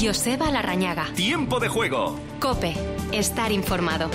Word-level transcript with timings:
Joseba 0.00 0.50
Larrañaga. 0.50 1.06
Tiempo 1.14 1.58
de 1.58 1.68
juego. 1.68 2.18
Cope, 2.38 2.74
estar 3.12 3.50
informado. 3.50 4.08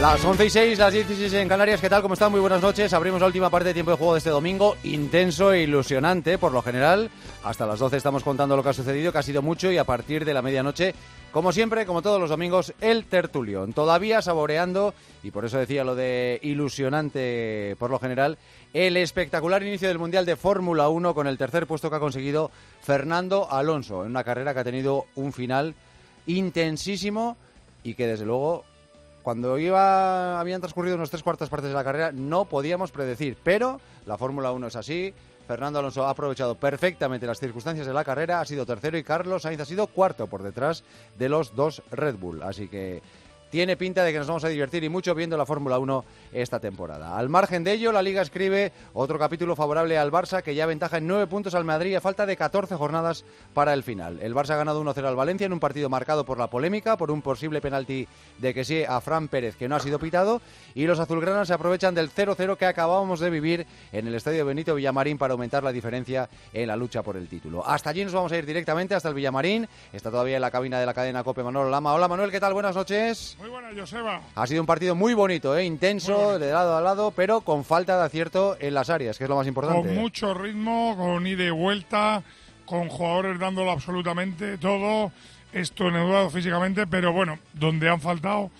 Las 0.00 0.22
11 0.22 0.44
y 0.44 0.50
6, 0.50 0.78
las 0.78 0.92
16 0.92 1.32
en 1.32 1.48
Canarias, 1.48 1.80
¿qué 1.80 1.88
tal? 1.88 2.02
¿Cómo 2.02 2.12
están? 2.12 2.30
Muy 2.30 2.40
buenas 2.40 2.60
noches. 2.60 2.92
Abrimos 2.92 3.18
la 3.18 3.28
última 3.28 3.48
parte 3.48 3.68
de 3.68 3.74
tiempo 3.74 3.92
de 3.92 3.96
juego 3.96 4.12
de 4.12 4.18
este 4.18 4.28
domingo, 4.28 4.76
intenso 4.84 5.54
e 5.54 5.62
ilusionante 5.62 6.36
por 6.36 6.52
lo 6.52 6.60
general. 6.60 7.10
Hasta 7.42 7.66
las 7.66 7.78
12 7.78 7.96
estamos 7.96 8.22
contando 8.22 8.56
lo 8.56 8.62
que 8.62 8.68
ha 8.68 8.74
sucedido, 8.74 9.10
que 9.10 9.18
ha 9.18 9.22
sido 9.22 9.40
mucho 9.40 9.72
y 9.72 9.78
a 9.78 9.84
partir 9.84 10.26
de 10.26 10.34
la 10.34 10.42
medianoche, 10.42 10.94
como 11.32 11.50
siempre, 11.50 11.86
como 11.86 12.02
todos 12.02 12.20
los 12.20 12.28
domingos, 12.28 12.74
el 12.82 13.06
tertulión. 13.06 13.72
Todavía 13.72 14.20
saboreando, 14.20 14.92
y 15.22 15.30
por 15.30 15.46
eso 15.46 15.56
decía 15.56 15.82
lo 15.82 15.94
de 15.94 16.40
ilusionante 16.42 17.74
por 17.78 17.90
lo 17.90 17.98
general, 17.98 18.36
el 18.74 18.98
espectacular 18.98 19.62
inicio 19.62 19.88
del 19.88 19.98
Mundial 19.98 20.26
de 20.26 20.36
Fórmula 20.36 20.90
1 20.90 21.14
con 21.14 21.26
el 21.26 21.38
tercer 21.38 21.66
puesto 21.66 21.88
que 21.88 21.96
ha 21.96 22.00
conseguido 22.00 22.50
Fernando 22.82 23.50
Alonso 23.50 24.04
en 24.04 24.10
una 24.10 24.24
carrera 24.24 24.52
que 24.52 24.60
ha 24.60 24.64
tenido 24.64 25.06
un 25.14 25.32
final 25.32 25.74
intensísimo 26.26 27.38
y 27.82 27.94
que 27.94 28.06
desde 28.06 28.26
luego 28.26 28.64
cuando 29.26 29.58
iba, 29.58 30.38
habían 30.38 30.60
transcurrido 30.60 30.94
unas 30.94 31.10
tres 31.10 31.24
cuartas 31.24 31.48
partes 31.48 31.70
de 31.70 31.74
la 31.74 31.82
carrera, 31.82 32.12
no 32.12 32.44
podíamos 32.44 32.92
predecir. 32.92 33.36
Pero 33.42 33.80
la 34.06 34.16
Fórmula 34.16 34.52
1 34.52 34.68
es 34.68 34.76
así. 34.76 35.12
Fernando 35.48 35.80
Alonso 35.80 36.06
ha 36.06 36.10
aprovechado 36.10 36.54
perfectamente 36.54 37.26
las 37.26 37.40
circunstancias 37.40 37.88
de 37.88 37.92
la 37.92 38.04
carrera, 38.04 38.40
ha 38.40 38.44
sido 38.44 38.64
tercero 38.64 38.96
y 38.96 39.02
Carlos 39.02 39.42
Sainz 39.42 39.60
ha 39.60 39.64
sido 39.64 39.88
cuarto 39.88 40.28
por 40.28 40.44
detrás 40.44 40.84
de 41.18 41.28
los 41.28 41.56
dos 41.56 41.82
Red 41.90 42.18
Bull. 42.18 42.40
Así 42.44 42.68
que 42.68 43.02
tiene 43.50 43.76
pinta 43.76 44.04
de 44.04 44.12
que 44.12 44.18
nos 44.18 44.26
vamos 44.26 44.44
a 44.44 44.48
divertir 44.48 44.84
y 44.84 44.88
mucho 44.88 45.14
viendo 45.14 45.36
la 45.36 45.46
Fórmula 45.46 45.78
1 45.78 46.04
esta 46.32 46.60
temporada. 46.60 47.16
Al 47.16 47.28
margen 47.28 47.64
de 47.64 47.72
ello, 47.72 47.92
la 47.92 48.02
Liga 48.02 48.22
escribe 48.22 48.72
otro 48.92 49.18
capítulo 49.18 49.56
favorable 49.56 49.98
al 49.98 50.10
Barça 50.10 50.42
que 50.42 50.54
ya 50.54 50.64
aventaja 50.64 50.98
en 50.98 51.06
nueve 51.06 51.26
puntos 51.26 51.54
al 51.54 51.64
Madrid 51.64 51.94
a 51.94 52.00
falta 52.00 52.26
de 52.26 52.36
14 52.36 52.74
jornadas 52.76 53.24
para 53.54 53.72
el 53.72 53.82
final. 53.82 54.18
El 54.20 54.34
Barça 54.34 54.50
ha 54.50 54.56
ganado 54.56 54.82
1-0 54.82 55.04
al 55.04 55.16
Valencia 55.16 55.46
en 55.46 55.52
un 55.52 55.60
partido 55.60 55.88
marcado 55.88 56.24
por 56.24 56.38
la 56.38 56.48
polémica, 56.48 56.96
por 56.96 57.10
un 57.10 57.22
posible 57.22 57.60
penalti 57.60 58.06
de 58.38 58.54
que 58.54 58.64
sí 58.64 58.84
a 58.84 59.00
Fran 59.00 59.28
Pérez 59.28 59.56
que 59.56 59.68
no 59.68 59.76
ha 59.76 59.80
sido 59.80 59.98
pitado 59.98 60.40
y 60.74 60.86
los 60.86 60.98
azulgranas 60.98 61.48
se 61.48 61.54
aprovechan 61.54 61.94
del 61.94 62.10
0-0 62.10 62.56
que 62.56 62.66
acabamos 62.66 63.20
de 63.20 63.30
vivir 63.30 63.66
en 63.92 64.06
el 64.06 64.14
estadio 64.14 64.44
Benito 64.44 64.74
Villamarín 64.74 65.18
para 65.18 65.32
aumentar 65.32 65.62
la 65.62 65.72
diferencia 65.72 66.28
en 66.52 66.68
la 66.68 66.76
lucha 66.76 67.02
por 67.02 67.16
el 67.16 67.28
título. 67.28 67.66
Hasta 67.66 67.90
allí 67.90 68.04
nos 68.04 68.12
vamos 68.12 68.32
a 68.32 68.36
ir 68.36 68.46
directamente 68.46 68.94
hasta 68.94 69.08
el 69.08 69.14
Villamarín. 69.14 69.68
Está 69.92 70.10
todavía 70.10 70.36
en 70.36 70.42
la 70.42 70.50
cabina 70.50 70.80
de 70.80 70.86
la 70.86 70.94
cadena 70.94 71.24
Cope 71.24 71.42
Manuel 71.42 71.70
Lama. 71.70 71.94
Hola 71.94 72.08
Manuel, 72.08 72.30
¿qué 72.30 72.40
tal? 72.40 72.52
Buenas 72.52 72.74
noches. 72.74 73.35
Muy 73.38 73.50
buenas, 73.50 73.74
Joseba. 73.76 74.22
Ha 74.34 74.46
sido 74.46 74.62
un 74.62 74.66
partido 74.66 74.94
muy 74.94 75.12
bonito, 75.12 75.56
¿eh? 75.56 75.64
intenso, 75.64 76.38
de 76.38 76.50
lado 76.52 76.76
a 76.76 76.80
lado, 76.80 77.10
pero 77.10 77.42
con 77.42 77.64
falta 77.64 77.98
de 77.98 78.04
acierto 78.04 78.56
en 78.60 78.72
las 78.72 78.88
áreas, 78.88 79.18
que 79.18 79.24
es 79.24 79.30
lo 79.30 79.36
más 79.36 79.46
importante. 79.46 79.88
Con 79.88 79.94
mucho 79.94 80.32
ritmo, 80.32 80.96
con 80.96 81.26
ida 81.26 81.44
y 81.44 81.50
vuelta, 81.50 82.22
con 82.64 82.88
jugadores 82.88 83.38
dándolo 83.38 83.70
absolutamente 83.70 84.56
todo, 84.56 85.12
estornudado 85.52 86.30
físicamente, 86.30 86.86
pero 86.86 87.12
bueno, 87.12 87.38
donde 87.52 87.90
han 87.90 88.00
faltado 88.00 88.50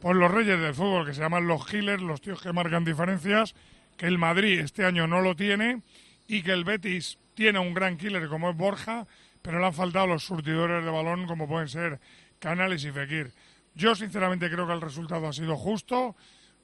por 0.00 0.16
los 0.16 0.30
reyes 0.30 0.60
del 0.60 0.74
fútbol, 0.74 1.06
que 1.06 1.14
se 1.14 1.20
llaman 1.20 1.46
los 1.46 1.64
killers, 1.66 2.02
los 2.02 2.20
tíos 2.20 2.40
que 2.42 2.52
marcan 2.52 2.84
diferencias, 2.84 3.54
que 3.96 4.06
el 4.06 4.18
Madrid 4.18 4.58
este 4.58 4.84
año 4.84 5.06
no 5.06 5.20
lo 5.20 5.36
tiene 5.36 5.82
y 6.26 6.42
que 6.42 6.52
el 6.52 6.64
Betis 6.64 7.18
tiene 7.34 7.58
un 7.58 7.74
gran 7.74 7.96
killer 7.96 8.28
como 8.28 8.50
es 8.50 8.56
Borja, 8.56 9.06
pero 9.40 9.60
le 9.60 9.66
han 9.66 9.74
faltado 9.74 10.08
los 10.08 10.24
surtidores 10.24 10.84
de 10.84 10.90
balón 10.90 11.26
como 11.26 11.46
pueden 11.46 11.68
ser 11.68 12.00
Canales 12.38 12.84
y 12.84 12.90
Fekir. 12.90 13.32
Yo 13.76 13.94
sinceramente 13.94 14.50
creo 14.50 14.66
que 14.66 14.72
el 14.72 14.80
resultado 14.80 15.28
ha 15.28 15.32
sido 15.32 15.54
justo. 15.56 16.16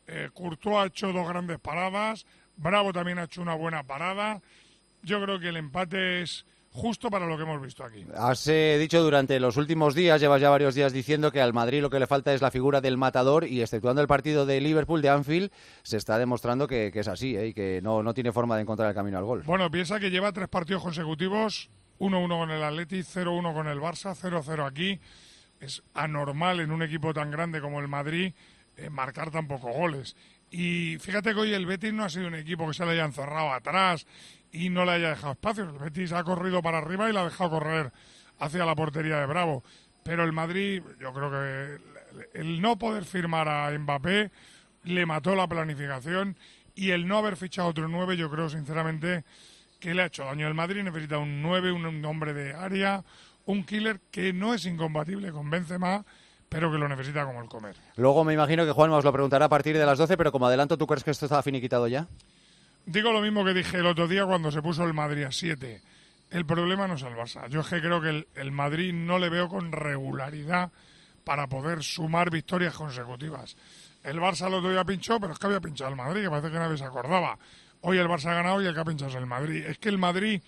Eh, 0.06 0.30
Courtois 0.32 0.77
ha 0.78 0.86
hecho 0.86 1.12
dos 1.12 1.28
grandes 1.28 1.60
paradas, 1.60 2.27
Bravo 2.56 2.92
también 2.92 3.18
ha 3.18 3.24
hecho 3.24 3.42
una 3.42 3.55
buena 3.55 3.82
parada. 3.82 4.41
Yo 5.02 5.22
creo 5.22 5.38
que 5.38 5.48
el 5.48 5.56
empate 5.56 6.22
es 6.22 6.46
justo 6.70 7.10
para 7.10 7.27
lo 7.27 7.36
que 7.36 7.42
hemos 7.42 7.60
visto 7.60 7.84
aquí. 7.84 8.06
Has 8.16 8.46
eh, 8.48 8.78
dicho 8.80 9.02
durante 9.02 9.38
los 9.40 9.58
últimos 9.58 9.94
días, 9.94 10.20
llevas 10.20 10.40
ya 10.40 10.48
varios 10.48 10.74
días 10.74 10.92
diciendo 10.92 11.30
que 11.30 11.42
al 11.42 11.52
Madrid 11.52 11.83
lo 11.83 11.90
que 11.90 11.98
le 11.98 12.06
falta 12.06 12.33
es 12.33 12.40
la 12.40 12.51
figura 12.51 12.80
del 12.80 12.96
matador 12.96 13.46
y 13.46 13.61
exceptuando 13.61 14.01
el 14.01 14.08
partido 14.08 14.46
de 14.46 14.61
Liverpool 14.61 15.02
de 15.02 15.11
Anfield, 15.11 15.51
se 15.83 15.98
está 15.98 16.18
demostrando 16.18 16.67
que, 16.67 16.90
que 16.92 17.01
es 17.01 17.08
así 17.08 17.36
¿eh? 17.36 17.48
y 17.48 17.55
que 17.55 17.80
no, 17.83 18.02
no 18.02 18.14
tiene 18.14 18.33
forma 18.33 18.56
de 18.56 18.62
encontrar 18.62 18.89
el 18.89 18.95
camino 18.95 19.18
al 19.18 19.24
gol. 19.24 19.42
Bueno, 19.45 19.70
piensa 19.70 20.01
que 20.01 20.11
lleva 20.11 20.33
tres 20.33 20.48
partidos 20.48 20.83
consecutivos, 20.83 21.68
1-1 21.98 22.39
con 22.39 22.51
el 22.51 22.62
Atleti, 22.62 23.01
0-1 23.01 23.52
con 23.52 23.68
el 23.68 23.78
Barça, 23.78 24.14
0-0 24.14 24.67
aquí. 24.67 24.98
Es 25.62 25.80
anormal 25.95 26.58
en 26.58 26.73
un 26.73 26.83
equipo 26.83 27.14
tan 27.14 27.30
grande 27.30 27.61
como 27.61 27.78
el 27.78 27.86
Madrid 27.86 28.34
eh, 28.77 28.90
marcar 28.90 29.30
tan 29.30 29.46
pocos 29.46 29.73
goles. 29.73 30.17
Y 30.50 30.98
fíjate 30.98 31.33
que 31.33 31.40
hoy 31.40 31.55
el 31.55 31.67
Betis 31.67 31.92
no 31.92 32.05
ha 32.05 32.08
sido 32.08 32.27
un 32.27 32.34
equipo 32.34 32.67
que 32.67 32.74
se 32.74 32.84
le 32.84 32.92
haya 32.92 33.05
encerrado 33.05 33.52
atrás 33.52 34.06
y 34.51 34.70
no 34.70 34.84
le 34.84 34.90
haya 34.90 35.11
dejado 35.11 35.34
espacio. 35.34 35.62
El 35.62 35.78
Betis 35.78 36.12
ha 36.12 36.24
corrido 36.24 36.61
para 36.62 36.78
arriba 36.78 37.08
y 37.08 37.12
le 37.12 37.20
ha 37.20 37.24
dejado 37.24 37.51
correr 37.51 37.92
hacia 38.40 38.64
la 38.64 38.74
portería 38.74 39.20
de 39.20 39.27
Bravo. 39.27 39.62
Pero 40.02 40.24
el 40.24 40.33
Madrid, 40.33 40.83
yo 40.98 41.12
creo 41.12 41.30
que 41.30 41.78
el 42.34 42.61
no 42.61 42.77
poder 42.77 43.05
firmar 43.05 43.48
a 43.48 43.70
Mbappé 43.70 44.33
le 44.83 45.06
mató 45.06 45.36
la 45.36 45.46
planificación 45.46 46.36
y 46.74 46.90
el 46.90 47.06
no 47.06 47.18
haber 47.18 47.36
fichado 47.36 47.68
otro 47.68 47.86
9, 47.86 48.17
yo 48.17 48.28
creo 48.28 48.48
sinceramente 48.48 49.24
que 49.78 49.95
le 49.95 50.02
ha 50.02 50.06
hecho 50.06 50.24
daño. 50.24 50.48
El 50.48 50.55
Madrid 50.55 50.83
necesita 50.83 51.18
un 51.18 51.40
9, 51.40 51.72
un 51.72 52.05
hombre 52.05 52.33
de 52.34 52.52
área, 52.55 53.05
un 53.47 53.64
killer 53.64 54.01
que 54.11 54.33
no 54.33 54.55
es 54.55 54.67
incompatible 54.67 55.33
con 55.33 55.51
Benzema, 55.51 56.05
pero 56.48 56.70
que 56.70 56.79
lo 56.79 56.89
necesita 56.89 57.25
como 57.25 57.41
el 57.41 57.48
comer. 57.48 57.77
Luego 57.97 58.25
me 58.25 58.35
imagino 58.35 58.64
que 58.64 58.73
Juan 58.73 58.91
os 58.91 59.05
lo 59.05 59.13
preguntará 59.13 59.47
a 59.47 59.48
partir 59.48 59.77
de 59.77 59.86
las 59.86 59.98
12, 59.98 60.17
pero 60.17 60.33
como 60.33 60.47
adelanto, 60.47 60.77
¿tú 60.77 60.86
crees 60.86 61.03
que 61.03 61.11
esto 61.11 61.27
está 61.27 61.42
finiquitado 61.42 61.89
ya? 61.89 62.07
Digo 62.85 63.13
lo 63.13 63.20
mismo 63.20 63.45
que 63.45 63.55
dije 63.55 63.79
el 63.79 63.86
otro 63.86 64.08
día 64.08 64.27
cuando 64.27 64.51
se 64.51 64.61
puso 64.61 64.85
el 64.85 64.92
Madrid 64.92 65.25
a 65.25 65.33
7. 65.33 65.81
El 66.31 66.47
problema 66.47 66.89
no 66.89 66.95
es 66.95 67.02
el 67.02 67.14
Barça. 67.14 67.48
Yo 67.48 67.61
es 67.61 67.69
que 67.69 67.81
creo 67.81 68.01
que 68.01 68.08
el, 68.08 68.29
el, 68.35 68.52
Madrid 68.52 68.92
no 68.92 69.19
le 69.19 69.29
veo 69.29 69.48
con 69.48 69.70
regularidad 69.70 70.73
para 71.25 71.47
poder 71.47 71.83
sumar 71.83 72.31
victorias 72.31 72.75
consecutivas. 72.75 73.57
El 74.02 74.19
Barça 74.19 74.48
el 74.48 74.55
otro 74.55 74.70
día 74.70 74.85
pinchó, 74.85 75.20
pero 75.20 75.33
es 75.33 75.39
que 75.39 75.47
había 75.47 75.61
pinchado 75.61 75.91
el 75.91 75.97
Madrid, 75.97 76.23
que 76.23 76.31
parece 76.31 76.51
que 76.51 76.58
nadie 76.58 76.77
se 76.77 76.85
acordaba. 76.85 77.39
Hoy 77.83 77.98
el 77.98 78.08
Barça 78.08 78.31
ha 78.31 78.35
ganado 78.35 78.63
y 78.63 78.67
el 78.67 78.75
que 78.75 78.81
ha 78.81 78.85
pinchado 78.85 79.11
es 79.11 79.17
el 79.17 79.27
Madrid. 79.27 79.64
Es 79.67 79.79
que 79.79 79.89
el 79.89 79.98
Madrid 79.98 80.42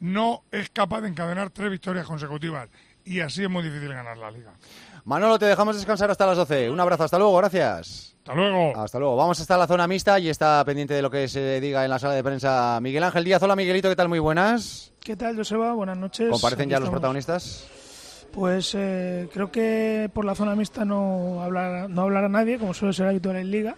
no 0.00 0.42
es 0.50 0.70
capaz 0.70 1.00
de 1.02 1.08
encadenar 1.08 1.50
tres 1.50 1.70
victorias 1.70 2.06
consecutivas 2.06 2.68
y 3.04 3.20
así 3.20 3.42
es 3.44 3.50
muy 3.50 3.62
difícil 3.62 3.88
ganar 3.92 4.16
la 4.16 4.30
liga. 4.30 4.52
Manolo, 5.04 5.38
te 5.38 5.44
dejamos 5.46 5.76
descansar 5.76 6.10
hasta 6.10 6.26
las 6.26 6.36
12. 6.38 6.70
Un 6.70 6.80
abrazo, 6.80 7.04
hasta 7.04 7.18
luego, 7.18 7.36
gracias. 7.36 8.16
Hasta 8.20 8.34
luego. 8.34 8.74
Hasta 8.74 8.98
luego. 8.98 9.16
Vamos 9.16 9.38
hasta 9.38 9.58
la 9.58 9.66
zona 9.66 9.86
mixta 9.86 10.18
y 10.18 10.30
está 10.30 10.64
pendiente 10.64 10.94
de 10.94 11.02
lo 11.02 11.10
que 11.10 11.28
se 11.28 11.60
diga 11.60 11.84
en 11.84 11.90
la 11.90 11.98
sala 11.98 12.14
de 12.14 12.24
prensa 12.24 12.78
Miguel 12.80 13.04
Ángel 13.04 13.22
Díaz. 13.24 13.42
Hola, 13.42 13.54
Miguelito, 13.54 13.90
¿qué 13.90 13.96
tal? 13.96 14.08
Muy 14.08 14.18
buenas. 14.18 14.92
¿Qué 15.00 15.14
tal, 15.16 15.36
Joseba? 15.36 15.74
Buenas 15.74 15.98
noches. 15.98 16.30
¿Comparecen 16.30 16.62
Aquí 16.64 16.70
ya 16.70 16.78
los 16.78 16.86
estamos. 16.86 17.00
protagonistas? 17.00 17.66
Pues 18.32 18.74
eh, 18.74 19.28
creo 19.32 19.52
que 19.52 20.10
por 20.14 20.24
la 20.24 20.34
zona 20.34 20.54
mixta 20.56 20.86
no 20.86 21.42
hablará, 21.42 21.86
no 21.86 22.02
hablará 22.02 22.28
nadie, 22.30 22.58
como 22.58 22.72
suele 22.72 22.94
ser 22.94 23.06
habitual 23.08 23.36
en 23.36 23.50
Liga, 23.50 23.76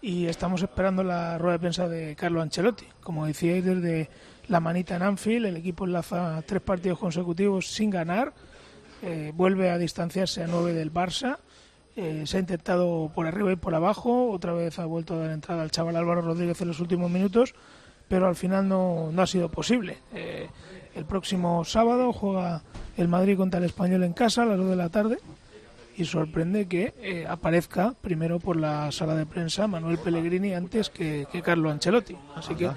y 0.00 0.26
estamos 0.26 0.62
esperando 0.62 1.04
la 1.04 1.36
rueda 1.36 1.52
de 1.52 1.58
prensa 1.58 1.86
de 1.88 2.16
Carlo 2.16 2.40
Ancelotti. 2.40 2.86
Como 3.02 3.26
decíais, 3.26 3.62
desde 3.64 4.08
la 4.48 4.60
manita 4.60 4.96
en 4.96 5.02
Anfield, 5.02 5.46
el 5.46 5.56
equipo 5.56 5.84
enlaza 5.84 6.42
tres 6.46 6.62
partidos 6.62 6.98
consecutivos 6.98 7.68
sin 7.68 7.90
ganar, 7.90 8.32
eh, 9.02 9.32
vuelve 9.34 9.70
a 9.70 9.78
distanciarse 9.78 10.42
a 10.42 10.46
nueve 10.46 10.72
del 10.72 10.92
Barça, 10.92 11.38
eh, 11.96 12.24
se 12.26 12.36
ha 12.36 12.40
intentado 12.40 13.10
por 13.14 13.26
arriba 13.26 13.52
y 13.52 13.56
por 13.56 13.74
abajo, 13.74 14.30
otra 14.30 14.52
vez 14.52 14.78
ha 14.78 14.84
vuelto 14.84 15.14
a 15.14 15.18
dar 15.18 15.30
entrada 15.30 15.62
al 15.62 15.70
chaval 15.70 15.96
Álvaro 15.96 16.22
Rodríguez 16.22 16.60
en 16.60 16.68
los 16.68 16.80
últimos 16.80 17.10
minutos, 17.10 17.54
pero 18.08 18.26
al 18.26 18.36
final 18.36 18.68
no, 18.68 19.10
no 19.12 19.22
ha 19.22 19.26
sido 19.26 19.50
posible. 19.50 19.98
Eh, 20.12 20.48
el 20.94 21.04
próximo 21.04 21.64
sábado 21.64 22.12
juega 22.12 22.62
el 22.96 23.08
Madrid 23.08 23.36
contra 23.36 23.58
el 23.58 23.64
Español 23.64 24.04
en 24.04 24.12
casa 24.12 24.42
a 24.42 24.46
las 24.46 24.58
2 24.58 24.70
de 24.70 24.76
la 24.76 24.88
tarde 24.90 25.18
y 25.96 26.04
sorprende 26.04 26.66
que 26.66 27.24
aparezca 27.28 27.94
primero 28.00 28.40
por 28.40 28.56
la 28.56 28.90
sala 28.90 29.14
de 29.14 29.26
prensa 29.26 29.66
Manuel 29.66 29.98
Pellegrini 29.98 30.52
antes 30.52 30.90
que, 30.90 31.26
que 31.30 31.42
Carlo 31.42 31.70
Ancelotti. 31.70 32.16
Así 32.34 32.54
que 32.54 32.70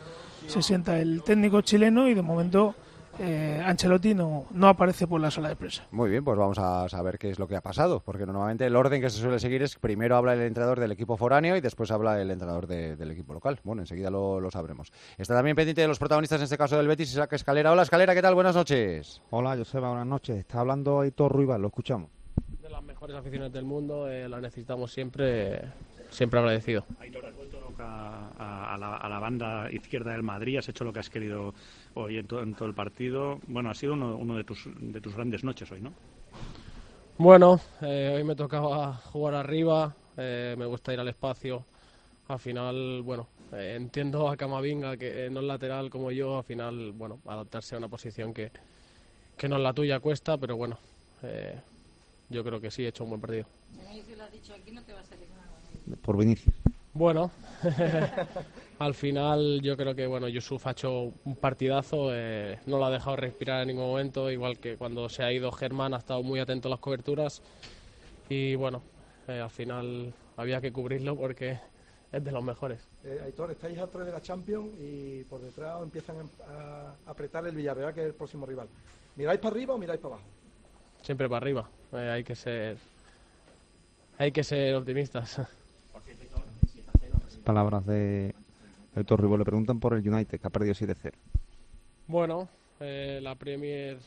se 0.48 0.62
sienta 0.62 1.00
el 1.00 1.22
técnico 1.24 1.62
chileno 1.62 2.08
y 2.08 2.14
de 2.14 2.22
momento 2.22 2.74
eh, 3.20 3.62
Ancelotti 3.66 4.14
no, 4.14 4.46
no 4.52 4.68
aparece 4.68 5.08
por 5.08 5.20
la 5.20 5.32
sala 5.32 5.50
de 5.50 5.56
prensa. 5.56 5.84
Muy 5.92 6.10
bien, 6.10 6.24
pues 6.24 6.38
vamos 6.38 6.58
a 6.60 6.88
saber 6.88 7.18
qué 7.18 7.30
es 7.32 7.40
lo 7.40 7.48
que 7.48 7.56
ha 7.56 7.62
pasado, 7.62 8.00
porque 8.00 8.26
normalmente 8.28 8.66
el 8.66 8.76
orden 8.76 9.02
que 9.02 9.10
se 9.10 9.20
suele 9.20 9.40
seguir 9.40 9.64
es 9.64 9.76
primero 9.76 10.16
habla 10.16 10.34
el 10.34 10.42
entrenador 10.42 10.80
del 10.80 10.92
equipo 10.92 11.18
foráneo 11.18 11.56
y 11.58 11.62
después 11.62 11.90
habla 11.92 12.22
el 12.22 12.30
entrenador 12.30 12.68
de- 12.68 12.96
del 12.96 13.12
equipo 13.12 13.34
local. 13.34 13.60
Bueno, 13.64 13.82
enseguida 13.82 14.10
lo, 14.12 14.40
lo 14.40 14.52
sabremos. 14.52 14.92
Está 15.18 15.34
también 15.36 15.56
pendiente 15.56 15.82
de 15.82 15.88
los 15.88 15.98
protagonistas, 16.00 16.40
en 16.40 16.44
este 16.46 16.58
caso 16.60 16.78
del 16.78 16.88
Betis, 16.88 17.10
Isaac 17.12 17.34
Escalera. 17.34 17.72
Hola, 17.72 17.82
Escalera, 17.84 18.14
¿qué 18.14 18.22
tal? 18.22 18.36
Buenas 18.36 18.56
noches. 18.56 19.22
Hola, 19.32 19.58
Joseba, 19.58 19.90
buenas 19.90 20.08
noches. 20.08 20.38
Está 20.38 20.60
hablando 20.60 21.00
Aitor 21.02 21.32
Ruibal, 21.32 21.62
lo 21.62 21.68
escuchamos. 21.70 22.10
de 22.62 22.70
las 22.70 22.84
mejores 22.84 23.16
aficiones 23.16 23.52
del 23.52 23.66
mundo, 23.66 24.08
eh, 24.10 24.28
la 24.30 24.40
necesitamos 24.42 24.92
siempre, 24.92 25.62
siempre 26.10 26.40
agradecido. 26.40 26.86
Aitor, 27.00 27.26
has 27.26 27.36
vuelto 27.36 27.58
a, 27.80 28.30
a- 28.38 28.74
a 28.74 28.78
la, 28.78 28.96
a 28.98 29.10
la 29.10 29.20
banda 29.20 29.72
izquierda 29.72 30.12
del 30.12 30.24
Madrid, 30.24 30.58
has 30.58 30.70
hecho 30.70 30.84
lo 30.84 30.94
que 30.94 31.00
has 31.00 31.10
querido 31.10 31.54
hoy 31.96 32.18
en, 32.18 32.28
to- 32.28 32.42
en 32.42 32.54
todo 32.56 32.68
el 32.68 32.74
partido. 32.74 33.40
Bueno, 33.48 33.70
ha 33.70 33.74
sido 33.74 33.94
uno, 33.94 34.16
uno 34.16 34.36
de, 34.36 34.44
tus, 34.44 34.68
de 34.80 35.02
tus 35.02 35.16
grandes 35.16 35.44
noches 35.44 35.72
hoy, 35.72 35.82
¿no? 35.82 35.92
Bueno, 37.18 37.60
eh, 37.82 38.14
hoy 38.16 38.24
me 38.24 38.36
tocaba 38.36 38.94
jugar 39.12 39.34
arriba, 39.36 39.96
eh, 40.18 40.56
me 40.58 40.66
gusta 40.66 40.94
ir 40.94 41.00
al 41.00 41.08
espacio. 41.08 41.66
Al 42.28 42.40
final, 42.40 43.02
bueno, 43.04 43.28
eh, 43.54 43.74
entiendo 43.76 44.30
a 44.30 44.38
Camavinga 44.38 44.98
que 44.98 45.26
eh, 45.26 45.30
no 45.30 45.40
es 45.40 45.46
lateral 45.46 45.90
como 45.90 46.12
yo, 46.12 46.38
al 46.40 46.44
final, 46.44 46.92
bueno, 46.92 47.20
adaptarse 47.26 47.76
a 47.76 47.78
una 47.80 47.88
posición 47.88 48.34
que, 48.34 48.52
que 49.38 49.48
no 49.50 49.56
es 49.58 49.62
la 49.64 49.74
tuya 49.74 50.00
cuesta, 50.00 50.38
pero 50.38 50.58
bueno, 50.58 50.78
eh, 51.24 51.60
yo 52.30 52.44
creo 52.44 52.60
que 52.62 52.70
sí 52.72 52.84
he 52.84 52.90
hecho 52.90 53.04
un 53.04 53.12
buen 53.12 53.22
partido. 53.22 53.46
Por 56.02 56.18
Vinicius. 56.18 56.54
Bueno, 56.94 57.30
al 58.80 58.96
final 58.96 59.62
yo 59.62 59.78
creo 59.78 59.94
que 59.94 60.08
bueno 60.08 60.28
Yusuf 60.28 60.66
ha 60.66 60.72
hecho 60.72 61.14
un 61.26 61.36
partidazo, 61.36 62.10
eh, 62.12 62.60
no 62.66 62.80
lo 62.80 62.86
ha 62.86 62.90
dejado 62.90 63.16
respirar 63.16 63.62
en 63.62 63.68
ningún 63.68 63.86
momento, 63.86 64.32
igual 64.32 64.58
que 64.58 64.78
cuando 64.78 65.08
se 65.08 65.22
ha 65.22 65.32
ido 65.32 65.52
Germán 65.52 65.94
ha 65.94 65.98
estado 65.98 66.24
muy 66.24 66.40
atento 66.40 66.70
a 66.70 66.72
las 66.72 66.80
coberturas 66.80 67.44
y 68.30 68.56
bueno, 68.56 68.82
eh, 69.28 69.40
al 69.40 69.52
final 69.52 70.12
había 70.38 70.60
que 70.60 70.72
cubrirlo 70.72 71.16
porque 71.16 71.60
es 72.12 72.24
de 72.24 72.32
los 72.32 72.44
mejores. 72.44 72.80
Eh, 73.04 73.22
Aitor, 73.26 73.52
estáis 73.52 73.78
a 73.78 73.88
tres 73.88 74.06
de 74.06 74.12
la 74.12 74.22
Champions 74.22 74.70
y 74.80 75.24
por 75.26 75.42
detrás 75.42 75.82
empiezan 75.84 76.16
a 76.50 76.96
apretar 77.06 77.46
el 77.46 77.56
Villarreal, 77.56 77.94
que 77.94 78.02
es 78.02 78.08
el 78.08 78.14
próximo 78.14 78.46
rival. 78.46 78.68
¿Miráis 79.16 79.40
para 79.40 79.54
arriba 79.54 79.74
o 79.76 79.78
miráis 79.78 80.00
para 80.00 80.16
abajo? 80.16 80.30
Siempre 81.02 81.30
para 81.30 81.38
arriba, 81.38 81.70
eh, 81.94 82.10
hay 82.10 82.24
que 82.24 82.36
ser 82.36 82.78
hay 84.18 84.32
que 84.32 84.44
ser 84.44 84.76
optimistas. 84.76 85.42
Palabras 87.48 87.86
de 87.86 88.36
Aitor 88.94 89.22
Ribó. 89.22 89.38
Le 89.38 89.46
preguntan 89.46 89.80
por 89.80 89.94
el 89.94 90.06
United, 90.08 90.38
que 90.38 90.48
ha 90.48 90.50
perdido 90.50 90.74
7-0. 90.74 91.14
Bueno, 92.08 92.50
eh, 92.82 93.20
la 93.24 93.36
Premier 93.36 93.98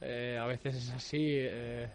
eh, 0.00 0.36
a 0.40 0.46
veces 0.46 0.74
es 0.74 0.90
así. 0.90 1.26
eh, 1.38 1.88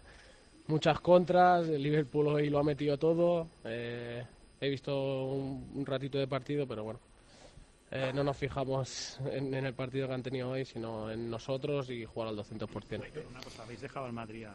muchas 0.66 0.98
contras. 1.00 1.68
El 1.68 1.82
Liverpool 1.82 2.28
hoy 2.28 2.48
lo 2.48 2.58
ha 2.58 2.62
metido 2.64 2.96
todo. 2.98 3.46
eh, 3.64 4.24
he 4.62 4.68
visto 4.70 5.26
un, 5.26 5.72
un 5.74 5.84
ratito 5.84 6.16
de 6.16 6.26
partido, 6.26 6.66
pero 6.66 6.84
bueno. 6.84 7.00
eh, 7.90 8.12
no 8.14 8.24
nos 8.24 8.36
fijamos 8.38 9.20
en, 9.30 9.52
en 9.52 9.66
el 9.66 9.74
partido 9.74 10.08
que 10.08 10.14
han 10.14 10.22
tenido 10.22 10.48
hoy, 10.50 10.64
sino 10.64 11.10
en 11.10 11.28
nosotros 11.30 11.90
y 11.90 12.06
jugar 12.06 12.30
al 12.30 12.36
200%. 12.36 13.26
Una 13.30 13.40
cosa, 13.40 13.62
habéis 13.62 13.82
dejado 13.82 14.06
al 14.06 14.14
Madrid 14.14 14.46
a- 14.46 14.54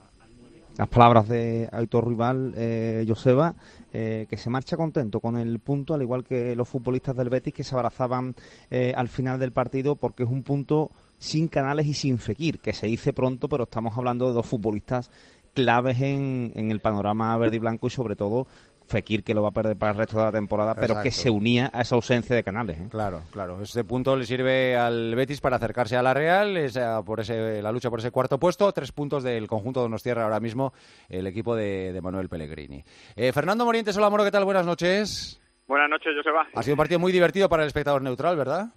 Las 0.80 0.88
palabras 0.88 1.28
de 1.28 1.68
Aitor 1.74 2.08
Rival, 2.08 2.54
eh, 2.56 3.04
Joseba, 3.06 3.54
eh, 3.92 4.28
que 4.30 4.38
se 4.38 4.50
marcha 4.50 4.78
contento 4.78 5.20
con 5.20 5.36
el 5.36 5.60
punto, 5.60 5.94
al 5.94 6.02
igual 6.02 6.24
que 6.24 6.56
los 6.56 6.70
futbolistas 6.70 7.18
del 7.18 7.28
Betis 7.28 7.54
que 7.54 7.66
se 7.66 7.76
abrazaban 7.76 8.34
eh, 8.72 8.94
al 8.96 9.10
final 9.10 9.38
del 9.40 9.52
partido, 9.52 9.98
porque 9.98 10.24
es 10.24 10.30
un 10.30 10.42
punto 10.42 10.90
sin 11.18 11.50
Canales 11.50 11.86
y 11.86 11.94
sin 11.94 12.18
Fekir, 12.18 12.60
que 12.60 12.72
se 12.72 12.88
dice 12.88 13.12
pronto, 13.12 13.50
pero 13.50 13.66
estamos 13.66 13.98
hablando 13.98 14.30
de 14.30 14.34
dos 14.34 14.46
futbolistas 14.46 15.12
claves 15.54 16.00
en, 16.00 16.54
en 16.56 16.72
el 16.72 16.80
panorama 16.80 17.36
verde 17.38 17.58
y 17.58 17.60
blanco 17.60 17.88
y 17.88 17.90
sobre 17.90 18.16
todo 18.16 18.48
Fekir, 18.90 19.24
que 19.24 19.34
lo 19.34 19.42
va 19.44 19.50
a 19.50 19.52
perder 19.52 19.78
para 19.78 19.92
el 19.94 19.98
resto 20.00 20.18
de 20.18 20.24
la 20.26 20.32
temporada, 20.32 20.76
pero 20.76 21.02
que 21.02 21.12
se 21.12 21.30
unía 21.30 21.70
a 21.72 21.82
esa 21.82 21.96
ausencia 21.96 22.36
de 22.36 22.44
Canales. 22.44 22.80
¿eh? 22.80 22.88
Claro, 22.90 23.22
claro. 23.32 23.62
Este 23.62 23.84
punto 23.84 24.16
le 24.16 24.26
sirve 24.26 24.76
al 24.76 25.16
Betis 25.16 25.40
para 25.40 25.58
acercarse 25.58 25.96
a 25.96 26.02
la 26.02 26.14
Real, 26.14 26.58
esa- 26.58 27.02
por 27.04 27.20
ese, 27.20 27.62
la 27.62 27.72
lucha 27.72 27.90
por 27.90 28.00
ese 28.00 28.12
cuarto 28.12 28.40
puesto. 28.40 28.72
Tres 28.74 28.92
puntos 28.92 29.24
del 29.24 29.48
conjunto 29.48 29.80
de 29.80 29.84
Donostierra 29.86 30.24
ahora 30.24 30.40
mismo 30.40 30.74
el 31.08 31.28
equipo 31.28 31.56
de, 31.56 31.94
de 31.94 32.02
Manuel 32.02 32.28
Pellegrini. 32.30 32.84
Eh, 33.16 33.32
Fernando 33.32 33.64
Morientes, 33.64 33.96
hola 33.96 34.10
Moro, 34.10 34.24
¿qué 34.24 34.32
tal? 34.32 34.44
Buenas 34.44 34.66
noches. 34.66 35.40
Buenas 35.68 35.88
noches, 35.90 36.14
Joseba. 36.18 36.48
Ha 36.56 36.64
sido 36.64 36.74
un 36.74 36.78
partido 36.80 37.00
muy 37.00 37.12
divertido 37.12 37.48
para 37.48 37.62
el 37.62 37.68
espectador 37.68 38.02
neutral, 38.02 38.36
¿verdad? 38.36 38.70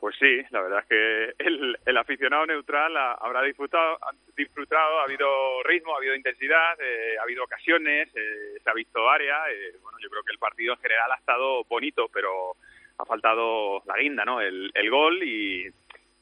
Pues 0.00 0.16
sí, 0.18 0.40
la 0.50 0.62
verdad 0.62 0.80
es 0.80 0.86
que 0.86 1.34
el, 1.46 1.78
el 1.84 1.96
aficionado 1.98 2.46
neutral 2.46 2.96
ha- 2.96 3.14
habrá 3.14 3.42
disfrutado, 3.42 3.98
ha 4.02 4.12
disfrutado, 4.36 5.00
ha 5.00 5.04
habido 5.04 5.62
ritmo, 5.64 5.94
ha 5.94 5.98
habido 5.98 6.14
intensidad, 6.14 6.80
eh, 6.80 7.18
ha 7.18 7.22
habido 7.22 7.44
ocasiones, 7.44 8.08
eh, 8.14 8.58
se 8.62 8.70
ha 8.70 8.74
visto 8.74 9.08
área. 9.08 9.44
eh, 9.52 9.74
bueno, 9.82 9.98
yo 10.02 10.08
creo 10.08 10.22
que 10.22 10.32
el 10.32 10.38
partido 10.38 10.72
en 10.74 10.80
general 10.80 11.12
ha 11.12 11.16
estado 11.16 11.64
bonito, 11.64 12.08
pero 12.12 12.56
ha 12.98 13.04
faltado 13.04 13.82
la 13.86 13.96
guinda, 13.98 14.24
¿no? 14.24 14.40
El, 14.40 14.70
el 14.74 14.90
gol 14.90 15.22
y, 15.22 15.66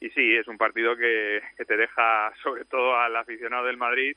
y 0.01 0.11
sí, 0.11 0.35
es 0.37 0.49
un 0.49 0.59
partido 0.59 0.97
que, 0.97 1.41
te 1.67 1.77
deja, 1.77 2.33
sobre 2.43 2.65
todo 2.65 2.97
al 2.97 3.15
aficionado 3.17 3.67
del 3.67 3.77
Madrid, 3.77 4.17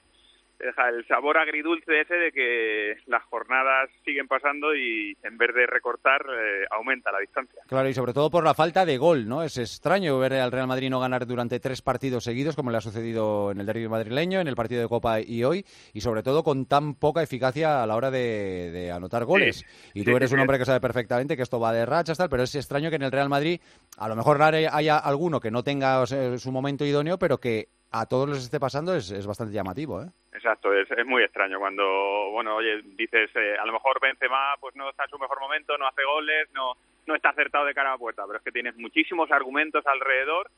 deja 0.62 0.90
el 0.90 1.06
sabor 1.08 1.38
agridulce 1.38 2.02
ese 2.02 2.16
de 2.16 2.32
que 2.32 2.98
las 3.08 3.24
jornadas 3.24 3.90
siguen 4.06 4.28
pasando 4.28 4.76
y 4.76 5.18
en 5.24 5.38
vez 5.38 5.54
de 5.54 5.66
recortar, 5.68 6.22
eh, 6.22 6.66
aumenta 6.72 7.12
la 7.12 7.20
distancia. 7.20 7.62
Claro, 7.68 7.90
y 7.90 7.94
sobre 7.94 8.14
todo 8.14 8.30
por 8.30 8.44
la 8.44 8.54
falta 8.54 8.86
de 8.86 8.98
gol, 8.98 9.28
¿no? 9.28 9.44
Es 9.44 9.58
extraño 9.58 10.20
ver 10.20 10.34
al 10.34 10.52
Real 10.52 10.68
Madrid 10.68 10.90
no 10.90 11.00
ganar 11.00 11.26
durante 11.26 11.60
tres 11.60 11.82
partidos 11.82 12.24
seguidos, 12.24 12.56
como 12.56 12.72
le 12.72 12.78
ha 12.78 12.82
sucedido 12.82 13.52
en 13.52 13.60
el 13.60 13.66
derbi 13.66 13.88
madrileño, 13.88 14.40
en 14.40 14.48
el 14.48 14.56
partido 14.56 14.82
de 14.82 14.88
Copa 14.88 15.20
y 15.20 15.44
hoy, 15.44 15.66
y 15.94 16.02
sobre 16.02 16.24
todo 16.24 16.44
con 16.44 16.66
tan 16.66 16.96
poca 16.96 17.24
eficacia 17.24 17.84
a 17.84 17.88
la 17.88 17.96
hora 17.96 18.12
de, 18.12 18.72
de 18.72 18.92
anotar 18.92 19.26
goles. 19.26 19.66
y 19.94 20.04
tú 20.04 20.12
sí, 20.12 20.16
eres 20.16 20.30
sí, 20.30 20.36
un 20.36 20.42
hombre 20.42 20.58
que 20.58 20.66
sabe 20.66 20.80
perfectamente 20.80 21.36
que 21.36 21.44
esto 21.44 21.60
va 21.60 21.74
de 21.74 21.86
rachas, 21.86 22.18
tal, 22.18 22.30
pero 22.30 22.44
es 22.44 22.56
extraño 22.56 22.90
que 22.90 22.96
en 22.98 23.04
el 23.04 23.12
Real 23.12 23.30
Madrid 23.30 23.60
a 23.98 24.08
lo 24.08 24.16
mejor 24.16 24.42
haya 24.42 24.76
haya 24.76 24.98
alguno 24.98 25.40
que 25.40 25.52
no 25.52 25.64
tenga 25.64 26.00
o 26.02 26.06
sea, 26.06 26.38
su 26.38 26.52
momento 26.52 26.86
idóneo, 26.86 27.18
pero 27.18 27.40
que 27.40 27.70
a 27.92 28.06
todos 28.06 28.30
les 28.30 28.44
esté 28.44 28.60
pasando 28.60 28.96
es, 28.96 29.12
es 29.12 29.28
bastante 29.28 29.54
llamativo, 29.54 30.02
¿eh? 30.02 30.08
Exacto, 30.34 30.74
es, 30.74 30.90
es 30.92 31.06
muy 31.06 31.24
extraño 31.24 31.60
cuando, 31.60 31.84
bueno, 32.32 32.56
oye, 32.56 32.82
dices, 32.96 33.30
eh, 33.36 33.58
a 33.60 33.66
lo 33.66 33.74
mejor 33.74 34.00
Benzema 34.02 34.56
pues 34.60 34.76
no 34.76 34.90
está 34.90 35.04
en 35.04 35.10
su 35.10 35.20
mejor 35.20 35.40
momento, 35.40 35.78
no 35.78 35.88
hace 35.88 36.04
goles, 36.04 36.50
no 36.54 36.76
no 37.08 37.16
está 37.16 37.30
acertado 37.30 37.66
de 37.66 37.74
cara 37.74 37.90
a 37.90 37.94
la 37.94 37.98
puerta, 37.98 38.24
pero 38.26 38.38
es 38.38 38.44
que 38.44 38.52
tienes 38.52 38.76
muchísimos 38.78 39.32
argumentos 39.32 39.86
alrededor, 39.86 40.50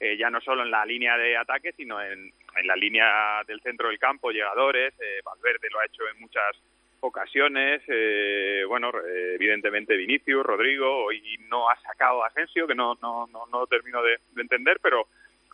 eh, 0.00 0.16
ya 0.16 0.30
no 0.30 0.40
solo 0.40 0.62
en 0.62 0.70
la 0.70 0.84
línea 0.84 1.16
de 1.16 1.36
ataque, 1.36 1.72
sino 1.72 2.02
en, 2.02 2.32
en 2.56 2.66
la 2.66 2.76
línea 2.76 3.42
del 3.46 3.60
centro 3.60 3.88
del 3.88 3.98
campo, 3.98 4.30
llegadores, 4.30 4.94
eh, 5.00 5.20
Valverde 5.24 5.70
lo 5.70 5.80
ha 5.80 5.86
hecho 5.86 6.02
en 6.12 6.20
muchas 6.20 6.56
ocasiones, 7.00 7.82
eh, 7.88 8.62
bueno, 8.66 8.90
eh, 8.90 9.34
evidentemente 9.34 9.96
Vinicius, 9.96 10.44
Rodrigo, 10.44 11.04
hoy 11.06 11.20
no 11.48 11.68
ha 11.68 11.76
sacado 11.80 12.22
a 12.22 12.28
Asensio, 12.28 12.66
que 12.66 12.74
no, 12.74 12.96
no, 13.02 13.26
no, 13.28 13.46
no 13.46 13.66
termino 13.66 14.02
de 14.02 14.18
entender, 14.36 14.78
pero 14.80 15.08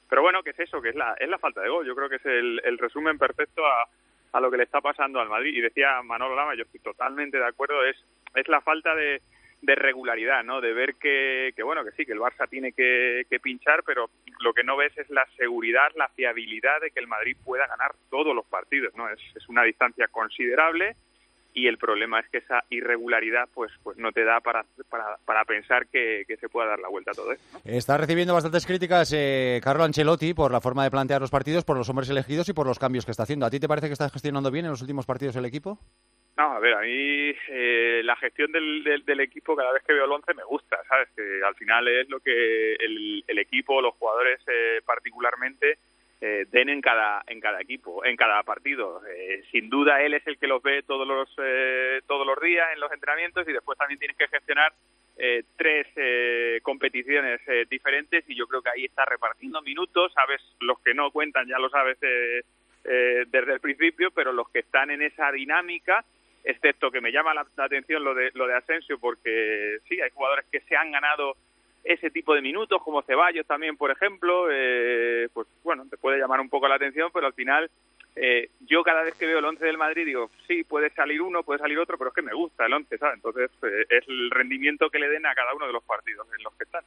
pero 0.09 0.23
bueno, 0.23 0.43
¿qué 0.43 0.51
es 0.51 0.61
eso? 0.61 0.81
Que 0.81 0.91
es 0.91 0.95
la, 0.95 1.15
es 1.19 1.29
la 1.29 1.39
falta 1.39 1.61
de 1.61 1.69
gol. 1.69 1.87
Yo 1.87 1.95
creo 1.95 2.09
que 2.09 2.17
es 2.17 2.27
el, 2.27 2.61
el 2.65 2.79
resumen 2.79 3.19
perfecto 3.19 3.67
a, 3.67 3.89
a 4.33 4.41
lo 4.41 4.51
que 4.51 4.57
le 4.57 4.65
está 4.65 4.81
pasando 4.81 5.21
al 5.21 5.29
Madrid. 5.29 5.55
Y 5.55 5.61
decía 5.61 6.03
Manolo 6.03 6.35
Lama, 6.35 6.55
yo 6.55 6.63
estoy 6.63 6.81
totalmente 6.81 7.39
de 7.39 7.47
acuerdo, 7.47 7.85
es, 7.85 7.97
es 8.35 8.49
la 8.49 8.61
falta 8.61 8.95
de, 8.95 9.21
de 9.63 9.75
regularidad, 9.75 10.45
¿no? 10.45 10.61
De 10.61 10.73
ver 10.73 10.95
que, 10.95 11.53
que, 11.55 11.63
bueno, 11.63 11.85
que 11.85 11.93
sí, 11.93 12.07
que 12.07 12.13
el 12.13 12.21
Barça 12.21 12.49
tiene 12.49 12.73
que, 12.73 13.27
que 13.29 13.41
pinchar, 13.41 13.83
pero 13.85 14.11
lo 14.41 14.53
que 14.55 14.65
no 14.65 14.77
ves 14.77 14.97
es 14.97 15.11
la 15.11 15.27
seguridad, 15.37 15.91
la 15.97 16.09
fiabilidad 16.09 16.81
de 16.81 16.91
que 16.91 17.01
el 17.01 17.09
Madrid 17.09 17.37
pueda 17.45 17.67
ganar 17.67 17.93
todos 18.11 18.35
los 18.35 18.47
partidos, 18.47 18.95
¿no? 18.95 19.09
Es, 19.09 19.21
es 19.35 19.49
una 19.49 19.65
distancia 19.65 20.09
considerable 20.09 20.97
y 21.59 21.67
el 21.67 21.77
problema 21.77 22.21
es 22.21 22.29
que 22.29 22.39
esa 22.39 22.63
irregularidad 22.71 23.49
pues 23.53 23.73
pues 23.83 23.99
no 23.99 24.13
te 24.13 24.25
da 24.25 24.41
para, 24.41 24.65
para, 24.89 25.17
para 25.25 25.45
pensar 25.45 25.89
que, 25.89 26.25
que 26.27 26.37
se 26.37 26.49
pueda 26.49 26.69
dar 26.69 26.79
la 26.79 26.89
vuelta 26.89 27.11
a 27.11 27.15
todo 27.15 27.33
esto. 27.33 27.45
¿no? 27.53 27.61
Está 27.65 27.97
recibiendo 27.97 28.33
bastantes 28.33 28.65
críticas 28.65 29.13
eh, 29.15 29.61
Carlo 29.63 29.83
Ancelotti 29.83 30.35
por 30.35 30.53
la 30.53 30.61
forma 30.61 30.85
de 30.85 30.91
plantear 30.91 31.21
los 31.21 31.31
partidos, 31.31 31.65
por 31.65 31.77
los 31.77 31.89
hombres 31.89 32.09
elegidos 32.11 32.49
y 32.49 32.53
por 32.53 32.67
los 32.67 32.79
cambios 32.79 33.05
que 33.05 33.11
está 33.11 33.25
haciendo. 33.25 33.47
¿A 33.47 33.51
ti 33.51 33.59
te 33.59 33.67
parece 33.67 33.89
que 33.89 33.93
está 33.93 34.09
gestionando 34.09 34.51
bien 34.51 34.67
en 34.67 34.71
los 34.71 34.83
últimos 34.83 35.05
partidos 35.05 35.35
el 35.37 35.45
equipo? 35.45 35.79
No, 36.37 36.53
a 36.53 36.61
ver, 36.61 36.75
a 36.75 36.81
mí 36.83 37.35
eh, 37.49 38.01
la 38.05 38.15
gestión 38.15 38.53
del, 38.53 38.85
del, 38.85 39.05
del, 39.05 39.19
equipo 39.19 39.57
cada 39.57 39.73
vez 39.73 39.83
que 39.83 39.93
veo 39.93 40.05
el 40.05 40.13
once 40.13 40.33
me 40.35 40.45
gusta, 40.45 40.79
¿sabes? 40.89 41.09
Que 41.17 41.41
al 41.45 41.57
final 41.57 41.89
es 41.89 42.09
lo 42.09 42.21
que 42.21 42.75
el, 42.75 43.25
el 43.27 43.39
equipo, 43.41 43.83
los 43.83 43.95
jugadores 43.97 44.41
eh, 44.47 44.81
particularmente, 44.87 45.79
eh, 46.21 46.47
den 46.51 46.69
en 46.69 46.81
cada 46.81 47.23
en 47.27 47.41
cada 47.41 47.61
equipo, 47.61 48.05
en 48.05 48.17
cada 48.17 48.43
partido. 48.43 49.01
Eh, 49.07 49.43
sin 49.51 49.69
duda 49.69 50.03
él 50.03 50.15
es 50.15 50.27
el 50.27 50.39
que 50.39 50.47
los 50.47 50.63
ve 50.63 50.83
todos 50.83 51.07
los 51.07 51.29
eh, 51.39 52.01
todos 52.07 52.27
los 52.27 52.41
días 52.41 52.69
en 52.73 52.81
los 52.81 52.93
entrenamientos 52.93 53.49
y 53.49 53.53
después 53.53 53.79
también 53.79 53.99
tienes 53.99 54.17
que 54.17 54.29
gestionar 54.29 54.73
eh, 55.21 55.43
tres 55.57 55.85
eh, 55.97 56.61
competiciones 56.63 57.41
eh, 57.49 57.67
diferentes 57.69 58.25
y 58.29 58.37
yo 58.37 58.47
creo 58.47 58.63
que 58.63 58.71
ahí 58.71 58.85
está 58.85 59.05
repartiendo 59.05 59.61
minutos. 59.63 60.13
Sabes 60.13 60.41
los 60.61 60.79
que 60.81 60.95
no 60.95 61.11
cuentan 61.11 61.49
ya 61.49 61.59
lo 61.59 61.69
sabes 61.71 61.99
desde 62.01 63.53
el 63.53 63.61
principio, 63.61 64.13
pero 64.13 64.33
los 64.33 64.49
que 64.51 64.61
están 64.61 64.91
en 64.91 65.03
esa 65.03 65.31
dinámica 65.33 66.05
excepto 66.45 66.91
que 66.91 67.01
me 67.01 67.11
llama 67.11 67.35
la, 67.35 67.45
la, 67.57 67.65
atención 67.65 68.03
lo 68.05 68.15
de 68.15 68.31
lo 68.35 68.47
de 68.47 68.55
Asensio 68.55 68.99
porque 68.99 69.79
sí 69.89 70.01
hay 70.01 70.11
jugadores 70.11 70.47
que 70.51 70.61
se 70.61 70.77
han 70.77 70.93
ganado 70.93 71.37
ese 71.89 72.11
tipo 72.11 72.35
de 72.35 72.43
minutos 72.43 72.83
como 72.83 73.03
Ceballos 73.03 73.47
también 73.47 73.77
por 73.77 73.91
ejemplo 73.91 74.49
eh, 74.51 75.29
pues 75.33 75.47
bueno 75.65 75.87
te 75.89 75.97
puede 75.97 76.19
llamar 76.19 76.39
un 76.39 76.51
poco 76.51 76.69
la 76.69 76.75
atención 76.75 77.11
pero 77.13 77.27
al 77.27 77.33
final 77.33 77.71
eh, 78.21 78.51
yo 78.61 78.83
cada 78.83 79.03
vez 79.03 79.15
que 79.15 79.27
veo 79.27 79.39
el 79.39 79.45
once 79.45 79.65
del 79.65 79.79
Madrid 79.79 80.07
digo 80.07 80.31
sí 80.47 80.65
puede 80.65 80.91
salir 80.91 81.23
uno 81.23 81.43
puede 81.43 81.61
salir 81.61 81.79
otro 81.79 81.97
pero 81.97 82.09
es 82.09 82.15
que 82.15 82.23
me 82.23 82.35
gusta 82.35 82.67
el 82.67 82.73
once 82.73 82.99
¿sabes? 82.99 83.17
entonces 83.17 83.51
eh, 83.63 83.87
es 83.89 84.09
el 84.09 84.31
rendimiento 84.31 84.91
que 84.91 84.99
le 84.99 85.09
den 85.09 85.27
a 85.27 85.35
cada 85.35 85.55
uno 85.55 85.67
de 85.67 85.73
los 85.73 85.85
partidos 85.85 86.27
en 86.37 86.43
los 86.43 86.55
que 86.55 86.65
están 86.65 86.85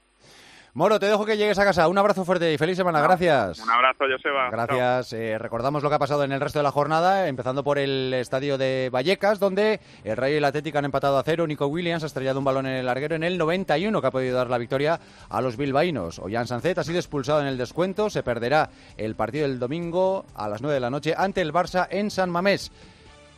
Moro, 0.74 1.02
te 1.02 1.06
dejo 1.06 1.26
que 1.26 1.36
llegues 1.36 1.60
a 1.60 1.66
casa. 1.66 1.90
Un 1.90 1.98
abrazo 1.98 2.24
fuerte 2.24 2.54
y 2.54 2.58
feliz 2.58 2.78
semana. 2.78 3.02
Gracias. 3.02 3.60
Un 3.60 3.70
abrazo, 3.70 4.06
Joseba. 4.10 4.50
Gracias. 4.50 5.12
Eh, 5.12 5.38
recordamos 5.38 5.84
lo 5.84 5.90
que 5.90 5.96
ha 5.96 6.00
pasado 6.00 6.24
en 6.24 6.32
el 6.32 6.40
resto 6.40 6.60
de 6.60 6.64
la 6.64 6.72
jornada, 6.72 7.28
empezando 7.28 7.62
por 7.62 7.78
el 7.78 8.14
estadio 8.14 8.58
de 8.58 8.90
Vallecas, 8.90 9.38
donde 9.38 9.82
el 10.06 10.16
Rayo 10.16 10.36
y 10.36 10.38
el 10.38 10.46
Atlético 10.46 10.78
han 10.78 10.86
empatado 10.86 11.18
a 11.18 11.24
cero. 11.24 11.46
Nico 11.46 11.68
Williams 11.68 12.04
ha 12.04 12.06
estrellado 12.06 12.40
un 12.40 12.46
balón 12.46 12.68
en 12.68 12.76
el 12.76 12.86
larguero 12.86 13.16
en 13.16 13.24
el 13.26 13.38
91, 13.38 14.00
que 14.00 14.08
ha 14.08 14.12
podido 14.12 14.38
dar 14.38 14.50
la 14.50 14.58
victoria 14.58 14.98
a 15.30 15.42
los 15.42 15.58
bilbaínos. 15.58 16.20
Ollán 16.20 16.48
Sancet 16.48 16.78
ha 16.78 16.86
sido 16.86 17.00
expulsado 17.00 17.42
en 17.42 17.48
el 17.48 17.58
descuento. 17.58 18.10
Se 18.10 18.24
perderá 18.24 18.70
el 18.96 19.16
partido 19.16 19.50
del 19.50 19.60
domingo 19.60 20.26
a 20.36 20.48
las 20.48 20.62
9 20.62 20.76
de 20.76 20.80
la 20.80 20.90
noche 20.90 21.14
ante 21.24 21.42
el 21.42 21.54
Barça 21.54 21.88
en 21.90 22.10
San 22.12 22.30
Mamés. 22.30 22.72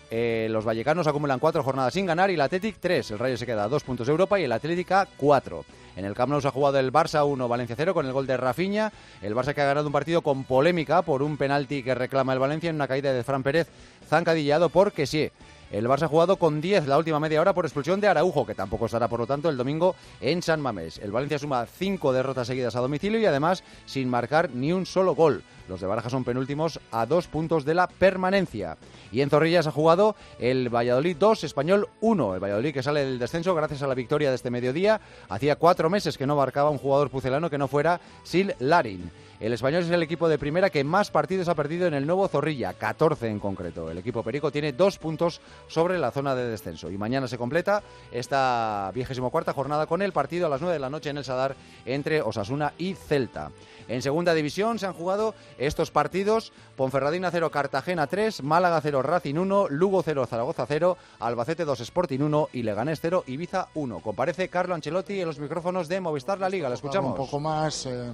Eh, 0.10 0.48
los 0.52 0.64
vallecanos 0.64 1.08
acumulan 1.08 1.40
cuatro 1.40 1.64
jornadas 1.64 1.94
sin 1.94 2.06
ganar 2.06 2.30
y 2.30 2.36
el 2.36 2.42
Athletic 2.42 2.78
tres. 2.80 3.10
El 3.12 3.20
Rayo 3.20 3.36
se 3.36 3.46
queda 3.46 3.64
a 3.64 3.68
dos 3.68 3.84
puntos 3.84 4.06
de 4.06 4.12
Europa 4.12 4.40
y 4.40 4.44
el 4.44 4.52
Atlética 4.52 5.08
cuatro. 5.18 5.66
En 5.96 6.06
el 6.06 6.14
Camp 6.14 6.32
Nou 6.32 6.42
se 6.42 6.48
ha 6.48 6.52
jugado 6.52 6.80
el 6.80 6.92
Barça 6.92 7.26
1, 7.26 7.48
Valencia 7.48 7.76
0 7.76 7.94
con 7.94 8.06
el 8.06 8.14
gol 8.14 8.26
de 8.26 8.38
Rafinha. 8.38 8.92
El 9.22 9.36
Barça 9.36 9.54
que 9.54 9.62
ha 9.62 9.66
ganado 9.66 9.88
un 9.88 9.94
partido 9.94 10.22
con 10.22 10.44
polémica 10.44 11.02
por 11.02 11.22
un 11.22 11.38
penalti 11.38 11.84
que 11.84 11.94
reclama 11.94 12.34
el 12.34 12.40
Valencia 12.40 12.70
en 12.70 12.76
una 12.76 12.88
caída 12.88 13.14
de 13.14 13.24
Fran 13.24 13.44
Pérez 13.44 13.68
zancadillado 14.08 14.70
por 14.70 14.94
sí. 15.06 15.30
El 15.72 15.88
Barça 15.88 16.04
ha 16.04 16.08
jugado 16.08 16.38
con 16.38 16.62
10 16.62 16.86
la 16.86 17.00
última 17.00 17.20
media 17.20 17.42
hora 17.42 17.54
por 17.54 17.66
expulsión 17.66 18.00
de 18.00 18.08
Araujo, 18.08 18.46
que 18.46 18.54
tampoco 18.54 18.86
estará, 18.86 19.08
por 19.08 19.20
lo 19.20 19.26
tanto, 19.26 19.50
el 19.50 19.58
domingo 19.58 19.96
en 20.22 20.44
San 20.44 20.62
Mamés. 20.62 21.00
El 21.00 21.12
Valencia 21.12 21.40
suma 21.40 21.66
5 21.66 22.14
derrotas 22.14 22.46
seguidas 22.46 22.76
a 22.76 22.80
domicilio 22.80 23.20
y 23.20 23.26
además 23.26 23.64
sin 23.88 24.08
marcar 24.08 24.52
ni 24.52 24.72
un 24.72 24.86
solo 24.86 25.16
gol. 25.16 25.44
Los 25.68 25.82
de 25.82 25.88
Baraja 25.88 26.10
son 26.10 26.24
penúltimos 26.24 26.80
a 26.92 27.06
dos 27.06 27.28
puntos 27.28 27.66
de 27.66 27.74
la 27.74 27.88
permanencia. 27.88 28.78
Y 29.12 29.22
en 29.22 29.30
Zorrillas 29.30 29.68
ha 29.68 29.72
jugado 29.72 30.16
el 30.40 30.70
Valladolid 30.70 31.16
2, 31.18 31.44
Español 31.44 31.88
1. 32.02 32.36
El 32.36 32.44
Valladolid 32.44 32.74
que 32.74 32.84
sale 32.84 33.06
del 33.06 33.20
descenso 33.20 33.56
gracias 33.56 33.82
a 33.84 33.88
la 33.88 33.96
victoria 33.96 34.30
de 34.30 34.36
este 34.36 34.50
mediodía. 34.50 35.00
Hacía 35.30 35.56
cuatro 35.56 35.90
meses 35.90 36.18
que 36.18 36.28
no 36.28 36.36
marcaba 36.36 36.70
un 36.70 36.78
jugador 36.78 37.10
pucelano 37.10 37.50
que 37.50 37.58
no 37.58 37.68
fuera 37.68 38.00
Sil 38.26 38.56
Larin. 38.60 39.12
El 39.44 39.52
español 39.52 39.84
es 39.84 39.90
el 39.90 40.02
equipo 40.02 40.30
de 40.30 40.38
primera 40.38 40.70
que 40.70 40.86
más 40.86 41.12
partidos 41.12 41.50
ha 41.50 41.56
perdido 41.56 41.86
en 41.86 41.94
el 41.94 42.06
nuevo 42.06 42.26
Zorrilla, 42.30 42.72
14 42.72 43.28
en 43.28 43.40
concreto. 43.40 43.92
El 43.92 43.98
equipo 43.98 44.24
Perico 44.24 44.52
tiene 44.52 44.72
dos 44.72 44.98
puntos 44.98 45.42
sobre 45.68 46.00
la 46.00 46.12
zona 46.12 46.34
de 46.34 46.48
descenso. 46.48 46.90
Y 46.90 46.98
mañana 46.98 47.28
se 47.28 47.38
completa 47.38 47.84
esta 48.12 48.90
vigésimo 48.96 49.32
cuarta 49.32 49.52
jornada 49.52 49.86
con 49.86 50.02
el 50.02 50.14
partido 50.14 50.46
a 50.46 50.50
las 50.50 50.62
9 50.62 50.76
de 50.76 50.80
la 50.80 50.90
noche 50.90 51.10
en 51.10 51.18
el 51.18 51.26
Sadar 51.26 51.58
entre 51.86 52.22
Osasuna 52.22 52.74
y 52.78 52.94
Celta. 52.94 53.52
En 53.88 54.02
segunda 54.02 54.34
división 54.34 54.80
se 54.80 54.86
han 54.86 54.94
jugado 54.94 55.34
estos 55.58 55.92
partidos: 55.92 56.52
Ponferradina 56.76 57.32
0, 57.32 57.52
Cartagena 57.52 58.08
3, 58.08 58.44
Málaga 58.44 58.80
0, 58.82 59.02
Racing 59.02 59.36
1, 59.36 59.68
Lugo 59.70 60.04
0, 60.04 60.26
Zaragoza 60.26 60.66
0, 60.68 60.98
Albacete 61.20 61.66
2, 61.66 61.80
Sporting 61.82 62.20
1 62.20 62.50
y 62.54 62.64
Leganés 62.64 63.00
0, 63.02 63.24
Ibiza 63.28 63.68
1. 63.74 64.00
Comparece 64.00 64.50
Carlo 64.50 64.76
Ancelotti 64.76 65.20
en 65.20 65.28
los 65.28 65.40
micrófonos 65.40 65.88
de 65.88 66.02
Movistar 66.02 66.40
La 66.40 66.50
Liga. 66.50 66.70
Le 66.70 66.76
escuchamos. 66.76 67.12
Un 67.12 67.18
poco 67.18 67.40
más. 67.40 67.86
Eh, 67.86 68.12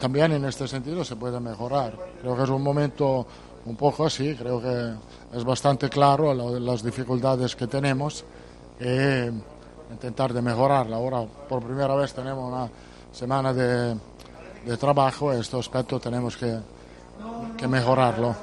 también 0.00 0.32
en 0.32 0.44
este 0.44 0.68
sentido 0.68 1.04
se 1.04 1.16
puede 1.16 1.40
mejorar. 1.40 1.94
Creo 2.20 2.36
que 2.36 2.42
es 2.44 2.50
un 2.50 2.62
momento 2.62 3.26
un 3.64 3.76
poco 3.76 4.06
así, 4.06 4.34
creo 4.34 4.60
que 4.60 4.94
es 5.36 5.44
bastante 5.44 5.88
claro 5.88 6.32
las 6.58 6.82
dificultades 6.82 7.54
que 7.54 7.66
tenemos 7.66 8.24
e 8.80 9.30
intentar 9.90 10.32
de 10.32 10.42
mejorarla. 10.42 10.96
Ahora 10.96 11.24
por 11.48 11.62
primera 11.62 11.94
vez 11.94 12.14
tenemos 12.14 12.50
una 12.50 12.70
semana 13.12 13.52
de, 13.52 13.96
de 14.68 14.76
trabajo 14.76 15.32
este 15.32 15.58
aspecto 15.58 15.98
tenemos 15.98 16.36
que, 16.36 16.58
que 17.56 17.66
mejorarlo. 17.66 18.36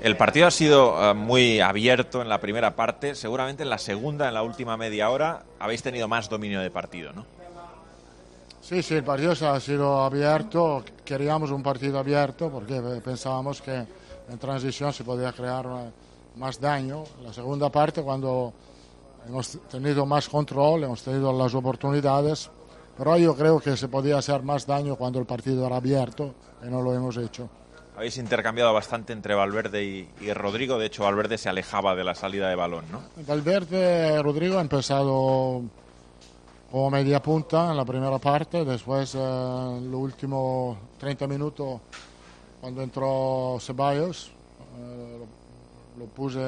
El 0.00 0.16
partido 0.16 0.46
ha 0.46 0.50
sido 0.50 0.94
uh, 0.94 1.14
muy 1.14 1.60
abierto 1.60 2.22
en 2.22 2.30
la 2.30 2.40
primera 2.40 2.74
parte, 2.74 3.14
seguramente 3.14 3.62
en 3.62 3.68
la 3.68 3.76
segunda, 3.76 4.28
en 4.28 4.34
la 4.34 4.42
última 4.42 4.78
media 4.78 5.10
hora, 5.10 5.42
habéis 5.58 5.82
tenido 5.82 6.08
más 6.08 6.30
dominio 6.30 6.60
de 6.60 6.70
partido, 6.70 7.12
¿no? 7.12 7.26
Sí, 8.62 8.82
sí, 8.82 8.94
el 8.94 9.04
partido 9.04 9.32
ha 9.32 9.60
sido 9.60 10.02
abierto. 10.02 10.82
Queríamos 11.04 11.50
un 11.50 11.62
partido 11.62 11.98
abierto 11.98 12.48
porque 12.48 12.80
pensábamos 13.04 13.60
que 13.60 13.74
en 13.76 14.38
transición 14.38 14.94
se 14.94 15.04
podía 15.04 15.30
crear 15.32 15.66
más 16.36 16.58
daño. 16.58 17.04
La 17.22 17.34
segunda 17.34 17.68
parte, 17.68 18.02
cuando 18.02 18.54
hemos 19.28 19.58
tenido 19.70 20.06
más 20.06 20.26
control, 20.30 20.84
hemos 20.84 21.02
tenido 21.02 21.30
las 21.34 21.54
oportunidades, 21.54 22.50
pero 22.96 23.16
yo 23.18 23.34
creo 23.36 23.60
que 23.60 23.76
se 23.76 23.88
podía 23.88 24.18
hacer 24.18 24.42
más 24.42 24.66
daño 24.66 24.96
cuando 24.96 25.18
el 25.18 25.26
partido 25.26 25.66
era 25.66 25.76
abierto 25.76 26.34
y 26.62 26.68
no 26.68 26.82
lo 26.82 26.94
hemos 26.94 27.16
hecho. 27.16 27.48
Habéis 27.96 28.18
intercambiado 28.18 28.72
bastante 28.72 29.12
entre 29.12 29.34
Valverde 29.34 29.84
y, 29.84 30.08
y, 30.20 30.32
Rodrigo. 30.32 30.78
De 30.78 30.86
hecho, 30.86 31.04
Valverde 31.04 31.38
se 31.38 31.48
alejaba 31.48 31.94
de 31.94 32.02
la 32.02 32.16
salida 32.16 32.48
de 32.48 32.56
balón, 32.56 32.84
¿no? 32.90 33.02
Valverde, 33.24 34.20
Rodrigo 34.20 34.58
ha 34.58 34.62
empezado 34.62 35.62
como 36.74 36.90
media 36.90 37.22
punta 37.22 37.70
en 37.70 37.76
la 37.76 37.84
primera 37.84 38.18
parte, 38.18 38.64
después 38.64 39.14
eh, 39.14 39.18
en 39.18 39.92
los 39.92 40.00
últimos 40.00 40.76
30 40.98 41.28
minutos 41.28 41.80
cuando 42.60 42.82
entró 42.82 43.58
Ceballos 43.60 44.32
eh, 44.76 45.24
lo, 45.96 46.06
puse 46.06 46.40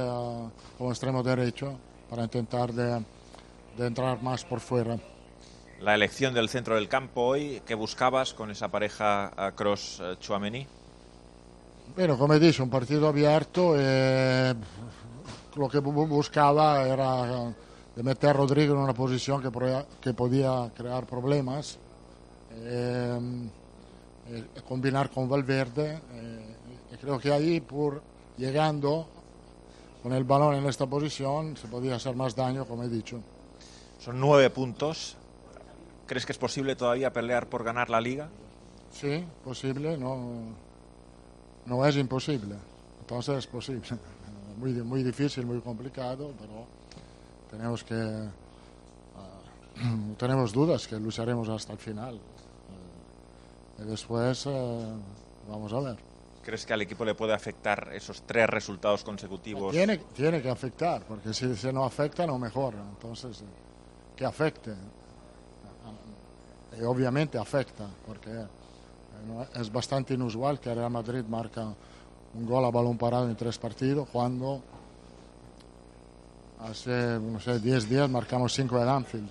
como 0.77 0.91
extremo 0.91 1.23
derecho 1.23 1.79
para 2.11 2.25
intentar 2.25 2.73
de, 2.73 3.05
de, 3.77 3.87
entrar 3.87 4.21
más 4.21 4.45
por 4.45 4.59
fuera. 4.59 4.99
La 5.81 5.95
elección 5.95 6.33
del 6.33 6.49
centro 6.49 6.75
del 6.77 6.89
campo 6.89 7.21
hoy, 7.21 7.61
¿qué 7.67 7.75
buscabas 7.75 8.33
con 8.33 8.51
esa 8.51 8.69
pareja 8.69 9.53
Cross-Chuamení? 9.55 10.67
Bueno, 11.95 12.19
como 12.19 12.33
he 12.33 12.41
dicho, 12.41 12.63
un 12.63 12.71
partido 12.71 13.09
abierto. 13.09 13.75
Eh, 13.77 14.55
lo 15.55 15.69
que 15.69 15.79
buscaba 15.79 16.83
era 16.83 17.55
de 17.95 18.03
meter 18.03 18.31
a 18.31 18.33
Rodrigo 18.33 18.75
en 18.75 18.81
una 18.81 18.95
posición 18.95 19.43
que, 19.43 19.51
que 20.01 20.15
podía 20.15 20.71
crear 20.75 21.07
problemas, 21.07 21.79
eh, 22.55 23.19
eh, 24.31 24.45
combinar 24.67 25.11
con 25.11 25.29
Valverde. 25.29 26.01
Eh, 26.13 26.57
y 26.95 26.97
creo 26.97 27.19
que 27.19 27.33
ahí, 27.33 27.61
por 27.61 28.03
llegando 28.39 29.07
con 30.03 30.15
el 30.15 30.25
balón 30.25 30.55
en 30.55 30.67
esta 30.67 30.87
posición, 30.87 31.55
se 31.57 31.69
podía 31.69 31.97
hacer 31.97 32.17
más 32.17 32.35
daño, 32.35 32.65
como 32.65 32.83
he 32.83 32.89
dicho. 32.89 33.21
Son 33.99 34.19
nueve 34.19 34.49
puntos. 34.49 35.17
¿Crees 36.07 36.25
que 36.25 36.33
es 36.33 36.39
posible 36.39 36.77
todavía 36.77 37.13
pelear 37.13 37.49
por 37.49 37.65
ganar 37.65 37.91
la 37.91 38.01
liga? 38.01 38.29
Sí, 38.93 39.25
posible, 39.45 39.99
no, 39.99 40.55
no 41.67 41.87
es 41.87 41.97
imposible. 41.97 42.55
Entonces 43.01 43.39
es 43.39 43.47
posible. 43.47 43.83
Muy, 44.57 44.73
muy 44.73 45.03
difícil, 45.03 45.45
muy 45.45 45.61
complicado, 45.61 46.33
pero 46.41 46.67
tenemos 47.51 47.85
que 47.85 47.95
uh, 47.95 50.15
tenemos 50.17 50.51
dudas 50.51 50.89
que 50.89 50.97
lucharemos 50.97 51.47
hasta 51.51 51.75
el 51.75 51.79
final 51.79 52.15
uh, 52.15 53.83
y 53.83 53.85
después 53.85 54.47
uh, 54.47 54.99
vamos 55.47 55.75
a 55.75 55.81
ver 55.81 55.99
¿Crees 56.47 56.65
que 56.65 56.73
al 56.73 56.81
equipo 56.81 57.05
le 57.05 57.17
puede 57.17 57.35
afectar 57.35 57.91
esos 57.93 58.23
tres 58.23 58.49
resultados 58.49 59.03
consecutivos? 59.03 59.73
Tiene, 59.73 59.99
tiene 60.15 60.41
que 60.41 60.49
afectar, 60.49 61.03
porque 61.03 61.35
si, 61.35 61.57
si 61.57 61.73
no 61.73 61.85
afecta 61.85 62.25
no 62.25 62.39
mejora. 62.39 62.79
Entonces, 62.79 63.43
que 64.15 64.25
afecte. 64.25 64.71
Y 66.79 66.83
obviamente 66.83 67.39
afecta, 67.39 67.87
porque 68.07 68.31
es 69.55 69.73
bastante 69.73 70.15
inusual 70.15 70.61
que 70.61 70.75
Real 70.75 70.91
Madrid 70.91 71.25
marca 71.25 71.67
un 72.35 72.47
gol 72.47 72.65
a 72.65 72.71
balón 72.71 72.99
parado 72.99 73.29
en 73.29 73.37
tres 73.37 73.57
partidos 73.59 74.09
cuando 74.13 74.61
hace, 76.61 77.19
no 77.19 77.41
sé, 77.41 77.59
10 77.59 77.89
días 77.89 78.11
marcamos 78.11 78.53
5 78.53 78.83
en 78.83 78.89
Anfield. 78.89 79.31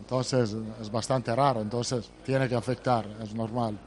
Entonces 0.00 0.56
es 0.80 0.90
bastante 0.90 1.34
raro, 1.34 1.60
entonces 1.60 2.10
tiene 2.24 2.48
que 2.48 2.56
afectar, 2.56 3.06
es 3.22 3.34
normal. 3.34 3.78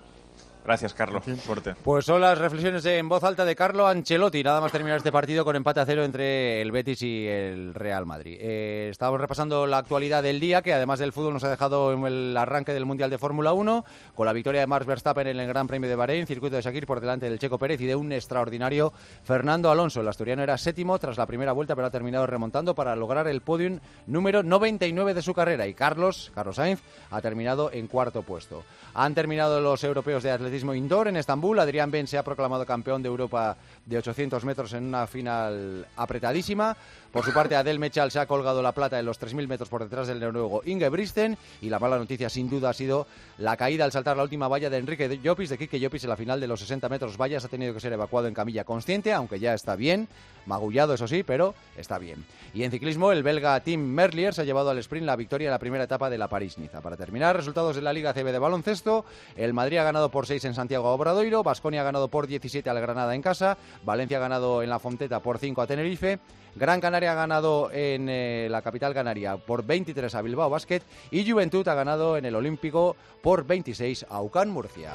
Gracias, 0.68 0.94
Carlos. 0.94 1.24
Fuerte. 1.46 1.76
Pues 1.82 2.04
son 2.04 2.20
las 2.20 2.38
reflexiones 2.38 2.86
en 2.86 3.08
voz 3.08 3.24
alta 3.24 3.46
de 3.46 3.56
Carlo 3.56 3.88
Ancelotti. 3.88 4.44
Nada 4.44 4.60
más 4.60 4.70
terminar 4.70 4.98
este 4.98 5.14
partido 5.14 5.46
con 5.46 5.56
empate 5.56 5.80
a 5.80 5.86
cero 5.86 6.04
entre 6.04 6.62
el 6.62 6.74
Betis 6.74 7.02
y 7.04 7.26
el 7.26 7.74
Real 7.74 8.06
Madrid. 8.06 8.38
Eh, 8.38 8.90
estábamos 8.92 9.22
repasando 9.22 9.66
la 9.66 9.78
actualidad 9.78 10.22
del 10.22 10.42
día, 10.42 10.62
que 10.62 10.74
además 10.74 11.00
del 11.00 11.14
fútbol 11.14 11.32
nos 11.32 11.46
ha 11.46 11.50
dejado 11.50 11.94
en 11.94 12.06
el 12.06 12.36
arranque 12.36 12.74
del 12.74 12.86
Mundial 12.86 13.10
de 13.10 13.18
Fórmula 13.18 13.54
1, 13.54 13.86
con 14.14 14.26
la 14.26 14.34
victoria 14.34 14.60
de 14.60 14.68
Max 14.68 14.86
Verstappen 14.86 15.28
en 15.28 15.40
el 15.40 15.48
Gran 15.48 15.68
Premio 15.68 15.90
de 15.90 15.96
Bahrein, 15.96 16.28
circuito 16.28 16.58
de 16.58 16.62
Sakir 16.62 16.86
por 16.86 17.00
delante 17.00 17.30
del 17.30 17.40
Checo 17.40 17.58
Pérez 17.58 17.80
y 17.80 17.86
de 17.86 17.96
un 17.96 18.12
extraordinario 18.12 18.92
Fernando 19.24 19.72
Alonso. 19.72 20.02
El 20.02 20.08
asturiano 20.10 20.44
era 20.44 20.58
séptimo 20.58 21.00
tras 21.00 21.18
la 21.18 21.28
primera 21.28 21.54
vuelta, 21.54 21.76
pero 21.76 21.88
ha 21.88 21.92
terminado 21.92 22.28
remontando 22.28 22.76
para 22.76 22.94
lograr 22.94 23.30
el 23.30 23.40
podium 23.40 23.80
número 24.06 24.44
99 24.44 25.14
de 25.14 25.22
su 25.22 25.34
carrera. 25.34 25.66
Y 25.66 25.74
Carlos, 25.74 26.30
Carlos 26.36 26.58
Sainz, 26.58 26.82
ha 27.10 27.22
terminado 27.22 27.72
en 27.72 27.88
cuarto 27.88 28.22
puesto. 28.24 28.66
Han 28.94 29.16
terminado 29.16 29.62
los 29.62 29.82
europeos 29.86 30.24
de 30.24 30.32
atletismo 30.32 30.57
indoor 30.64 31.08
en 31.08 31.18
Estambul. 31.18 31.60
Adrián 31.60 31.92
Ben 31.92 32.08
se 32.08 32.18
ha 32.18 32.24
proclamado 32.24 32.66
campeón 32.66 33.02
de 33.02 33.10
Europa 33.10 33.58
de 33.86 33.98
800 33.98 34.44
metros 34.46 34.74
en 34.74 34.86
una 34.86 35.08
final 35.08 35.86
apretadísima. 35.96 36.76
Por 37.12 37.26
su 37.26 37.34
parte, 37.34 37.56
Adel 37.56 37.80
Mechal 37.80 38.12
se 38.12 38.20
ha 38.20 38.28
colgado 38.28 38.62
la 38.62 38.74
plata 38.74 39.00
en 39.00 39.06
los 39.06 39.20
3.000 39.20 39.48
metros 39.48 39.70
por 39.70 39.82
detrás 39.82 40.08
del 40.08 40.20
noruego 40.20 40.62
Inge 40.66 40.90
Bristen. 40.90 41.38
Y 41.62 41.70
la 41.70 41.80
mala 41.80 41.98
noticia, 41.98 42.30
sin 42.30 42.50
duda, 42.50 42.70
ha 42.70 42.74
sido 42.74 43.08
la 43.38 43.58
caída 43.58 43.86
al 43.86 43.92
saltar 43.92 44.18
la 44.18 44.24
última 44.24 44.48
valla 44.48 44.70
de 44.70 44.78
Enrique 44.78 45.20
Llopis, 45.24 45.50
de 45.50 45.58
Quique 45.58 45.80
Llopis 45.80 46.04
en 46.04 46.10
la 46.10 46.18
final 46.18 46.40
de 46.40 46.48
los 46.48 46.60
60 46.60 46.90
metros 46.90 47.18
vallas. 47.18 47.46
Ha 47.46 47.48
tenido 47.48 47.74
que 47.74 47.80
ser 47.80 47.94
evacuado 47.94 48.28
en 48.28 48.34
camilla 48.34 48.66
consciente, 48.66 49.14
aunque 49.14 49.40
ya 49.40 49.54
está 49.54 49.76
bien. 49.76 50.08
Magullado, 50.46 50.94
eso 50.94 51.08
sí, 51.08 51.24
pero 51.24 51.56
está 51.76 51.98
bien. 51.98 52.24
Y 52.54 52.64
en 52.64 52.72
ciclismo, 52.72 53.12
el 53.12 53.24
belga 53.24 53.60
Tim 53.62 53.82
Merlier 53.82 54.34
se 54.34 54.42
ha 54.42 54.46
llevado 54.46 54.70
al 54.70 54.78
sprint 54.78 55.06
la 55.06 55.16
victoria 55.16 55.48
en 55.48 55.52
la 55.52 55.60
primera 55.60 55.84
etapa 55.84 56.10
de 56.10 56.18
la 56.18 56.28
París-Niza. 56.28 56.82
Para 56.82 56.96
terminar, 56.98 57.36
resultados 57.36 57.76
de 57.76 57.82
la 57.82 57.94
Liga 57.94 58.14
CB 58.14 58.32
de 58.32 58.40
baloncesto. 58.40 59.06
El 59.36 59.54
Madrid 59.54 59.78
ha 59.78 59.84
ganado 59.84 60.10
por 60.10 60.26
6 60.26 60.46
en 60.48 60.56
Santiago 60.56 60.92
Obradoiro. 60.92 61.44
Basconia 61.44 61.82
ha 61.82 61.84
ganado 61.84 62.08
por 62.08 62.28
17 62.28 62.70
al 62.70 62.82
Granada 62.82 63.14
en 63.14 63.22
casa. 63.22 63.58
Valencia 63.84 64.18
ha 64.18 64.22
ganado 64.22 64.64
en 64.64 64.70
la 64.70 64.80
Fonteta 64.80 65.20
por 65.20 65.38
5 65.38 65.62
a 65.62 65.68
Tenerife. 65.68 66.20
Gran 66.56 66.82
Canaria 66.82 67.12
ha 67.12 67.16
ganado 67.16 67.70
en 67.72 68.10
eh, 68.10 68.48
la 68.50 68.64
capital 68.64 68.94
canaria 68.94 69.38
por 69.38 69.64
23 69.64 70.14
a 70.16 70.22
Bilbao 70.22 70.50
Basket 70.50 70.82
y 71.12 71.30
Juventud 71.30 71.68
ha 71.68 71.76
ganado 71.76 72.18
en 72.18 72.26
el 72.26 72.36
Olímpico 72.36 72.96
por 73.22 73.46
26 73.46 74.08
a 74.10 74.22
UCAN 74.22 74.50
Murcia. 74.50 74.94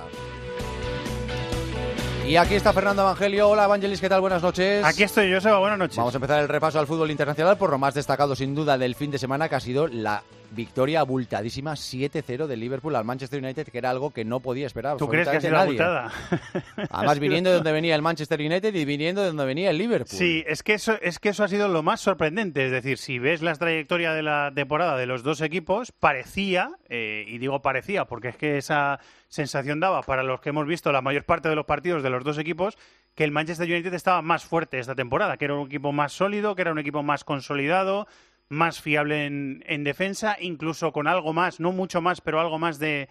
Y 2.27 2.37
aquí 2.37 2.55
está 2.55 2.73
Fernando 2.73 3.03
Evangelio. 3.03 3.49
Hola 3.49 3.65
Evangelis, 3.65 4.01
¿qué 4.01 4.09
tal? 4.09 4.21
Buenas 4.21 4.43
noches. 4.43 4.85
Aquí 4.85 5.03
estoy 5.03 5.31
yo, 5.31 5.41
Seba, 5.41 5.59
buenas 5.59 5.79
noches. 5.79 5.97
Vamos 5.97 6.15
a 6.15 6.17
empezar 6.17 6.41
el 6.41 6.49
repaso 6.49 6.79
al 6.79 6.87
fútbol 6.87 7.11
internacional 7.11 7.59
por 7.59 7.71
lo 7.71 7.79
más 7.79 7.95
destacado 7.95 8.35
sin 8.35 8.55
duda 8.55 8.79
del 8.79 8.95
fin 8.95 9.11
de 9.11 9.19
semana 9.19 9.49
que 9.49 9.57
ha 9.57 9.61
sido 9.61 9.87
la 9.87 10.23
victoria 10.55 11.01
abultadísima 11.01 11.73
7-0 11.73 12.47
del 12.47 12.61
Liverpool 12.61 12.95
al 12.97 13.05
Manchester 13.05 13.43
United, 13.43 13.69
que 13.69 13.79
era 13.79 13.91
algo 13.91 14.11
que 14.11 14.25
no 14.25 14.41
podía 14.41 14.67
esperar. 14.67 14.97
¿Tú 14.97 15.09
crees 15.09 15.29
que 15.29 15.37
ha 15.37 15.41
sido 15.41 15.57
absolutamente 15.57 15.83
abultada? 15.83 16.13
nadie. 16.77 16.89
Además, 16.91 17.19
viniendo 17.19 17.51
de 17.51 17.57
donde 17.63 17.73
venía 17.73 17.95
el 17.95 18.03
Manchester 18.03 18.41
United 18.41 18.75
y 18.75 18.85
viniendo 18.85 19.23
de 19.23 19.29
donde 19.29 19.45
venía 19.45 19.71
el 19.71 19.79
Liverpool. 19.79 20.19
Sí, 20.19 20.45
es 20.47 20.63
que 20.63 20.75
eso 20.75 20.99
es 21.01 21.19
que 21.19 21.31
eso 21.31 21.45
ha 21.45 21.49
sido 21.49 21.69
lo 21.69 21.83
más 21.83 22.01
sorprendente. 22.01 22.67
Es 22.67 22.73
decir, 22.73 22.99
si 22.99 23.19
ves 23.19 23.43
la 23.43 23.55
trayectoria 23.55 24.13
de 24.13 24.23
la 24.23 24.53
temporada 24.55 24.97
de 24.97 25.07
los 25.07 25.23
dos 25.23 25.41
equipos, 25.41 25.93
parecía, 25.93 26.71
eh, 26.89 27.25
y 27.27 27.39
digo 27.39 27.63
parecía, 27.63 28.05
porque 28.05 28.29
es 28.29 28.37
que 28.37 28.59
esa 28.59 29.01
sensación 29.29 29.81
daba 29.81 30.03
para 30.03 30.23
los 30.23 30.41
que 30.41 30.51
hemos 30.51 30.67
visto 30.67 30.93
la 30.93 31.01
mayor 31.01 31.25
parte 31.25 31.49
de 31.49 31.57
los 31.57 31.65
partidos 31.65 32.03
de 32.03 32.11
los 32.11 32.25
dos 32.25 32.39
equipos, 32.39 32.77
que 33.15 33.25
el 33.25 33.31
Manchester 33.31 33.69
United 33.69 33.95
estaba 33.95 34.23
más 34.23 34.45
fuerte 34.45 34.79
esta 34.79 34.95
temporada, 34.95 35.37
que 35.37 35.47
era 35.47 35.55
un 35.55 35.67
equipo 35.67 35.93
más 35.93 36.13
sólido, 36.13 36.55
que 36.55 36.63
era 36.63 36.73
un 36.73 36.79
equipo 36.79 37.03
más 37.03 37.25
consolidado, 37.25 38.07
más 38.53 38.83
fiable 38.83 39.25
en, 39.25 39.65
en 39.67 39.83
defensa, 39.83 40.37
incluso 40.39 40.93
con 40.93 41.09
algo 41.09 41.33
más, 41.33 41.59
no 41.59 41.73
mucho 41.73 42.03
más, 42.03 42.21
pero 42.21 42.39
algo 42.39 42.59
más 42.59 42.79
de, 42.79 43.09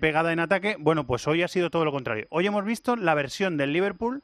pegada 0.00 0.32
en 0.32 0.38
ataque. 0.38 0.76
Bueno, 0.78 1.06
pues 1.06 1.26
hoy 1.26 1.42
ha 1.42 1.48
sido 1.48 1.70
todo 1.70 1.84
lo 1.84 1.92
contrario. 1.92 2.26
Hoy 2.30 2.46
hemos 2.46 2.64
visto 2.64 2.94
la 2.94 3.14
versión 3.14 3.56
del 3.56 3.72
Liverpool 3.72 4.22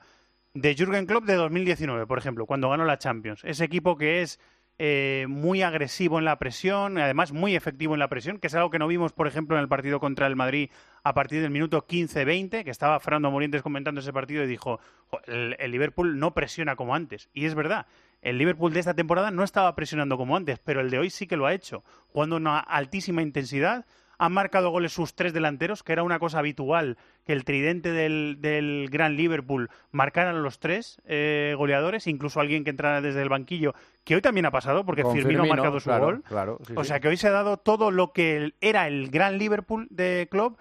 de 0.52 0.74
Jürgen 0.74 1.06
Klopp 1.06 1.24
de 1.24 1.34
2019, 1.34 2.06
por 2.06 2.18
ejemplo, 2.18 2.44
cuando 2.44 2.68
ganó 2.68 2.84
la 2.84 2.98
Champions. 2.98 3.42
Ese 3.44 3.64
equipo 3.64 3.96
que 3.96 4.20
es 4.20 4.40
eh, 4.78 5.24
muy 5.28 5.62
agresivo 5.62 6.18
en 6.18 6.26
la 6.26 6.38
presión, 6.38 6.98
además 6.98 7.32
muy 7.32 7.56
efectivo 7.56 7.94
en 7.94 8.00
la 8.00 8.08
presión, 8.08 8.38
que 8.38 8.48
es 8.48 8.54
algo 8.54 8.70
que 8.70 8.78
no 8.78 8.86
vimos, 8.88 9.14
por 9.14 9.26
ejemplo, 9.26 9.56
en 9.56 9.62
el 9.62 9.68
partido 9.68 10.00
contra 10.00 10.26
el 10.26 10.36
Madrid 10.36 10.70
a 11.02 11.14
partir 11.14 11.40
del 11.40 11.50
minuto 11.50 11.86
15-20, 11.86 12.62
que 12.62 12.70
estaba 12.70 13.00
Fernando 13.00 13.30
Morientes 13.30 13.62
comentando 13.62 14.02
ese 14.02 14.12
partido 14.12 14.44
y 14.44 14.46
dijo, 14.46 14.80
"Jo, 15.06 15.20
el, 15.26 15.56
el 15.58 15.70
Liverpool 15.70 16.18
no 16.18 16.34
presiona 16.34 16.76
como 16.76 16.94
antes. 16.94 17.30
Y 17.32 17.46
es 17.46 17.54
verdad, 17.54 17.86
el 18.22 18.38
Liverpool 18.38 18.72
de 18.72 18.80
esta 18.80 18.94
temporada 18.94 19.30
no 19.30 19.44
estaba 19.44 19.74
presionando 19.74 20.16
como 20.16 20.36
antes, 20.36 20.58
pero 20.58 20.80
el 20.80 20.90
de 20.90 20.98
hoy 20.98 21.10
sí 21.10 21.26
que 21.26 21.36
lo 21.36 21.46
ha 21.46 21.54
hecho, 21.54 21.84
jugando 22.08 22.36
una 22.36 22.58
altísima 22.58 23.22
intensidad. 23.22 23.86
Han 24.20 24.32
marcado 24.32 24.70
goles 24.70 24.92
sus 24.92 25.14
tres 25.14 25.32
delanteros, 25.32 25.84
que 25.84 25.92
era 25.92 26.02
una 26.02 26.18
cosa 26.18 26.40
habitual 26.40 26.98
que 27.24 27.32
el 27.32 27.44
tridente 27.44 27.92
del, 27.92 28.38
del 28.40 28.88
gran 28.90 29.16
Liverpool 29.16 29.70
marcaran 29.92 30.42
los 30.42 30.58
tres 30.58 31.00
eh, 31.04 31.54
goleadores, 31.56 32.08
incluso 32.08 32.40
alguien 32.40 32.64
que 32.64 32.70
entrara 32.70 33.00
desde 33.00 33.22
el 33.22 33.28
banquillo, 33.28 33.74
que 34.02 34.16
hoy 34.16 34.20
también 34.20 34.46
ha 34.46 34.50
pasado, 34.50 34.84
porque 34.84 35.04
Firmino, 35.04 35.44
ha 35.44 35.46
marcado 35.46 35.78
su 35.78 35.88
claro, 35.88 36.04
gol. 36.06 36.22
claro, 36.24 36.58
sí, 36.66 36.72
o 36.74 36.82
sea 36.82 36.98
que 36.98 37.06
hoy 37.06 37.16
se 37.16 37.28
ha 37.28 37.30
dado 37.30 37.58
todo 37.58 37.92
lo 37.92 38.12
que 38.12 38.54
era 38.60 38.88
el 38.88 39.08
gran 39.10 39.38
Liverpool 39.38 39.86
de 39.90 40.26
Klopp 40.28 40.58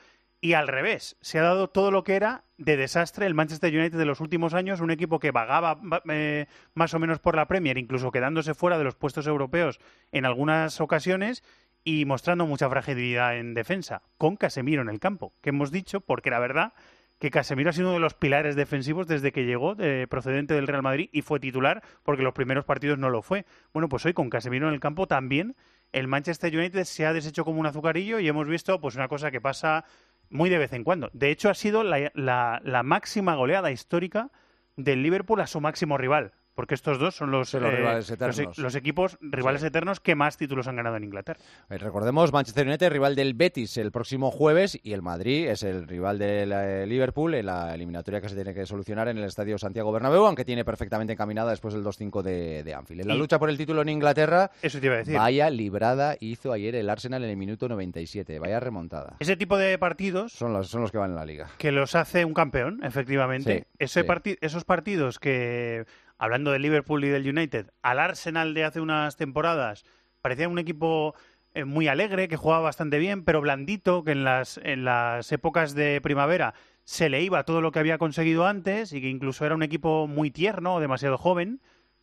y 0.47 0.53
al 0.53 0.67
revés, 0.67 1.17
se 1.21 1.39
ha 1.39 1.43
dado 1.43 1.69
todo 1.69 1.91
lo 1.91 2.03
que 2.03 2.15
era 2.15 2.43
de 2.57 2.77
desastre 2.77 3.25
el 3.25 3.33
Manchester 3.33 3.73
United 3.77 3.97
de 3.97 4.05
los 4.05 4.21
últimos 4.21 4.53
años, 4.53 4.79
un 4.79 4.91
equipo 4.91 5.19
que 5.19 5.31
vagaba 5.31 5.73
va- 5.75 6.01
eh, 6.09 6.45
más 6.73 6.93
o 6.93 6.99
menos 6.99 7.19
por 7.19 7.35
la 7.35 7.47
Premier, 7.47 7.77
incluso 7.77 8.11
quedándose 8.11 8.53
fuera 8.53 8.77
de 8.77 8.83
los 8.85 8.95
puestos 8.95 9.27
europeos 9.27 9.79
en 10.11 10.25
algunas 10.25 10.79
ocasiones 10.79 11.43
y 11.83 12.05
mostrando 12.05 12.45
mucha 12.47 12.69
fragilidad 12.69 13.37
en 13.37 13.53
defensa, 13.53 14.03
con 14.17 14.37
Casemiro 14.37 14.81
en 14.81 14.89
el 14.89 14.99
campo, 14.99 15.33
que 15.41 15.49
hemos 15.49 15.71
dicho, 15.71 15.99
porque 16.01 16.29
la 16.29 16.39
verdad 16.39 16.73
que 17.19 17.31
Casemiro 17.31 17.71
ha 17.71 17.73
sido 17.73 17.87
uno 17.87 17.95
de 17.95 17.99
los 17.99 18.13
pilares 18.13 18.55
defensivos 18.55 19.07
desde 19.07 19.31
que 19.31 19.45
llegó 19.45 19.75
de, 19.75 20.07
procedente 20.07 20.53
del 20.53 20.67
Real 20.67 20.83
Madrid 20.83 21.09
y 21.11 21.23
fue 21.23 21.39
titular 21.39 21.83
porque 22.03 22.23
los 22.23 22.33
primeros 22.33 22.63
partidos 22.63 22.99
no 22.99 23.09
lo 23.09 23.21
fue. 23.21 23.45
Bueno, 23.73 23.89
pues 23.89 24.05
hoy 24.05 24.13
con 24.13 24.29
Casemiro 24.29 24.67
en 24.67 24.73
el 24.75 24.79
campo 24.79 25.07
también 25.07 25.55
el 25.93 26.07
Manchester 26.07 26.55
United 26.55 26.83
se 26.83 27.05
ha 27.05 27.13
deshecho 27.13 27.45
como 27.45 27.59
un 27.59 27.65
azucarillo 27.65 28.19
y 28.19 28.27
hemos 28.27 28.47
visto 28.47 28.79
pues 28.81 28.95
una 28.95 29.07
cosa 29.07 29.31
que 29.31 29.39
pasa 29.41 29.85
muy 30.29 30.49
de 30.49 30.57
vez 30.57 30.73
en 30.73 30.83
cuando. 30.83 31.09
De 31.13 31.29
hecho, 31.31 31.49
ha 31.49 31.53
sido 31.53 31.83
la, 31.83 32.11
la- 32.15 32.61
la 32.63 32.83
máxima 32.83 33.35
goleada 33.35 33.71
histórica 33.71 34.29
del 34.75 35.03
Liverpool 35.03 35.41
a 35.41 35.47
su 35.47 35.61
máximo 35.61 35.97
rival. 35.97 36.33
Porque 36.57 36.73
estos 36.73 36.97
dos 36.97 37.15
son 37.15 37.29
los, 37.29 37.53
eh, 37.53 37.59
rivales 37.59 38.09
e- 38.09 38.15
eternos. 38.15 38.57
los 38.57 38.73
equipos 38.73 39.15
rivales 39.21 39.61
eternos 39.61 39.99
que 39.99 40.15
más 40.15 40.37
títulos 40.37 40.67
han 40.67 40.75
ganado 40.75 40.95
en 40.97 41.03
Inglaterra. 41.03 41.39
Eh, 41.69 41.77
Recordemos, 41.77 42.33
Manchester 42.33 42.65
United 42.67 42.89
rival 42.91 43.15
del 43.15 43.35
Betis 43.35 43.77
el 43.77 43.91
próximo 43.91 44.31
jueves 44.31 44.79
y 44.81 44.93
el 44.93 45.03
Madrid 45.03 45.47
es 45.49 45.61
el 45.61 45.87
rival 45.87 46.17
del 46.17 46.51
eh, 46.51 46.87
Liverpool 46.87 47.35
en 47.35 47.45
la 47.45 47.75
eliminatoria 47.75 48.21
que 48.21 48.27
se 48.29 48.33
tiene 48.33 48.55
que 48.55 48.65
solucionar 48.65 49.07
en 49.07 49.19
el 49.19 49.25
Estadio 49.25 49.59
Santiago 49.59 49.91
Bernabéu, 49.91 50.25
aunque 50.25 50.45
tiene 50.45 50.65
perfectamente 50.65 51.13
encaminada 51.13 51.51
después 51.51 51.75
del 51.75 51.83
2-5 51.83 52.23
de, 52.23 52.63
de 52.63 52.73
Anfield. 52.73 53.01
En 53.01 53.07
la 53.09 53.13
lucha 53.13 53.37
por 53.37 53.51
el 53.51 53.57
título 53.57 53.83
en 53.83 53.89
Inglaterra, 53.89 54.49
Eso 54.63 54.79
te 54.79 54.87
iba 54.87 54.95
a 54.95 54.97
decir. 54.97 55.15
vaya 55.15 55.51
librada 55.51 56.17
hizo 56.19 56.51
ayer 56.53 56.73
el 56.73 56.89
Arsenal 56.89 57.23
en 57.23 57.29
el 57.29 57.37
minuto 57.37 57.69
97, 57.69 58.39
vaya 58.39 58.59
remontada. 58.59 59.15
Ese 59.19 59.37
tipo 59.37 59.57
de 59.59 59.77
partidos 59.77 60.33
Son 60.33 60.53
los, 60.53 60.67
son 60.69 60.81
los 60.81 60.91
que 60.91 60.97
van 60.97 61.11
en 61.11 61.17
la 61.17 61.25
liga. 61.25 61.49
que 61.59 61.71
los 61.71 61.93
hace 61.93 62.25
un 62.25 62.33
campeón, 62.33 62.79
efectivamente. 62.83 63.59
Sí, 63.59 63.65
Ese 63.77 64.03
sí. 64.23 64.37
esos 64.41 64.63
partidos 64.65 65.19
que, 65.19 65.85
hablando 66.17 66.51
del 66.51 66.61
Liverpool 66.61 67.03
y 67.03 67.09
del 67.09 67.27
United, 67.27 67.71
al 67.81 67.99
Arsenal 67.99 68.53
de 68.53 68.63
hace 68.63 68.81
unas 68.81 69.17
temporadas 69.17 69.85
parecía 70.21 70.49
un 70.49 70.59
equipo 70.59 71.15
eh, 71.53 71.65
muy 71.65 71.87
alegre, 71.87 72.27
que 72.27 72.35
jugaba 72.35 72.61
bastante 72.61 72.99
bien, 72.99 73.23
pero 73.23 73.41
blandito, 73.41 74.03
que 74.03 74.11
en 74.11 74.23
las, 74.23 74.59
en 74.63 74.85
las 74.85 75.31
épocas 75.31 75.73
de 75.73 76.01
primavera 76.01 76.53
se 76.83 77.09
le 77.09 77.21
iba 77.21 77.43
todo 77.43 77.61
lo 77.61 77.71
que 77.71 77.79
había 77.79 77.97
conseguido 77.97 78.45
antes 78.45 78.93
y 78.93 79.01
que 79.01 79.09
incluso 79.09 79.45
era 79.45 79.55
un 79.55 79.63
equipo 79.63 80.07
muy 80.07 80.31
tierno, 80.31 80.79
demasiado 80.79 81.17
joven. 81.17 81.61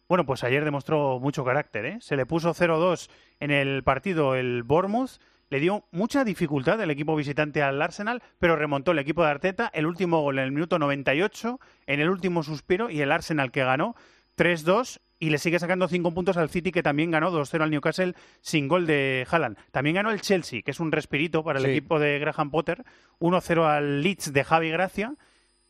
Bueno, 0.09 0.27
pues 0.27 0.45
ayer 0.45 0.65
demostró 0.65 1.21
mucho 1.21 1.45
carácter, 1.45 1.87
¿eh? 1.87 1.99
Se 2.01 2.17
le 2.17 2.27
puso 2.27 2.53
0-2 2.53 3.09
en 3.41 3.51
el 3.51 3.83
partido 3.83 4.35
el 4.35 4.63
Bournemouth, 4.63 5.21
le 5.55 5.61
dio 5.61 5.85
mucha 5.93 6.25
dificultad 6.25 6.81
el 6.81 6.91
equipo 6.91 7.15
visitante 7.15 7.63
al 7.63 7.81
Arsenal, 7.81 8.25
pero 8.41 8.57
remontó 8.57 8.91
el 8.91 8.99
equipo 8.99 9.23
de 9.23 9.31
Arteta, 9.31 9.71
el 9.73 9.87
último 9.87 10.21
gol 10.21 10.41
en 10.41 10.47
el 10.47 10.51
minuto 10.51 10.81
98, 10.81 11.61
en 11.87 12.01
el 12.01 12.11
último 12.11 12.43
suspiro, 12.43 12.91
y 12.91 13.03
el 13.03 13.13
Arsenal 13.13 13.53
que 13.53 13.63
ganó 13.63 13.95
3-2 14.37 14.99
y 15.21 15.31
le 15.31 15.39
sigue 15.39 15.61
sacando 15.61 15.87
5 15.87 16.13
puntos 16.13 16.39
al 16.39 16.51
City 16.51 16.73
que 16.73 16.83
también 16.83 17.13
ganó 17.13 17.31
2-0 17.31 17.63
al 17.63 17.71
Newcastle 17.71 18.17
sin 18.41 18.67
gol 18.67 18.85
de 18.89 19.29
Haaland. 19.31 19.57
También 19.71 19.95
ganó 19.95 20.11
el 20.11 20.23
Chelsea, 20.23 20.63
que 20.63 20.73
es 20.73 20.81
un 20.81 20.91
respirito 20.91 21.45
para 21.45 21.61
el 21.61 21.67
Sí. 21.67 21.71
equipo 21.71 22.01
de 22.01 22.19
Graham 22.19 22.51
Potter, 22.51 22.83
1-0 23.21 23.65
al 23.65 24.03
Leeds 24.03 24.33
de 24.33 24.43
Javi 24.43 24.71
Gracia, 24.71 25.15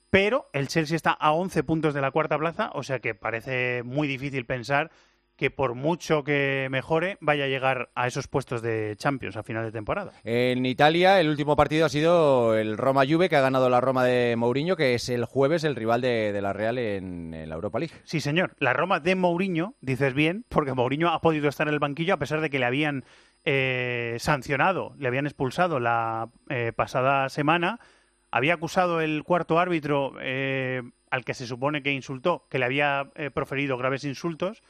pero 0.08 0.48
el 0.54 0.68
Chelsea 0.68 0.96
está 0.96 1.10
a 1.10 1.32
11 1.32 1.62
puntos 1.62 1.92
de 1.92 2.00
la 2.00 2.10
cuarta 2.10 2.38
plaza, 2.38 2.70
o 2.72 2.82
sea 2.82 3.00
que 3.00 3.14
parece 3.14 3.82
muy 3.82 4.08
difícil 4.08 4.46
pensar 4.46 4.90
que 5.36 5.50
por 5.50 5.74
mucho 5.74 6.22
que 6.22 6.68
mejore 6.70 7.18
vaya 7.20 7.44
a 7.44 7.48
llegar 7.48 7.90
a 7.94 8.06
esos 8.06 8.28
puestos 8.28 8.62
de 8.62 8.94
Champions 8.96 9.36
a 9.36 9.42
final 9.42 9.64
de 9.64 9.72
temporada. 9.72 10.12
En 10.22 10.64
Italia, 10.64 11.20
el 11.20 11.28
último 11.28 11.56
partido 11.56 11.86
ha 11.86 11.88
sido 11.88 12.56
el 12.56 12.78
Roma-Juve, 12.78 13.28
que 13.28 13.36
ha 13.36 13.40
ganado 13.40 13.68
la 13.68 13.80
Roma 13.80 14.04
de 14.04 14.36
Mourinho, 14.36 14.76
que 14.76 14.94
es 14.94 15.08
el 15.08 15.24
jueves 15.24 15.64
el 15.64 15.74
rival 15.74 16.00
de, 16.00 16.32
de 16.32 16.40
la 16.40 16.52
Real 16.52 16.78
en, 16.78 17.34
en 17.34 17.48
la 17.48 17.54
Europa 17.56 17.80
League. 17.80 17.94
Sí, 18.04 18.20
señor. 18.20 18.54
La 18.58 18.72
Roma 18.72 19.00
de 19.00 19.16
Mourinho, 19.16 19.74
dices 19.80 20.14
bien, 20.14 20.44
porque 20.48 20.72
Mourinho 20.72 21.08
ha 21.08 21.20
podido 21.20 21.48
estar 21.48 21.66
en 21.66 21.74
el 21.74 21.80
banquillo 21.80 22.14
a 22.14 22.18
pesar 22.18 22.40
de 22.40 22.50
que 22.50 22.58
le 22.58 22.66
habían 22.66 23.04
eh, 23.44 24.16
sancionado, 24.20 24.94
le 24.98 25.08
habían 25.08 25.26
expulsado 25.26 25.80
la 25.80 26.28
eh, 26.48 26.72
pasada 26.74 27.28
semana. 27.28 27.80
Había 28.30 28.54
acusado 28.54 29.00
el 29.00 29.22
cuarto 29.22 29.58
árbitro 29.58 30.14
eh, 30.20 30.82
al 31.10 31.24
que 31.24 31.34
se 31.34 31.46
supone 31.46 31.82
que 31.82 31.92
insultó, 31.92 32.46
que 32.50 32.58
le 32.58 32.64
había 32.64 33.10
eh, 33.14 33.30
proferido 33.30 33.76
graves 33.76 34.04
insultos. 34.04 34.62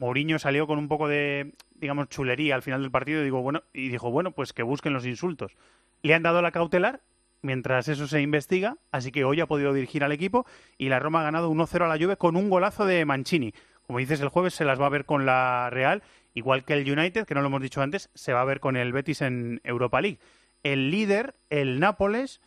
Mourinho 0.00 0.38
salió 0.38 0.66
con 0.66 0.78
un 0.78 0.88
poco 0.88 1.08
de, 1.08 1.52
digamos, 1.74 2.08
chulería 2.08 2.54
al 2.54 2.62
final 2.62 2.80
del 2.80 2.90
partido 2.90 3.20
y, 3.20 3.24
digo, 3.24 3.42
bueno, 3.42 3.62
y 3.74 3.90
dijo, 3.90 4.10
bueno, 4.10 4.32
pues 4.32 4.54
que 4.54 4.62
busquen 4.62 4.94
los 4.94 5.04
insultos. 5.04 5.56
Le 6.02 6.14
han 6.14 6.22
dado 6.22 6.40
la 6.40 6.52
cautelar 6.52 7.02
mientras 7.42 7.86
eso 7.86 8.08
se 8.08 8.22
investiga, 8.22 8.78
así 8.92 9.12
que 9.12 9.24
hoy 9.24 9.40
ha 9.40 9.46
podido 9.46 9.74
dirigir 9.74 10.02
al 10.02 10.12
equipo 10.12 10.46
y 10.78 10.88
la 10.88 10.98
Roma 10.98 11.20
ha 11.20 11.24
ganado 11.24 11.50
1-0 11.50 11.84
a 11.84 11.88
la 11.88 12.02
Juve 12.02 12.16
con 12.16 12.36
un 12.36 12.48
golazo 12.48 12.86
de 12.86 13.04
Mancini. 13.04 13.52
Como 13.86 13.98
dices, 13.98 14.22
el 14.22 14.28
jueves 14.28 14.54
se 14.54 14.64
las 14.64 14.80
va 14.80 14.86
a 14.86 14.90
ver 14.90 15.04
con 15.04 15.26
la 15.26 15.68
Real, 15.68 16.02
igual 16.32 16.64
que 16.64 16.72
el 16.72 16.90
United, 16.90 17.26
que 17.26 17.34
no 17.34 17.42
lo 17.42 17.48
hemos 17.48 17.60
dicho 17.60 17.82
antes, 17.82 18.08
se 18.14 18.32
va 18.32 18.40
a 18.40 18.46
ver 18.46 18.60
con 18.60 18.76
el 18.78 18.92
Betis 18.92 19.20
en 19.20 19.60
Europa 19.64 20.00
League. 20.00 20.18
El 20.62 20.90
líder, 20.90 21.34
el 21.50 21.78
Nápoles, 21.78 22.40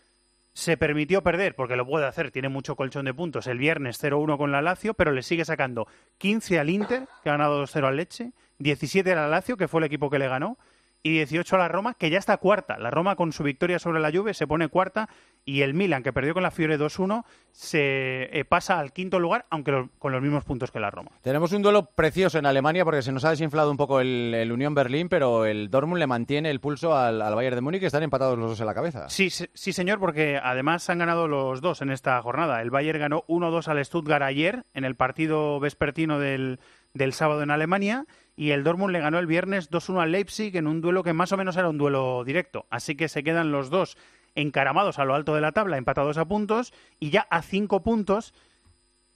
se 0.54 0.78
permitió 0.78 1.24
perder, 1.24 1.56
porque 1.56 1.76
lo 1.76 1.86
puede 1.86 2.06
hacer, 2.06 2.32
tiene 2.32 2.50
mucho 2.50 2.76
colchón 2.76 3.06
de 3.06 3.14
puntos, 3.14 3.48
el 3.48 3.58
viernes 3.58 4.02
0-1 4.02 4.38
con 4.38 4.52
la 4.52 4.62
Lazio, 4.62 4.94
pero 4.94 5.12
le 5.12 5.24
sigue 5.24 5.46
sacando 5.46 5.88
15 6.20 6.60
al 6.60 6.70
Inter, 6.70 7.08
que 7.24 7.30
ha 7.30 7.34
ganado 7.34 7.64
2-0 7.64 7.88
al 7.88 7.98
Leche, 7.98 8.32
17 8.60 9.12
a 9.12 9.16
la 9.16 9.28
Lazio, 9.28 9.58
que 9.58 9.68
fue 9.68 9.82
el 9.82 9.86
equipo 9.86 10.10
que 10.10 10.20
le 10.20 10.28
ganó, 10.28 10.58
y 11.04 11.12
18 11.12 11.56
a 11.58 11.60
la 11.60 11.68
Roma, 11.68 11.94
que 11.96 12.10
ya 12.10 12.18
está 12.18 12.38
cuarta. 12.38 12.78
La 12.80 12.90
Roma 12.90 13.16
con 13.18 13.34
su 13.34 13.44
victoria 13.44 13.78
sobre 13.78 14.00
la 14.00 14.10
Juve 14.12 14.34
se 14.34 14.48
pone 14.48 14.70
cuarta 14.70 15.10
y 15.46 15.62
el 15.62 15.74
Milan, 15.74 16.02
que 16.02 16.14
perdió 16.14 16.34
con 16.34 16.42
la 16.44 16.52
Fiore 16.52 16.80
2-1, 16.80 17.26
se 17.52 18.30
eh, 18.40 18.46
pasa 18.46 18.80
al 18.80 18.94
quinto 18.94 19.20
lugar, 19.20 19.46
aunque 19.50 19.72
lo- 19.72 19.90
con 20.00 20.12
los 20.12 20.22
mismos 20.22 20.44
puntos 20.46 20.72
que 20.72 20.80
la 20.80 20.90
Roma. 20.92 21.12
Tenemos 21.22 21.52
un 21.52 21.62
duelo 21.62 21.86
precioso 21.88 22.40
en 22.40 22.46
Alemania 22.46 22.86
porque 22.86 23.02
se 23.02 23.12
nos 23.12 23.26
ha 23.26 23.30
desinflado 23.30 23.70
un 23.70 23.78
poco 23.78 24.00
el, 24.00 24.34
el 24.34 24.52
Unión 24.52 24.74
Berlín, 24.74 25.10
pero 25.10 25.46
el 25.46 25.70
Dortmund 25.70 26.00
le 26.00 26.08
mantiene 26.08 26.50
el 26.50 26.60
pulso 26.60 26.96
al, 26.96 27.22
al 27.22 27.36
Bayern 27.36 27.56
de 27.56 27.62
Múnich, 27.62 27.82
que 27.82 27.88
están 27.88 28.04
empatados 28.04 28.38
los 28.38 28.50
dos 28.52 28.60
en 28.60 28.66
la 28.66 28.74
cabeza. 28.74 29.10
Sí, 29.10 29.30
se- 29.30 29.50
sí, 29.54 29.74
señor, 29.74 30.00
porque 30.00 30.40
además 30.42 30.90
han 30.90 31.00
ganado 31.00 31.28
los 31.28 31.62
dos 31.62 31.82
en 31.82 31.90
esta 31.92 32.22
jornada. 32.22 32.62
El 32.62 32.72
Bayern 32.72 33.00
ganó 33.00 33.24
1-2 33.28 33.68
al 33.68 33.84
Stuttgart 33.84 34.24
ayer 34.24 34.64
en 34.74 34.86
el 34.86 34.96
partido 34.96 35.60
vespertino 35.60 36.20
del, 36.20 36.60
del 36.94 37.14
sábado 37.14 37.44
en 37.44 37.52
Alemania 37.52 38.06
y 38.36 38.52
el 38.52 38.64
Dortmund 38.64 38.92
le 38.92 39.00
ganó 39.00 39.20
el 39.20 39.28
viernes 39.28 39.70
2-1 39.70 40.02
al 40.02 40.12
Leipzig 40.12 40.56
en 40.56 40.68
un 40.68 40.82
duelo 40.82 41.04
que 41.04 41.14
más 41.14 41.32
o 41.32 41.38
menos 41.38 41.58
era 41.58 41.70
un 41.70 41.78
duelo 41.78 42.24
directo. 42.24 42.66
Así 42.70 42.96
que 42.96 43.08
se 43.08 43.24
quedan 43.24 43.52
los 43.52 43.70
dos 43.70 43.98
encaramados 44.36 45.00
a 45.00 45.06
lo 45.06 45.14
alto 45.14 45.36
de 45.36 45.42
la 45.42 45.52
tabla, 45.52 45.78
empatados 45.78 46.18
a 46.18 46.26
puntos 46.26 46.74
y 47.00 47.12
ya 47.12 47.28
a 47.30 47.42
cinco 47.42 47.84
puntos 47.84 48.34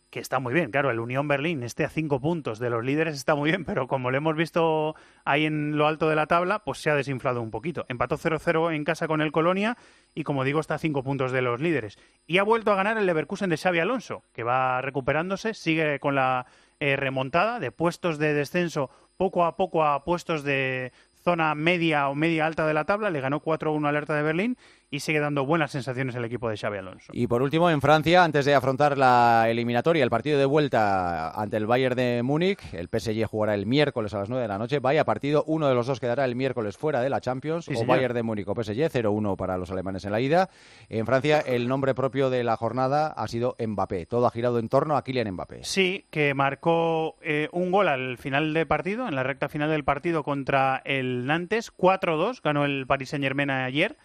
que 0.09 0.19
está 0.19 0.39
muy 0.39 0.53
bien. 0.53 0.71
Claro, 0.71 0.89
el 0.89 0.99
Unión 0.99 1.27
Berlín 1.27 1.63
esté 1.63 1.83
a 1.83 1.89
cinco 1.89 2.21
puntos 2.21 2.59
de 2.59 2.69
los 2.69 2.83
líderes 2.83 3.15
está 3.15 3.35
muy 3.35 3.49
bien, 3.49 3.65
pero 3.65 3.87
como 3.87 4.09
lo 4.11 4.17
hemos 4.17 4.35
visto 4.35 4.95
ahí 5.25 5.45
en 5.45 5.77
lo 5.77 5.87
alto 5.87 6.07
de 6.07 6.15
la 6.15 6.27
tabla, 6.27 6.59
pues 6.59 6.79
se 6.79 6.89
ha 6.89 6.95
desinflado 6.95 7.41
un 7.41 7.51
poquito. 7.51 7.85
Empató 7.89 8.17
0-0 8.17 8.73
en 8.73 8.83
casa 8.83 9.07
con 9.07 9.21
el 9.21 9.31
Colonia 9.31 9.77
y, 10.15 10.23
como 10.23 10.43
digo, 10.43 10.59
está 10.59 10.75
a 10.75 10.79
cinco 10.79 11.03
puntos 11.03 11.31
de 11.31 11.41
los 11.41 11.59
líderes. 11.59 11.97
Y 12.25 12.37
ha 12.37 12.43
vuelto 12.43 12.71
a 12.71 12.75
ganar 12.75 12.97
el 12.97 13.05
Leverkusen 13.05 13.49
de 13.49 13.57
Xavi 13.57 13.79
Alonso, 13.79 14.23
que 14.33 14.43
va 14.43 14.81
recuperándose, 14.81 15.53
sigue 15.53 15.99
con 15.99 16.15
la 16.15 16.45
eh, 16.79 16.95
remontada 16.95 17.59
de 17.59 17.71
puestos 17.71 18.17
de 18.17 18.33
descenso 18.33 18.89
poco 19.17 19.45
a 19.45 19.55
poco 19.55 19.83
a 19.83 20.03
puestos 20.03 20.43
de 20.43 20.91
zona 21.23 21.55
media 21.55 22.07
o 22.07 22.15
media 22.15 22.45
alta 22.45 22.65
de 22.65 22.73
la 22.73 22.85
tabla, 22.85 23.09
le 23.09 23.19
ganó 23.19 23.41
4-1 23.41 23.85
al 23.87 23.95
Hertha 23.95 24.15
de 24.15 24.23
Berlín 24.23 24.57
y 24.89 25.01
sigue 25.01 25.19
dando 25.19 25.45
buenas 25.45 25.71
sensaciones 25.71 26.15
el 26.15 26.23
equipo 26.25 26.49
de 26.49 26.57
Xavi 26.57 26.77
Alonso. 26.77 27.11
Y 27.13 27.27
por 27.27 27.41
último, 27.41 27.69
en 27.69 27.81
Francia, 27.81 28.23
antes 28.23 28.45
de 28.45 28.55
afrontar 28.55 28.97
la 28.97 29.49
eliminatoria, 29.49 30.03
el 30.03 30.09
partido 30.09 30.39
de 30.39 30.45
vuelta 30.45 31.31
ante 31.31 31.57
el 31.57 31.67
Bayern 31.67 31.95
de 31.95 32.23
Múnich, 32.23 32.59
el 32.73 32.87
PSG 32.87 33.25
jugará 33.25 33.53
el 33.53 33.65
miércoles 33.65 34.13
a 34.13 34.19
las 34.19 34.29
9 34.29 34.41
de 34.41 34.47
la 34.47 34.57
noche. 34.57 34.79
Vaya 34.79 35.03
partido, 35.03 35.43
uno 35.47 35.67
de 35.67 35.75
los 35.75 35.87
dos 35.87 35.99
quedará 35.99 36.23
el 36.25 36.35
miércoles 36.35 36.77
fuera 36.77 37.01
de 37.01 37.09
la 37.09 37.19
Champions, 37.19 37.67
o 37.67 37.85
Bayern 37.85 38.13
de 38.13 38.23
Múnich 38.23 38.47
o 38.47 38.55
PSG, 38.55 38.89
0-1 38.89 39.35
para 39.35 39.57
los 39.57 39.71
alemanes 39.71 40.05
en 40.05 40.11
la 40.11 40.21
ida. 40.21 40.49
En 40.89 41.05
Francia, 41.05 41.39
el 41.39 41.67
nombre 41.67 41.93
propio 41.93 42.29
de 42.29 42.43
la 42.43 42.55
jornada 42.55 43.07
ha 43.07 43.27
sido 43.27 43.55
Mbappé. 43.59 44.05
Todo 44.05 44.25
ha 44.25 44.31
girado 44.31 44.59
en 44.59 44.69
torno 44.69 44.95
a 44.95 45.03
Kylian 45.03 45.31
Mbappé. 45.33 45.63
Sí, 45.63 46.05
que 46.09 46.33
marcó 46.33 47.17
eh, 47.21 47.49
un 47.51 47.71
gol 47.71 47.89
al 47.89 48.17
final 48.17 48.53
del 48.53 48.67
partido, 48.67 49.07
en 49.07 49.15
la 49.15 49.23
recta 49.23 49.49
final 49.49 49.69
del 49.69 49.83
partido 49.83 50.23
contra 50.23 50.81
el 50.85 51.25
Nantes, 51.25 51.73
4-2, 51.75 52.41
ganó 52.41 52.63
el 52.63 52.87
Paris 52.87 53.09
Saint-Germain 53.09 53.49
ayer 53.49 53.97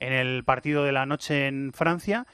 en 0.00 0.12
el 0.12 0.44
partido 0.44 0.84
de 0.84 0.92
la 0.92 1.06
noche 1.06 1.46
en 1.46 1.72
Francia 1.72 2.26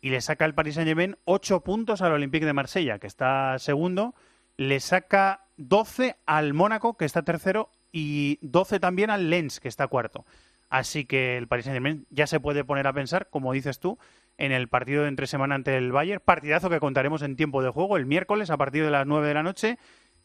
y 0.00 0.10
le 0.10 0.20
saca 0.20 0.44
el 0.44 0.54
Paris 0.54 0.74
Saint-Germain 0.74 1.16
8 1.24 1.60
puntos 1.60 2.02
al 2.02 2.12
Olympique 2.12 2.44
de 2.44 2.52
Marsella, 2.52 2.98
que 2.98 3.06
está 3.06 3.58
segundo, 3.58 4.14
le 4.56 4.80
saca 4.80 5.46
12 5.56 6.16
al 6.26 6.52
Mónaco, 6.54 6.96
que 6.96 7.04
está 7.04 7.22
tercero, 7.22 7.70
y 7.92 8.38
12 8.42 8.80
también 8.80 9.10
al 9.10 9.30
Lens, 9.30 9.60
que 9.60 9.68
está 9.68 9.86
cuarto. 9.86 10.26
Así 10.68 11.04
que 11.04 11.36
el 11.36 11.46
Paris 11.46 11.66
Saint-Germain 11.66 12.06
ya 12.10 12.26
se 12.26 12.40
puede 12.40 12.64
poner 12.64 12.86
a 12.86 12.92
pensar, 12.92 13.28
como 13.30 13.52
dices 13.52 13.78
tú, 13.78 13.98
en 14.38 14.50
el 14.50 14.68
partido 14.68 15.02
de 15.02 15.08
entre 15.08 15.26
semana 15.26 15.54
ante 15.54 15.76
el 15.76 15.92
Bayern, 15.92 16.22
partidazo 16.24 16.70
que 16.70 16.80
contaremos 16.80 17.22
en 17.22 17.36
tiempo 17.36 17.62
de 17.62 17.70
juego 17.70 17.96
el 17.96 18.06
miércoles 18.06 18.50
a 18.50 18.56
partir 18.56 18.82
de 18.82 18.90
las 18.90 19.06
9 19.06 19.28
de 19.28 19.34
la 19.34 19.42
noche 19.42 19.78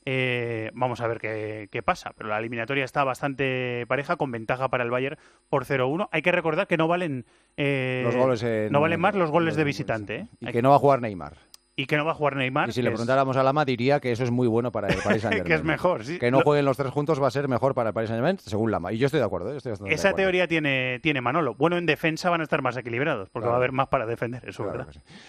eh, 0.09 0.71
vamos 0.73 1.01
a 1.01 1.07
ver 1.07 1.19
qué, 1.19 1.83
pasa. 1.83 2.13
Pero 2.15 2.29
la 2.29 2.39
eliminatoria 2.39 2.85
está 2.85 3.03
bastante 3.03 3.85
pareja, 3.87 4.15
con 4.15 4.31
ventaja 4.31 4.69
para 4.69 4.85
el 4.85 4.89
Bayern 4.89 5.17
por 5.49 5.65
0-1. 5.65 6.07
Hay 6.13 6.21
que 6.21 6.31
recordar 6.31 6.65
que 6.65 6.77
no 6.77 6.87
valen, 6.87 7.25
eh, 7.57 8.03
los 8.05 8.15
goles 8.15 8.71
no 8.71 8.79
valen 8.79 9.01
más 9.01 9.15
los 9.15 9.31
goles 9.31 9.57
de 9.57 9.65
visitante. 9.65 10.15
¿eh? 10.15 10.27
Y 10.39 10.53
que 10.53 10.61
no 10.61 10.69
va 10.69 10.77
a 10.77 10.79
jugar 10.79 11.01
Neymar 11.01 11.33
y 11.79 11.85
que 11.85 11.95
no 11.95 12.03
va 12.03 12.11
a 12.11 12.15
jugar 12.15 12.35
Neymar. 12.35 12.69
Y 12.69 12.71
si 12.73 12.81
le 12.81 12.89
preguntáramos 12.89 13.37
a 13.37 13.43
Lama 13.43 13.63
diría 13.63 13.99
que 13.99 14.11
eso 14.11 14.23
es 14.23 14.31
muy 14.31 14.47
bueno 14.47 14.71
para 14.71 14.87
el 14.87 14.95
Paris 14.95 15.21
Saint-Germain. 15.21 15.43
que 15.47 15.53
es 15.53 15.63
mejor, 15.63 16.03
sí. 16.03 16.17
Que 16.17 16.31
no 16.31 16.41
jueguen 16.41 16.65
los 16.65 16.75
tres 16.75 16.91
juntos 16.91 17.21
va 17.21 17.27
a 17.27 17.31
ser 17.31 17.47
mejor 17.47 17.75
para 17.75 17.89
el 17.89 17.93
Paris 17.93 18.09
Saint-Germain, 18.09 18.39
según 18.39 18.71
Lama. 18.71 18.91
Y 18.91 18.97
yo 18.97 19.05
estoy 19.05 19.19
de 19.19 19.27
acuerdo. 19.27 19.55
¿eh? 19.55 19.59
Esa 19.85 20.13
teoría 20.13 20.47
tiene, 20.47 20.99
tiene 21.03 21.21
Manolo. 21.21 21.53
Bueno, 21.53 21.77
en 21.77 21.85
defensa 21.85 22.31
van 22.31 22.41
a 22.41 22.45
estar 22.45 22.63
más 22.63 22.75
equilibrados, 22.77 23.29
porque 23.29 23.47
va 23.47 23.53
a 23.53 23.57
haber 23.57 23.71
más 23.71 23.87
para 23.89 24.07
defender, 24.07 24.43
eso 24.49 24.65
verdad. 24.65 24.87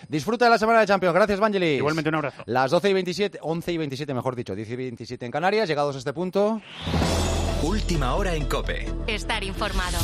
Disfruta 0.08 0.46
de 0.46 0.50
la 0.50 0.58
semana 0.58 0.80
de 0.80 0.86
Champions. 0.86 1.14
Gracias, 1.14 1.38
Vangelis. 1.38 1.78
Igualmente 1.78 2.08
un 2.08 2.14
abrazo. 2.14 2.42
Las 2.46 2.70
12 2.70 2.88
y 2.88 2.92
27, 2.94 3.38
11 3.42 3.72
y 3.72 3.76
27, 3.76 4.14
mejor 4.14 4.34
dicho, 4.34 4.54
10 4.56 4.70
y 4.70 4.76
27 4.76 5.26
en 5.26 5.32
Canarias, 5.32 5.68
llegados 5.68 5.96
a 5.96 5.98
este 5.98 6.14
punto. 6.14 6.62
Última 7.62 8.14
hora 8.14 8.34
en 8.34 8.46
COPE. 8.46 8.86
Estar 9.06 9.44
informado. 9.44 9.98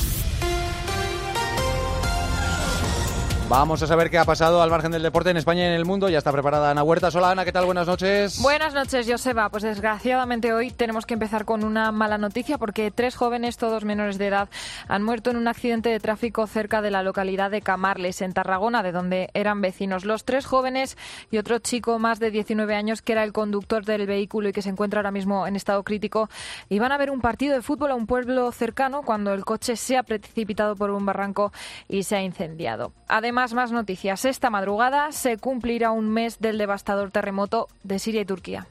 Vamos 3.56 3.80
a 3.84 3.86
saber 3.86 4.10
qué 4.10 4.18
ha 4.18 4.24
pasado 4.24 4.60
al 4.60 4.68
margen 4.68 4.90
del 4.90 5.04
deporte 5.04 5.30
en 5.30 5.36
España 5.36 5.62
y 5.62 5.66
en 5.66 5.74
el 5.74 5.84
mundo. 5.84 6.08
Ya 6.08 6.18
está 6.18 6.32
preparada 6.32 6.72
Ana 6.72 6.82
Huerta. 6.82 7.08
Hola 7.14 7.30
Ana, 7.30 7.44
¿qué 7.44 7.52
tal? 7.52 7.66
Buenas 7.66 7.86
noches. 7.86 8.42
Buenas 8.42 8.74
noches, 8.74 9.06
Joseba. 9.08 9.48
Pues 9.48 9.62
desgraciadamente 9.62 10.52
hoy 10.52 10.72
tenemos 10.72 11.06
que 11.06 11.14
empezar 11.14 11.44
con 11.44 11.62
una 11.62 11.92
mala 11.92 12.18
noticia 12.18 12.58
porque 12.58 12.90
tres 12.90 13.14
jóvenes, 13.14 13.56
todos 13.56 13.84
menores 13.84 14.18
de 14.18 14.26
edad, 14.26 14.48
han 14.88 15.04
muerto 15.04 15.30
en 15.30 15.36
un 15.36 15.46
accidente 15.46 15.88
de 15.88 16.00
tráfico 16.00 16.48
cerca 16.48 16.82
de 16.82 16.90
la 16.90 17.04
localidad 17.04 17.52
de 17.52 17.62
Camarles, 17.62 18.22
en 18.22 18.32
Tarragona, 18.32 18.82
de 18.82 18.90
donde 18.90 19.30
eran 19.34 19.60
vecinos. 19.60 20.04
Los 20.04 20.24
tres 20.24 20.46
jóvenes 20.46 20.98
y 21.30 21.38
otro 21.38 21.60
chico 21.60 22.00
más 22.00 22.18
de 22.18 22.32
19 22.32 22.74
años, 22.74 23.02
que 23.02 23.12
era 23.12 23.22
el 23.22 23.32
conductor 23.32 23.84
del 23.84 24.08
vehículo 24.08 24.48
y 24.48 24.52
que 24.52 24.62
se 24.62 24.70
encuentra 24.70 24.98
ahora 24.98 25.12
mismo 25.12 25.46
en 25.46 25.54
estado 25.54 25.84
crítico, 25.84 26.28
iban 26.70 26.90
a 26.90 26.98
ver 26.98 27.08
un 27.08 27.20
partido 27.20 27.54
de 27.54 27.62
fútbol 27.62 27.92
a 27.92 27.94
un 27.94 28.08
pueblo 28.08 28.50
cercano 28.50 29.02
cuando 29.02 29.32
el 29.32 29.44
coche 29.44 29.76
se 29.76 29.96
ha 29.96 30.02
precipitado 30.02 30.74
por 30.74 30.90
un 30.90 31.06
barranco 31.06 31.52
y 31.88 32.02
se 32.02 32.16
ha 32.16 32.22
incendiado. 32.22 32.92
Además, 33.06 33.43
más, 33.52 33.72
noticias. 33.72 34.24
Esta 34.24 34.48
madrugada 34.48 35.12
se 35.12 35.36
cumplirá 35.36 35.90
un 35.90 36.08
mes 36.08 36.38
del 36.38 36.56
devastador 36.56 37.10
terremoto 37.10 37.68
de 37.82 37.98
Siria 37.98 38.22
y 38.22 38.24
Turquía. 38.24 38.66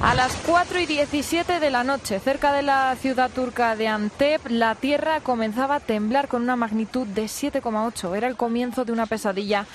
A 0.00 0.14
las 0.14 0.36
4 0.46 0.80
y 0.80 0.86
17 0.86 1.60
de 1.60 1.70
la 1.70 1.84
noche, 1.84 2.18
cerca 2.20 2.52
de 2.52 2.62
la 2.62 2.96
ciudad 2.96 3.30
turca 3.30 3.76
de 3.76 3.88
Antep, 3.88 4.46
la 4.48 4.74
tierra 4.74 5.20
comenzaba 5.20 5.76
a 5.76 5.80
temblar 5.80 6.28
con 6.28 6.42
una 6.42 6.56
magnitud 6.56 7.06
de 7.06 7.24
7,8. 7.24 8.16
Era 8.16 8.28
el 8.28 8.36
comienzo 8.36 8.84
de 8.84 8.92
una 8.92 9.06
pesadilla 9.06 9.66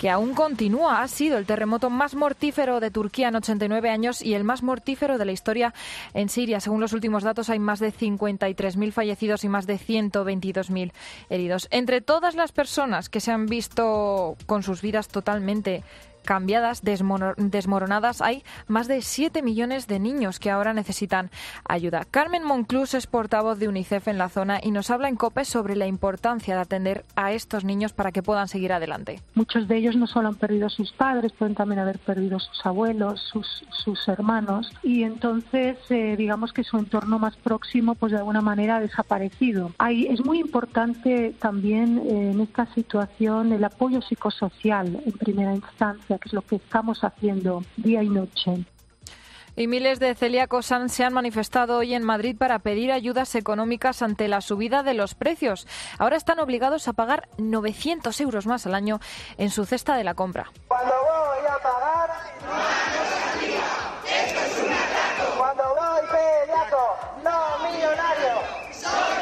que 0.00 0.08
aún 0.08 0.32
continúa. 0.32 1.02
Ha 1.02 1.08
sido 1.08 1.36
el 1.36 1.44
terremoto 1.44 1.90
más 1.90 2.14
mortífero 2.14 2.80
de 2.80 2.90
Turquía 2.90 3.28
en 3.28 3.36
89 3.36 3.90
años 3.90 4.22
y 4.22 4.32
el 4.32 4.44
más 4.44 4.62
mortífero 4.62 5.18
de 5.18 5.26
la 5.26 5.32
historia 5.32 5.74
en 6.14 6.30
Siria. 6.30 6.58
Según 6.58 6.80
los 6.80 6.94
últimos 6.94 7.22
datos, 7.22 7.50
hay 7.50 7.58
más 7.58 7.80
de 7.80 7.92
53.000 7.92 8.92
fallecidos 8.92 9.44
y 9.44 9.50
más 9.50 9.66
de 9.66 9.78
122.000 9.78 10.92
heridos. 11.28 11.68
Entre 11.70 12.00
todas 12.00 12.34
las 12.34 12.50
personas 12.50 13.10
que 13.10 13.20
se 13.20 13.30
han 13.30 13.44
visto 13.44 14.38
con 14.46 14.62
sus 14.62 14.80
vidas 14.80 15.08
totalmente 15.08 15.84
cambiadas, 16.30 16.82
desmoronadas. 16.84 18.22
Hay 18.22 18.44
más 18.68 18.86
de 18.86 19.02
7 19.02 19.42
millones 19.42 19.88
de 19.88 19.98
niños 19.98 20.38
que 20.38 20.48
ahora 20.48 20.72
necesitan 20.72 21.28
ayuda. 21.68 22.06
Carmen 22.08 22.44
Monclús 22.44 22.94
es 22.94 23.08
portavoz 23.08 23.58
de 23.58 23.66
UNICEF 23.66 24.06
en 24.06 24.16
la 24.16 24.28
zona 24.28 24.60
y 24.62 24.70
nos 24.70 24.90
habla 24.90 25.08
en 25.08 25.16
COPE 25.16 25.44
sobre 25.44 25.74
la 25.74 25.88
importancia 25.88 26.54
de 26.54 26.60
atender 26.60 27.04
a 27.16 27.32
estos 27.32 27.64
niños 27.64 27.92
para 27.92 28.12
que 28.12 28.22
puedan 28.22 28.46
seguir 28.46 28.72
adelante. 28.72 29.20
Muchos 29.34 29.66
de 29.66 29.76
ellos 29.76 29.96
no 29.96 30.06
solo 30.06 30.28
han 30.28 30.36
perdido 30.36 30.68
a 30.68 30.70
sus 30.70 30.92
padres, 30.92 31.32
pueden 31.32 31.56
también 31.56 31.80
haber 31.80 31.98
perdido 31.98 32.36
a 32.36 32.40
sus 32.40 32.64
abuelos, 32.64 33.20
sus, 33.32 33.64
sus 33.70 34.06
hermanos 34.06 34.72
y 34.84 35.02
entonces 35.02 35.78
eh, 35.88 36.14
digamos 36.16 36.52
que 36.52 36.62
su 36.62 36.78
entorno 36.78 37.18
más 37.18 37.36
próximo 37.38 37.96
pues 37.96 38.12
de 38.12 38.18
alguna 38.18 38.40
manera 38.40 38.76
ha 38.76 38.80
desaparecido. 38.80 39.72
Hay, 39.78 40.06
es 40.06 40.24
muy 40.24 40.38
importante 40.38 41.34
también 41.40 41.98
eh, 41.98 42.30
en 42.30 42.40
esta 42.40 42.72
situación 42.72 43.52
el 43.52 43.64
apoyo 43.64 44.00
psicosocial 44.00 45.02
en 45.04 45.12
primera 45.12 45.56
instancia 45.56 46.19
que 46.20 46.28
es 46.28 46.32
lo 46.32 46.42
que 46.42 46.56
estamos 46.56 47.02
haciendo 47.02 47.64
día 47.76 48.02
y 48.02 48.08
noche. 48.08 48.64
Y 49.56 49.66
miles 49.66 49.98
de 49.98 50.14
celíacos 50.14 50.66
se 50.66 51.04
han 51.04 51.12
manifestado 51.12 51.78
hoy 51.78 51.94
en 51.94 52.04
Madrid 52.04 52.36
para 52.38 52.60
pedir 52.60 52.92
ayudas 52.92 53.34
económicas 53.34 54.00
ante 54.00 54.28
la 54.28 54.40
subida 54.40 54.82
de 54.82 54.94
los 54.94 55.14
precios. 55.14 55.66
Ahora 55.98 56.16
están 56.16 56.38
obligados 56.38 56.88
a 56.88 56.92
pagar 56.92 57.28
900 57.38 58.18
euros 58.20 58.46
más 58.46 58.66
al 58.66 58.74
año 58.74 59.00
en 59.38 59.50
su 59.50 59.64
cesta 59.64 59.96
de 59.96 60.04
la 60.04 60.14
compra. 60.14 60.50
Cuando 60.68 60.92
voy 60.92 61.46
a 61.46 61.58
pagar... 61.62 62.10
Esto 64.06 64.40
es 64.40 64.58
un 64.62 65.36
Cuando 65.36 65.62
voy 65.74 66.00
celíaco, 66.08 66.96
no 67.22 67.70
millonario. 67.70 68.34
Soy 68.72 69.20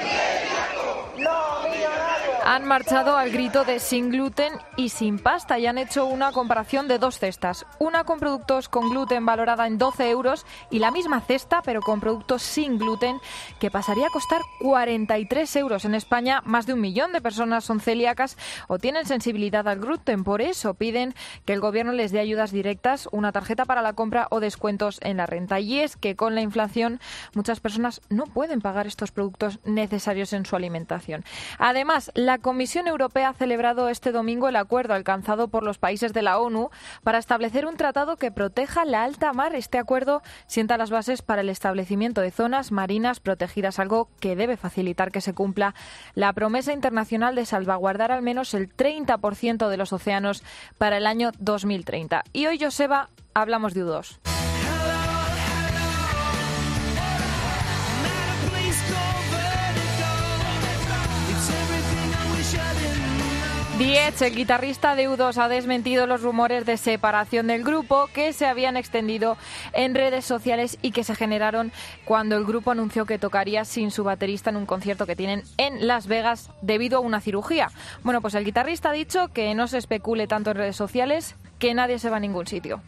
han 2.50 2.64
marchado 2.64 3.18
al 3.18 3.30
grito 3.30 3.66
de 3.66 3.78
sin 3.78 4.08
gluten 4.08 4.54
y 4.74 4.88
sin 4.88 5.18
pasta 5.18 5.58
y 5.58 5.66
han 5.66 5.76
hecho 5.76 6.06
una 6.06 6.32
comparación 6.32 6.88
de 6.88 6.98
dos 6.98 7.18
cestas. 7.18 7.66
Una 7.78 8.04
con 8.04 8.18
productos 8.18 8.70
con 8.70 8.88
gluten 8.88 9.26
valorada 9.26 9.66
en 9.66 9.76
12 9.76 10.08
euros 10.08 10.46
y 10.70 10.78
la 10.78 10.90
misma 10.90 11.20
cesta 11.20 11.60
pero 11.62 11.82
con 11.82 12.00
productos 12.00 12.40
sin 12.40 12.78
gluten 12.78 13.18
que 13.60 13.70
pasaría 13.70 14.06
a 14.06 14.10
costar 14.10 14.40
43 14.60 15.56
euros. 15.56 15.84
En 15.84 15.94
España 15.94 16.40
más 16.46 16.64
de 16.64 16.72
un 16.72 16.80
millón 16.80 17.12
de 17.12 17.20
personas 17.20 17.64
son 17.64 17.80
celíacas 17.80 18.38
o 18.66 18.78
tienen 18.78 19.04
sensibilidad 19.04 19.68
al 19.68 19.80
gluten. 19.80 20.24
Por 20.24 20.40
eso 20.40 20.72
piden 20.72 21.14
que 21.44 21.52
el 21.52 21.60
gobierno 21.60 21.92
les 21.92 22.12
dé 22.12 22.20
ayudas 22.20 22.50
directas, 22.50 23.10
una 23.12 23.30
tarjeta 23.30 23.66
para 23.66 23.82
la 23.82 23.92
compra 23.92 24.26
o 24.30 24.40
descuentos 24.40 25.00
en 25.02 25.18
la 25.18 25.26
renta. 25.26 25.60
Y 25.60 25.80
es 25.80 25.98
que 25.98 26.16
con 26.16 26.34
la 26.34 26.40
inflación 26.40 26.98
muchas 27.34 27.60
personas 27.60 28.00
no 28.08 28.24
pueden 28.24 28.62
pagar 28.62 28.86
estos 28.86 29.12
productos 29.12 29.58
necesarios 29.66 30.32
en 30.32 30.46
su 30.46 30.56
alimentación. 30.56 31.26
Además, 31.58 32.10
la 32.14 32.37
la 32.38 32.42
Comisión 32.42 32.86
Europea 32.86 33.30
ha 33.30 33.34
celebrado 33.34 33.88
este 33.88 34.12
domingo 34.12 34.48
el 34.48 34.54
acuerdo 34.54 34.94
alcanzado 34.94 35.48
por 35.48 35.64
los 35.64 35.78
países 35.78 36.12
de 36.12 36.22
la 36.22 36.38
ONU 36.38 36.70
para 37.02 37.18
establecer 37.18 37.66
un 37.66 37.76
tratado 37.76 38.16
que 38.16 38.30
proteja 38.30 38.84
la 38.84 39.02
alta 39.02 39.32
mar. 39.32 39.56
Este 39.56 39.76
acuerdo 39.76 40.22
sienta 40.46 40.76
las 40.76 40.90
bases 40.90 41.20
para 41.20 41.40
el 41.40 41.48
establecimiento 41.48 42.20
de 42.20 42.30
zonas 42.30 42.70
marinas 42.70 43.18
protegidas, 43.18 43.80
algo 43.80 44.08
que 44.20 44.36
debe 44.36 44.56
facilitar 44.56 45.10
que 45.10 45.20
se 45.20 45.34
cumpla 45.34 45.74
la 46.14 46.32
promesa 46.32 46.72
internacional 46.72 47.34
de 47.34 47.44
salvaguardar 47.44 48.12
al 48.12 48.22
menos 48.22 48.54
el 48.54 48.72
30% 48.72 49.68
de 49.68 49.76
los 49.76 49.92
océanos 49.92 50.44
para 50.78 50.98
el 50.98 51.08
año 51.08 51.32
2030. 51.40 52.22
Y 52.32 52.46
hoy, 52.46 52.60
Joseba, 52.60 53.10
hablamos 53.34 53.74
de 53.74 53.84
U2. 53.84 54.37
Diez, 63.78 64.20
el 64.22 64.34
guitarrista 64.34 64.96
de 64.96 65.08
U2 65.08 65.36
ha 65.36 65.48
desmentido 65.48 66.08
los 66.08 66.22
rumores 66.22 66.66
de 66.66 66.76
separación 66.76 67.46
del 67.46 67.62
grupo 67.62 68.08
que 68.12 68.32
se 68.32 68.44
habían 68.44 68.76
extendido 68.76 69.36
en 69.72 69.94
redes 69.94 70.24
sociales 70.24 70.78
y 70.82 70.90
que 70.90 71.04
se 71.04 71.14
generaron 71.14 71.70
cuando 72.04 72.36
el 72.36 72.44
grupo 72.44 72.72
anunció 72.72 73.06
que 73.06 73.20
tocaría 73.20 73.64
sin 73.64 73.92
su 73.92 74.02
baterista 74.02 74.50
en 74.50 74.56
un 74.56 74.66
concierto 74.66 75.06
que 75.06 75.14
tienen 75.14 75.44
en 75.58 75.86
Las 75.86 76.08
Vegas 76.08 76.50
debido 76.60 76.98
a 76.98 77.02
una 77.02 77.20
cirugía. 77.20 77.70
Bueno, 78.02 78.20
pues 78.20 78.34
el 78.34 78.44
guitarrista 78.44 78.90
ha 78.90 78.92
dicho 78.92 79.28
que 79.28 79.54
no 79.54 79.68
se 79.68 79.78
especule 79.78 80.26
tanto 80.26 80.50
en 80.50 80.56
redes 80.56 80.74
sociales, 80.74 81.36
que 81.60 81.72
nadie 81.72 82.00
se 82.00 82.10
va 82.10 82.16
a 82.16 82.20
ningún 82.20 82.48
sitio. 82.48 82.82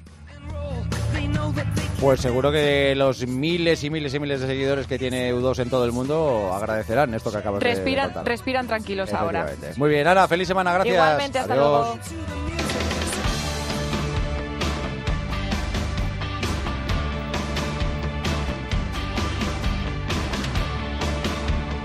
Pues 2.00 2.20
seguro 2.20 2.50
que 2.50 2.94
los 2.96 3.26
miles 3.26 3.84
y 3.84 3.90
miles 3.90 4.14
y 4.14 4.18
miles 4.18 4.40
de 4.40 4.46
seguidores 4.46 4.86
que 4.86 4.98
tiene 4.98 5.34
U2 5.34 5.58
en 5.58 5.68
todo 5.68 5.84
el 5.84 5.92
mundo 5.92 6.50
agradecerán 6.54 7.12
esto 7.12 7.30
que 7.30 7.36
acabas 7.36 7.60
de 7.60 7.94
contar. 7.94 8.24
respiran 8.24 8.66
tranquilos 8.66 9.12
ahora. 9.12 9.52
Muy 9.76 9.90
bien, 9.90 10.06
Ana, 10.06 10.26
feliz 10.26 10.48
semana, 10.48 10.72
gracias. 10.72 10.94
Igualmente, 10.96 11.38
hasta 11.38 11.52
Adiós. 11.52 11.68
luego. 11.68 11.98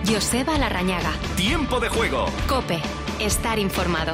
Joseba 0.08 0.58
Larrañaga. 0.58 1.12
Tiempo 1.36 1.80
de 1.80 1.90
juego. 1.90 2.28
Cope. 2.48 2.80
Estar 3.20 3.60
informado. 3.60 4.14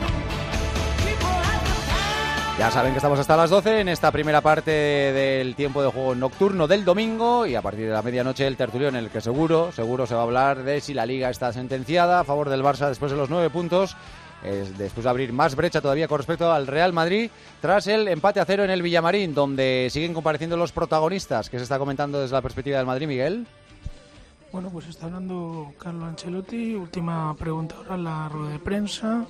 Ya 2.61 2.69
saben 2.69 2.91
que 2.91 2.99
estamos 2.99 3.17
hasta 3.17 3.35
las 3.35 3.49
12 3.49 3.79
en 3.79 3.89
esta 3.89 4.11
primera 4.11 4.39
parte 4.39 4.69
del 4.69 5.55
tiempo 5.55 5.81
de 5.81 5.89
juego 5.89 6.13
nocturno 6.13 6.67
del 6.67 6.85
domingo 6.85 7.47
y 7.47 7.55
a 7.55 7.61
partir 7.63 7.87
de 7.87 7.91
la 7.91 8.03
medianoche 8.03 8.45
el 8.45 8.55
tertulión 8.55 8.95
en 8.95 9.05
el 9.05 9.09
que 9.09 9.19
seguro, 9.19 9.71
seguro 9.71 10.05
se 10.05 10.13
va 10.13 10.19
a 10.19 10.23
hablar 10.25 10.61
de 10.61 10.79
si 10.79 10.93
la 10.93 11.07
liga 11.07 11.31
está 11.31 11.51
sentenciada 11.51 12.19
a 12.19 12.23
favor 12.23 12.49
del 12.49 12.61
Barça 12.61 12.87
después 12.87 13.11
de 13.11 13.17
los 13.17 13.31
nueve 13.31 13.49
puntos, 13.49 13.97
es 14.43 14.77
después 14.77 15.05
de 15.05 15.09
abrir 15.09 15.33
más 15.33 15.55
brecha 15.55 15.81
todavía 15.81 16.07
con 16.07 16.19
respecto 16.19 16.51
al 16.51 16.67
Real 16.67 16.93
Madrid 16.93 17.31
tras 17.61 17.87
el 17.87 18.07
empate 18.07 18.39
a 18.39 18.45
cero 18.45 18.63
en 18.63 18.69
el 18.69 18.83
Villamarín, 18.83 19.33
donde 19.33 19.87
siguen 19.89 20.13
compareciendo 20.13 20.55
los 20.55 20.71
protagonistas 20.71 21.49
que 21.49 21.57
se 21.57 21.63
está 21.63 21.79
comentando 21.79 22.21
desde 22.21 22.35
la 22.35 22.43
perspectiva 22.43 22.77
del 22.77 22.85
Madrid, 22.85 23.07
Miguel. 23.07 23.47
Bueno, 24.51 24.69
pues 24.69 24.85
está 24.85 25.07
hablando 25.07 25.73
Carlo 25.79 26.05
Ancelotti. 26.05 26.75
Última 26.75 27.35
pregunta 27.37 27.77
ahora 27.77 27.95
en 27.95 28.03
la 28.03 28.29
rueda 28.29 28.51
de 28.51 28.59
prensa. 28.59 29.25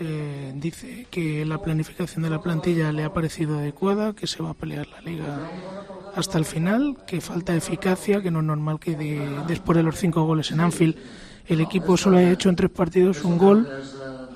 Eh, 0.00 0.52
dice 0.54 1.06
que 1.10 1.44
la 1.44 1.58
planificación 1.60 2.22
de 2.22 2.30
la 2.30 2.40
plantilla 2.40 2.92
le 2.92 3.02
ha 3.02 3.12
parecido 3.12 3.58
adecuada, 3.58 4.12
que 4.12 4.26
se 4.28 4.40
va 4.42 4.50
a 4.50 4.54
pelear 4.54 4.86
la 4.86 5.00
liga 5.00 5.38
hasta 6.14 6.38
el 6.38 6.44
final, 6.44 6.96
que 7.06 7.20
falta 7.20 7.54
eficacia, 7.56 8.22
que 8.22 8.30
no 8.30 8.38
es 8.40 8.44
normal 8.44 8.78
que 8.78 8.94
de- 8.94 9.40
después 9.48 9.76
de 9.76 9.82
los 9.82 9.96
cinco 9.96 10.22
goles 10.24 10.50
en 10.52 10.60
Anfield 10.60 10.96
el 11.48 11.60
equipo 11.60 11.96
solo 11.96 12.18
haya 12.18 12.30
hecho 12.30 12.48
en 12.48 12.56
tres 12.56 12.70
partidos 12.70 13.24
un 13.24 13.38
gol 13.38 13.66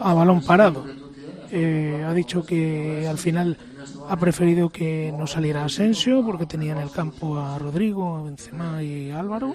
a 0.01 0.15
balón 0.15 0.43
parado. 0.43 0.85
Eh, 1.53 2.03
ha 2.07 2.13
dicho 2.15 2.45
que 2.45 3.07
al 3.07 3.19
final 3.19 3.57
ha 4.09 4.17
preferido 4.17 4.71
que 4.71 5.13
no 5.17 5.27
saliera 5.27 5.65
Asensio 5.65 6.25
porque 6.25 6.47
tenía 6.47 6.73
en 6.73 6.79
el 6.79 6.91
campo 6.91 7.39
a 7.39 7.59
Rodrigo, 7.59 8.17
a 8.17 8.23
Benzema 8.23 8.83
y 8.83 9.11
a 9.11 9.21
Álvaro 9.21 9.55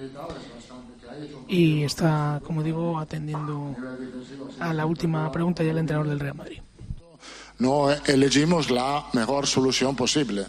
y 1.48 1.84
está, 1.84 2.42
como 2.46 2.64
digo, 2.64 2.98
atendiendo 3.00 3.76
a 4.60 4.74
la 4.74 4.86
última 4.86 5.32
pregunta 5.32 5.64
ya 5.64 5.72
el 5.72 5.78
entrenador 5.78 6.10
del 6.10 6.20
Real 6.20 6.36
Madrid. 6.36 6.60
no 7.60 7.90
elegimos 8.06 8.70
la 8.70 9.06
mejor 9.14 9.48
solución 9.48 9.96
posible. 9.96 10.46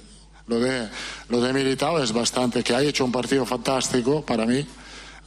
Lo 0.46 0.58
de, 0.60 0.88
lo 1.28 1.40
de 1.42 1.52
Militao 1.52 2.02
es 2.02 2.12
bastante, 2.12 2.62
que 2.64 2.74
ha 2.74 2.82
hecho 2.82 3.04
un 3.04 3.12
partido 3.12 3.44
fantástico 3.44 4.22
para 4.24 4.46
mí. 4.46 4.66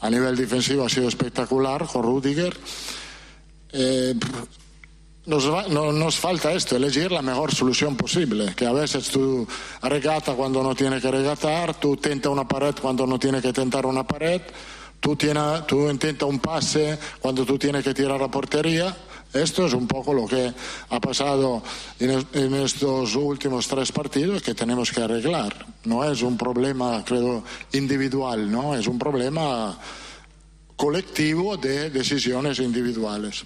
A 0.01 0.10
nivel 0.10 0.36
defensivo 0.36 0.84
ha 0.86 0.89
sido 0.89 1.08
espectacular 1.08 1.86
con 1.86 2.01
Rudiger. 2.04 2.58
Eh, 3.71 4.15
nos, 5.27 5.47
va- 5.51 5.67
no- 5.69 5.91
nos 5.93 6.15
falta 6.17 6.51
esto, 6.51 6.75
elegir 6.75 7.12
la 7.12 7.21
mejor 7.21 7.54
solución 7.54 7.95
posible, 7.95 8.54
que 8.56 8.65
a 8.65 8.71
veces 8.73 9.10
tú 9.10 9.47
regata 9.84 10.34
cuando 10.34 10.63
no 10.63 10.73
tiene 10.73 10.99
que 10.99 11.12
regatar, 11.12 11.80
tú 11.80 11.95
tenta 11.97 12.30
una 12.30 12.47
pared 12.47 12.73
cuando 12.82 13.06
no 13.06 13.19
tiene 13.19 13.41
que 13.41 13.54
tentar 13.54 13.86
una 13.86 14.04
pared, 14.06 14.41
tú, 15.01 15.17
tiene, 15.17 15.41
tú 15.67 15.89
intenta 15.89 16.25
un 16.25 16.39
pase 16.39 16.97
cuando 17.19 17.43
tú 17.45 17.59
tienes 17.59 17.83
que 17.83 17.93
tirar 17.93 18.21
a 18.21 18.31
portería. 18.31 18.95
Esto 19.33 19.65
es 19.65 19.73
un 19.73 19.87
poco 19.87 20.13
lo 20.13 20.27
que 20.27 20.53
ha 20.89 20.99
pasado 20.99 21.63
en, 21.99 22.25
en 22.33 22.53
estos 22.55 23.15
últimos 23.15 23.67
tres 23.67 23.91
partidos 23.91 24.41
que 24.41 24.53
tenemos 24.53 24.91
que 24.91 25.01
arreglar. 25.01 25.65
No 25.85 26.03
es 26.09 26.21
un 26.21 26.37
problema, 26.37 27.03
creo, 27.05 27.43
individual, 27.73 28.49
¿no? 28.49 28.75
Es 28.75 28.87
un 28.87 28.99
problema 28.99 29.77
colectivo 30.75 31.57
de 31.57 31.89
decisiones 31.89 32.59
individuales. 32.59 33.45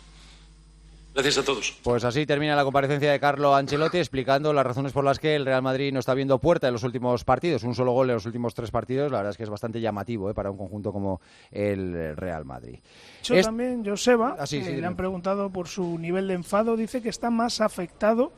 Gracias 1.15 1.37
a 1.37 1.43
todos. 1.45 1.73
Pues 1.81 2.03
así 2.03 2.25
termina 2.25 2.57
la 2.57 2.65
comparecencia 2.65 3.09
de 3.09 3.19
Carlo 3.21 3.55
Ancelotti 3.55 3.99
explicando 3.99 4.51
las 4.51 4.65
razones 4.65 4.91
por 4.91 5.05
las 5.05 5.17
que 5.17 5.35
el 5.37 5.45
Real 5.45 5.61
Madrid 5.61 5.93
no 5.93 5.99
está 5.99 6.13
viendo 6.13 6.39
puerta 6.39 6.67
en 6.67 6.73
los 6.73 6.83
últimos 6.83 7.23
partidos. 7.23 7.63
Un 7.63 7.73
solo 7.73 7.93
gol 7.93 8.09
en 8.09 8.15
los 8.15 8.25
últimos 8.25 8.53
tres 8.53 8.69
partidos, 8.69 9.09
la 9.13 9.19
verdad 9.19 9.31
es 9.31 9.37
que 9.37 9.43
es 9.43 9.49
bastante 9.49 9.79
llamativo 9.79 10.29
¿eh? 10.29 10.33
para 10.33 10.51
un 10.51 10.57
conjunto 10.57 10.91
como 10.91 11.21
el 11.51 12.17
Real 12.17 12.43
Madrid. 12.43 12.79
Eso 13.21 13.33
Es- 13.33 13.45
también, 13.45 13.85
Joseba, 13.85 14.35
Ah, 14.37 14.45
sí, 14.45 14.57
que 14.59 14.65
sí, 14.65 14.69
le 14.71 14.75
dime. 14.75 14.87
han 14.87 14.97
preguntado 14.97 15.49
por 15.49 15.69
su 15.69 15.97
nivel 15.97 16.27
de 16.27 16.33
enfado, 16.33 16.75
dice 16.75 17.01
que 17.01 17.07
está 17.09 17.29
más 17.29 17.61
afectado 17.61 18.33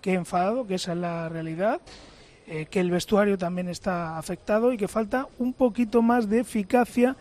que 0.00 0.14
enfadado, 0.14 0.66
que 0.66 0.74
esa 0.74 0.94
es 0.94 0.98
la 0.98 1.28
realidad, 1.28 1.80
eh, 2.48 2.66
que 2.68 2.80
el 2.80 2.90
vestuario 2.90 3.38
también 3.38 3.68
está 3.68 4.18
afectado 4.18 4.72
y 4.72 4.76
que 4.76 4.88
falta 4.88 5.28
un 5.38 5.52
poquito 5.52 6.02
más 6.02 6.28
de 6.28 6.40
eficacia 6.40 7.14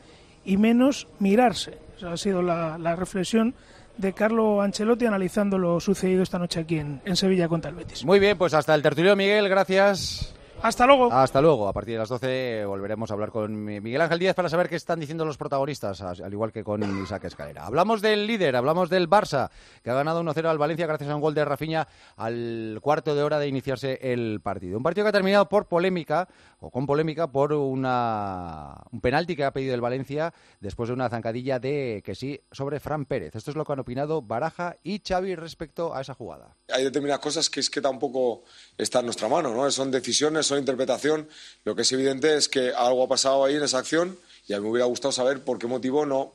y 0.43 0.57
menos 0.57 1.07
mirarse. 1.19 1.77
Esa 1.95 2.11
ha 2.13 2.17
sido 2.17 2.41
la, 2.41 2.79
la 2.79 2.95
reflexión 2.95 3.53
de 3.97 4.13
Carlo 4.13 4.61
Ancelotti 4.61 5.05
analizando 5.05 5.57
lo 5.57 5.79
sucedido 5.79 6.23
esta 6.23 6.37
noche 6.37 6.59
aquí 6.59 6.77
en, 6.77 7.01
en 7.05 7.15
Sevilla 7.15 7.47
contra 7.47 7.69
el 7.69 7.77
Betis. 7.77 8.05
Muy 8.05 8.19
bien, 8.19 8.37
pues 8.37 8.53
hasta 8.53 8.75
el 8.75 8.81
tertulio, 8.81 9.15
Miguel, 9.15 9.47
gracias. 9.49 10.34
Hasta 10.67 10.87
luego. 10.87 11.11
Hasta 11.13 11.41
luego. 11.41 11.67
A 11.67 11.73
partir 11.73 11.93
de 11.93 11.99
las 11.99 12.09
12 12.09 12.65
volveremos 12.65 13.11
a 13.11 13.13
hablar 13.13 13.29
con 13.29 13.63
Mi- 13.63 13.79
Miguel 13.79 14.01
Ángel 14.01 14.17
Díaz 14.17 14.35
para 14.35 14.49
saber 14.49 14.67
qué 14.67 14.75
están 14.75 14.99
diciendo 14.99 15.23
los 15.23 15.37
protagonistas, 15.37 16.01
as- 16.01 16.21
al 16.21 16.33
igual 16.33 16.51
que 16.51 16.63
con 16.63 16.81
Isaac 17.03 17.25
Escalera. 17.25 17.65
Hablamos 17.67 18.01
del 18.01 18.25
líder, 18.25 18.55
hablamos 18.55 18.89
del 18.89 19.07
Barça, 19.07 19.49
que 19.83 19.91
ha 19.91 19.93
ganado 19.93 20.21
1-0 20.23 20.49
al 20.49 20.57
Valencia 20.57 20.87
gracias 20.87 21.09
a 21.09 21.15
un 21.15 21.21
gol 21.21 21.35
de 21.35 21.45
Rafinha 21.45 21.87
al 22.17 22.79
cuarto 22.81 23.13
de 23.13 23.21
hora 23.21 23.37
de 23.37 23.47
iniciarse 23.47 23.99
el 24.01 24.41
partido. 24.41 24.77
Un 24.77 24.83
partido 24.83 25.05
que 25.05 25.09
ha 25.09 25.11
terminado 25.13 25.47
por 25.47 25.67
polémica, 25.67 26.27
o 26.59 26.71
con 26.71 26.87
polémica, 26.87 27.27
por 27.27 27.53
una, 27.53 28.75
un 28.91 29.01
penalti 29.01 29.35
que 29.35 29.43
ha 29.43 29.51
pedido 29.51 29.75
el 29.75 29.81
Valencia 29.81 30.33
después 30.61 30.89
de 30.89 30.93
una 30.93 31.09
zancadilla 31.09 31.59
de 31.59 32.01
que 32.03 32.15
sí 32.15 32.39
sobre 32.51 32.79
Fran 32.79 33.05
Pérez. 33.05 33.35
Esto 33.35 33.51
es 33.51 33.57
lo 33.57 33.65
que 33.65 33.73
han 33.73 33.79
opinado 33.79 34.21
Baraja 34.21 34.77
y 34.83 34.99
Xavi 35.05 35.35
respecto 35.35 35.93
a 35.93 36.01
esa 36.01 36.13
jugada. 36.15 36.55
hay 36.73 36.83
determinadas 36.83 37.21
cosas 37.21 37.49
que 37.49 37.59
es 37.59 37.69
que 37.69 37.81
tampoco 37.81 38.43
está 38.77 38.99
en 38.99 39.05
nuestra 39.05 39.27
mano, 39.27 39.53
¿no? 39.53 39.69
Son 39.69 39.91
decisiones, 39.91 40.45
son 40.45 40.54
interpretación. 40.59 41.27
Lo 41.63 41.75
que 41.75 41.83
es 41.83 41.91
evidente 41.91 42.35
es 42.35 42.49
que 42.49 42.71
algo 42.75 43.03
ha 43.03 43.07
pasado 43.07 43.45
ahí 43.45 43.55
en 43.55 43.63
esa 43.63 43.79
acción 43.79 44.17
y 44.47 44.53
a 44.53 44.57
mí 44.57 44.63
me 44.63 44.71
hubiera 44.71 44.85
gustado 44.85 45.11
saber 45.11 45.43
por 45.43 45.57
qué 45.59 45.67
motivo 45.67 46.05
no, 46.05 46.33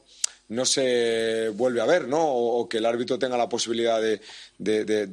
no 0.48 0.64
se 0.64 1.48
vuelve 1.50 1.80
a 1.80 1.86
ver, 1.86 2.08
¿no? 2.08 2.26
O, 2.26 2.68
que 2.68 2.78
el 2.78 2.86
árbitro 2.86 3.18
tenga 3.18 3.36
la 3.36 3.48
posibilidad 3.48 4.00
de 4.00 4.20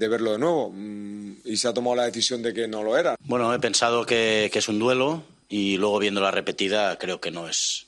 verlo 0.08 0.32
de 0.32 0.38
nuevo. 0.40 0.72
Mm, 0.74 1.36
Y 1.46 1.58
se 1.58 1.68
ha 1.68 1.74
tomado 1.74 1.96
la 1.96 2.06
decisión 2.06 2.42
de 2.42 2.54
que 2.54 2.68
no 2.68 2.84
lo 2.84 2.98
era. 2.98 3.16
Bueno, 3.22 3.54
he 3.54 3.60
pensado 3.60 4.06
que, 4.06 4.50
que 4.52 4.60
es 4.60 4.68
un 4.68 4.80
duelo 4.80 5.24
y 5.50 5.78
luego 5.78 6.00
viendo 6.00 6.22
la 6.22 6.32
repetida 6.32 6.98
creo 6.98 7.22
que 7.22 7.32
no 7.32 7.48
es, 7.48 7.86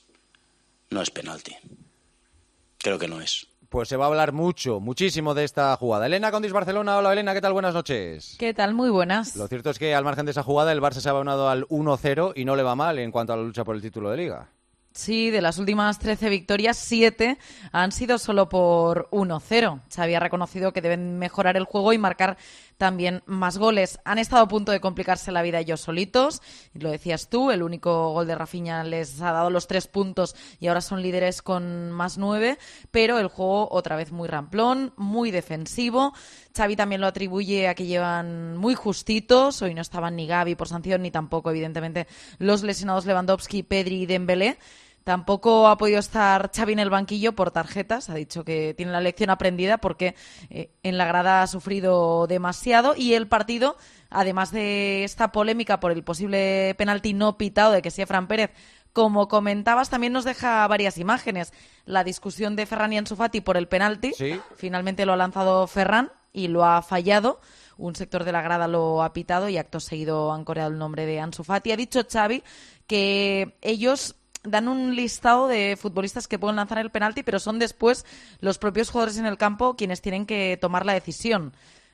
no 0.90 1.02
es 1.02 1.10
penalti. 1.10 1.56
Creo 2.78 2.98
que 2.98 3.08
no 3.08 3.20
es. 3.20 3.46
Pues 3.70 3.88
se 3.88 3.96
va 3.96 4.06
a 4.06 4.08
hablar 4.08 4.32
mucho, 4.32 4.80
muchísimo 4.80 5.32
de 5.32 5.44
esta 5.44 5.76
jugada. 5.76 6.06
Elena 6.06 6.32
Condis 6.32 6.50
Barcelona, 6.50 6.96
hola 6.96 7.12
Elena, 7.12 7.34
¿qué 7.34 7.40
tal? 7.40 7.52
Buenas 7.52 7.72
noches. 7.72 8.34
¿Qué 8.36 8.52
tal? 8.52 8.74
Muy 8.74 8.90
buenas. 8.90 9.36
Lo 9.36 9.46
cierto 9.46 9.70
es 9.70 9.78
que 9.78 9.94
al 9.94 10.02
margen 10.02 10.24
de 10.26 10.32
esa 10.32 10.42
jugada 10.42 10.72
el 10.72 10.80
Barça 10.80 10.98
se 10.98 11.08
ha 11.08 11.12
abonado 11.12 11.48
al 11.48 11.68
1-0 11.68 12.32
y 12.34 12.44
no 12.44 12.56
le 12.56 12.64
va 12.64 12.74
mal 12.74 12.98
en 12.98 13.12
cuanto 13.12 13.32
a 13.32 13.36
la 13.36 13.44
lucha 13.44 13.62
por 13.62 13.76
el 13.76 13.80
título 13.80 14.10
de 14.10 14.16
liga. 14.16 14.48
Sí, 14.92 15.30
de 15.30 15.40
las 15.40 15.58
últimas 15.58 16.00
13 16.00 16.28
victorias, 16.30 16.76
7 16.78 17.38
han 17.70 17.92
sido 17.92 18.18
solo 18.18 18.48
por 18.48 19.08
1-0. 19.10 19.82
Se 19.86 20.02
había 20.02 20.18
reconocido 20.18 20.72
que 20.72 20.82
deben 20.82 21.20
mejorar 21.20 21.56
el 21.56 21.64
juego 21.64 21.92
y 21.92 21.98
marcar 21.98 22.38
también 22.80 23.22
más 23.26 23.58
goles. 23.58 24.00
Han 24.06 24.18
estado 24.18 24.42
a 24.42 24.48
punto 24.48 24.72
de 24.72 24.80
complicarse 24.80 25.30
la 25.32 25.42
vida 25.42 25.60
ellos 25.60 25.82
solitos. 25.82 26.40
Lo 26.72 26.90
decías 26.90 27.28
tú, 27.28 27.50
el 27.50 27.62
único 27.62 28.14
gol 28.14 28.26
de 28.26 28.34
Rafinha 28.34 28.82
les 28.84 29.20
ha 29.20 29.32
dado 29.32 29.50
los 29.50 29.66
tres 29.66 29.86
puntos 29.86 30.34
y 30.58 30.66
ahora 30.66 30.80
son 30.80 31.02
líderes 31.02 31.42
con 31.42 31.90
más 31.90 32.16
nueve. 32.16 32.56
Pero 32.90 33.18
el 33.18 33.28
juego 33.28 33.68
otra 33.70 33.96
vez 33.96 34.12
muy 34.12 34.28
ramplón, 34.28 34.94
muy 34.96 35.30
defensivo. 35.30 36.14
Xavi 36.56 36.74
también 36.74 37.02
lo 37.02 37.06
atribuye 37.06 37.68
a 37.68 37.74
que 37.74 37.84
llevan 37.84 38.56
muy 38.56 38.74
justitos. 38.74 39.60
Hoy 39.60 39.74
no 39.74 39.82
estaban 39.82 40.16
ni 40.16 40.26
Gaby 40.26 40.54
por 40.54 40.66
sanción 40.66 41.02
ni 41.02 41.10
tampoco, 41.10 41.50
evidentemente, 41.50 42.06
los 42.38 42.62
lesionados 42.62 43.04
Lewandowski, 43.04 43.62
Pedri 43.62 44.04
y 44.04 44.06
Dembélé. 44.06 44.56
Tampoco 45.04 45.66
ha 45.68 45.78
podido 45.78 45.98
estar 45.98 46.50
Xavi 46.54 46.74
en 46.74 46.78
el 46.78 46.90
banquillo 46.90 47.34
por 47.34 47.50
tarjetas. 47.50 48.10
Ha 48.10 48.14
dicho 48.14 48.44
que 48.44 48.74
tiene 48.74 48.92
la 48.92 49.00
lección 49.00 49.30
aprendida 49.30 49.78
porque 49.78 50.14
eh, 50.50 50.70
en 50.82 50.98
la 50.98 51.06
grada 51.06 51.42
ha 51.42 51.46
sufrido 51.46 52.26
demasiado 52.26 52.94
y 52.96 53.14
el 53.14 53.26
partido, 53.26 53.76
además 54.10 54.52
de 54.52 55.04
esta 55.04 55.32
polémica 55.32 55.80
por 55.80 55.92
el 55.92 56.04
posible 56.04 56.74
penalti 56.76 57.14
no 57.14 57.38
pitado 57.38 57.72
de 57.72 57.82
que 57.82 57.90
sea 57.90 58.06
Fran 58.06 58.28
Pérez, 58.28 58.50
como 58.92 59.28
comentabas, 59.28 59.88
también 59.88 60.12
nos 60.12 60.24
deja 60.24 60.66
varias 60.66 60.98
imágenes. 60.98 61.52
La 61.84 62.04
discusión 62.04 62.56
de 62.56 62.66
Ferran 62.66 62.92
y 62.92 62.98
Ansu 62.98 63.16
Fati 63.16 63.40
por 63.40 63.56
el 63.56 63.68
penalti. 63.68 64.12
Finalmente 64.56 65.06
lo 65.06 65.12
ha 65.12 65.16
lanzado 65.16 65.66
Ferran 65.66 66.10
y 66.32 66.48
lo 66.48 66.64
ha 66.64 66.82
fallado. 66.82 67.40
Un 67.76 67.94
sector 67.94 68.24
de 68.24 68.32
la 68.32 68.42
grada 68.42 68.68
lo 68.68 69.02
ha 69.02 69.12
pitado 69.12 69.48
y 69.48 69.58
acto 69.58 69.80
seguido 69.80 70.32
han 70.32 70.44
coreado 70.44 70.70
el 70.70 70.78
nombre 70.78 71.06
de 71.06 71.20
Ansu 71.20 71.44
Fati. 71.44 71.72
Ha 71.72 71.76
dicho 71.76 72.02
Xavi 72.10 72.42
que 72.86 73.56
ellos 73.62 74.16
dan 74.42 74.68
un 74.68 74.96
listado 74.96 75.48
de 75.48 75.76
futbolistas 75.80 76.28
que 76.28 76.38
pueden 76.38 76.56
lanzar 76.56 76.78
el 76.78 76.90
penalti, 76.90 77.22
pero 77.22 77.38
son 77.38 77.58
después 77.58 78.06
los 78.40 78.58
propios 78.58 78.90
jugadores 78.90 79.18
en 79.18 79.26
el 79.26 79.38
campo 79.38 79.76
quienes 79.76 80.00
tienen 80.00 80.26
que 80.26 80.58
tomar 80.60 80.86
la 80.86 80.94
decisión. 80.94 81.52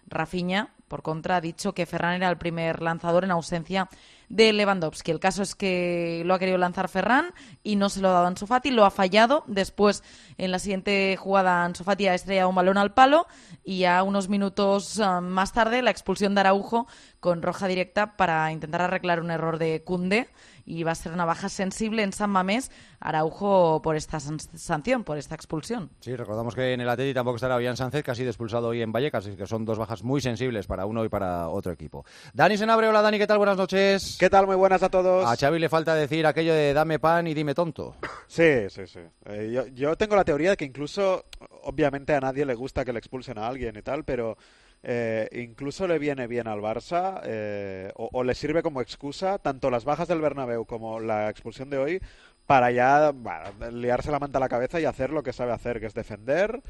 Rafinha, 0.09 0.72
por 0.88 1.02
contra, 1.02 1.37
ha 1.37 1.40
dicho 1.40 1.72
que 1.72 1.87
Ferran 1.87 2.14
era 2.14 2.28
el 2.28 2.38
primer 2.38 2.80
lanzador 2.80 3.24
en 3.24 3.32
ausencia 3.32 3.88
de 4.28 4.52
Lewandowski. 4.52 5.11
El 5.11 5.20
caso 5.20 5.42
es 5.42 5.54
que 5.54 6.22
lo 6.24 6.35
ha 6.35 6.38
querido 6.38 6.59
lanzar 6.59 6.88
Ferran 6.88 7.32
y 7.62 7.76
no 7.76 7.88
se 7.88 8.00
lo 8.00 8.09
ha 8.09 8.12
dado 8.12 8.26
Ansu 8.26 8.46
Fati, 8.46 8.70
lo 8.70 8.85
ha 8.85 8.90
fallado. 8.90 9.44
Después, 9.48 10.04
en 10.38 10.52
la 10.52 10.59
siguiente 10.61 11.16
jugada, 11.16 11.64
Ansu 11.64 11.82
Fati 11.82 12.06
ha 12.06 12.14
estrellado 12.14 12.48
un 12.48 12.54
balón 12.54 12.78
al 12.78 12.94
palo 12.94 13.26
y 13.64 13.85
a 13.85 14.02
unos 14.04 14.28
minutos 14.28 15.00
ah, 15.00 15.20
más 15.20 15.52
tarde 15.52 15.82
la 15.82 15.90
expulsión 15.90 16.35
de 16.35 16.40
Araujo 16.40 16.87
con 17.18 17.42
roja 17.42 17.66
directa 17.66 18.16
para 18.16 18.50
intentar 18.52 18.82
arreglar 18.82 19.20
un 19.20 19.30
error 19.32 19.59
de 19.59 19.82
Cunde 19.82 20.28
y 20.66 20.83
va 20.83 20.90
a 20.90 20.94
ser 20.96 21.12
una 21.12 21.24
baja 21.24 21.48
sensible 21.48 22.02
en 22.02 22.12
San 22.12 22.29
Mamés 22.31 22.70
Araujo 23.00 23.81
por 23.83 23.94
esta 23.96 24.18
san- 24.20 24.40
sanción, 24.40 25.05
por 25.05 25.16
esta 25.16 25.35
expulsión. 25.35 25.90
Sí, 26.00 26.14
recordamos 26.16 26.55
que 26.55 26.72
en 26.72 26.81
el 26.81 26.88
Atleti 26.88 27.14
tampoco 27.14 27.37
estará 27.37 27.57
Bian 27.57 27.76
Sánchez, 27.76 28.02
que 28.02 28.11
ha 28.11 28.14
sido 28.14 28.31
expulsado 28.31 28.68
hoy 28.68 28.83
en 28.83 28.90
Vallecas, 28.92 29.26
así 29.26 29.37
que 29.37 29.46
son 29.46 29.64
dos 29.64 29.79
bajas 29.79 30.02
muy 30.02 30.20
sensibles 30.20 30.66
para 30.66 30.85
uno 30.87 31.05
y 31.05 31.09
para 31.09 31.48
otro 31.48 31.72
equipo. 31.72 32.05
Dani 32.35 32.57
Senabre, 32.57 32.88
hola 32.88 33.02
Dani, 33.02 33.18
¿qué 33.18 33.26
tal? 33.26 33.38
Buenas 33.38 33.57
noches. 33.57 34.16
¿Qué 34.18 34.29
tal? 34.29 34.46
Muy 34.46 34.57
buenas 34.57 34.83
a 34.83 34.88
todos. 34.88 35.24
A 35.26 35.37
Xavi 35.37 35.59
le 35.59 35.68
falta 35.68 35.94
decir 35.94 36.26
aquello 36.26 36.52
de 36.52 36.74
dame 36.74 36.98
pan 36.98 37.26
y 37.29 37.35
dime 37.35 37.55
tonto. 37.55 37.94
Sí, 38.26 38.68
sí, 38.68 38.87
sí. 38.87 39.00
Eh, 39.26 39.50
yo, 39.55 39.66
yo 39.68 39.96
tengo 39.96 40.16
la 40.16 40.24
teoría 40.24 40.50
de 40.50 40.57
que 40.57 40.64
incluso, 40.64 41.26
obviamente 41.62 42.12
a 42.14 42.20
nadie 42.20 42.44
le 42.44 42.55
gusta 42.55 42.85
que 42.85 42.92
le 42.92 42.98
expulsen 42.98 43.38
a 43.38 43.46
alguien 43.46 43.76
y 43.76 43.83
tal, 43.83 44.05
pero 44.05 44.37
eh, 44.88 45.29
incluso 45.33 45.88
le 45.88 45.99
viene 45.99 46.29
bien 46.29 46.46
al 46.46 46.61
Barça 46.61 47.20
eh, 47.25 47.90
o, 47.96 48.22
le 48.22 48.37
sirve 48.37 48.62
como 48.62 48.81
excusa 48.81 49.38
tanto 49.38 49.68
las 49.68 49.85
bajas 49.85 50.07
del 50.07 50.20
Bernabéu 50.20 50.64
como 50.64 51.01
la 51.01 51.29
expulsión 51.29 51.70
de 51.70 51.79
hoy 51.79 52.01
para 52.46 52.70
ya 52.70 53.12
liarse 53.72 54.12
la 54.12 54.20
manta 54.20 54.38
a 54.38 54.40
la 54.40 54.49
cabeza 54.49 54.79
y 54.79 54.85
hacer 54.85 55.11
lo 55.11 55.25
que 55.25 55.33
sabe 55.33 55.51
hacer, 55.51 55.81
que 55.81 55.87
es 55.87 55.94
defender. 55.94 56.62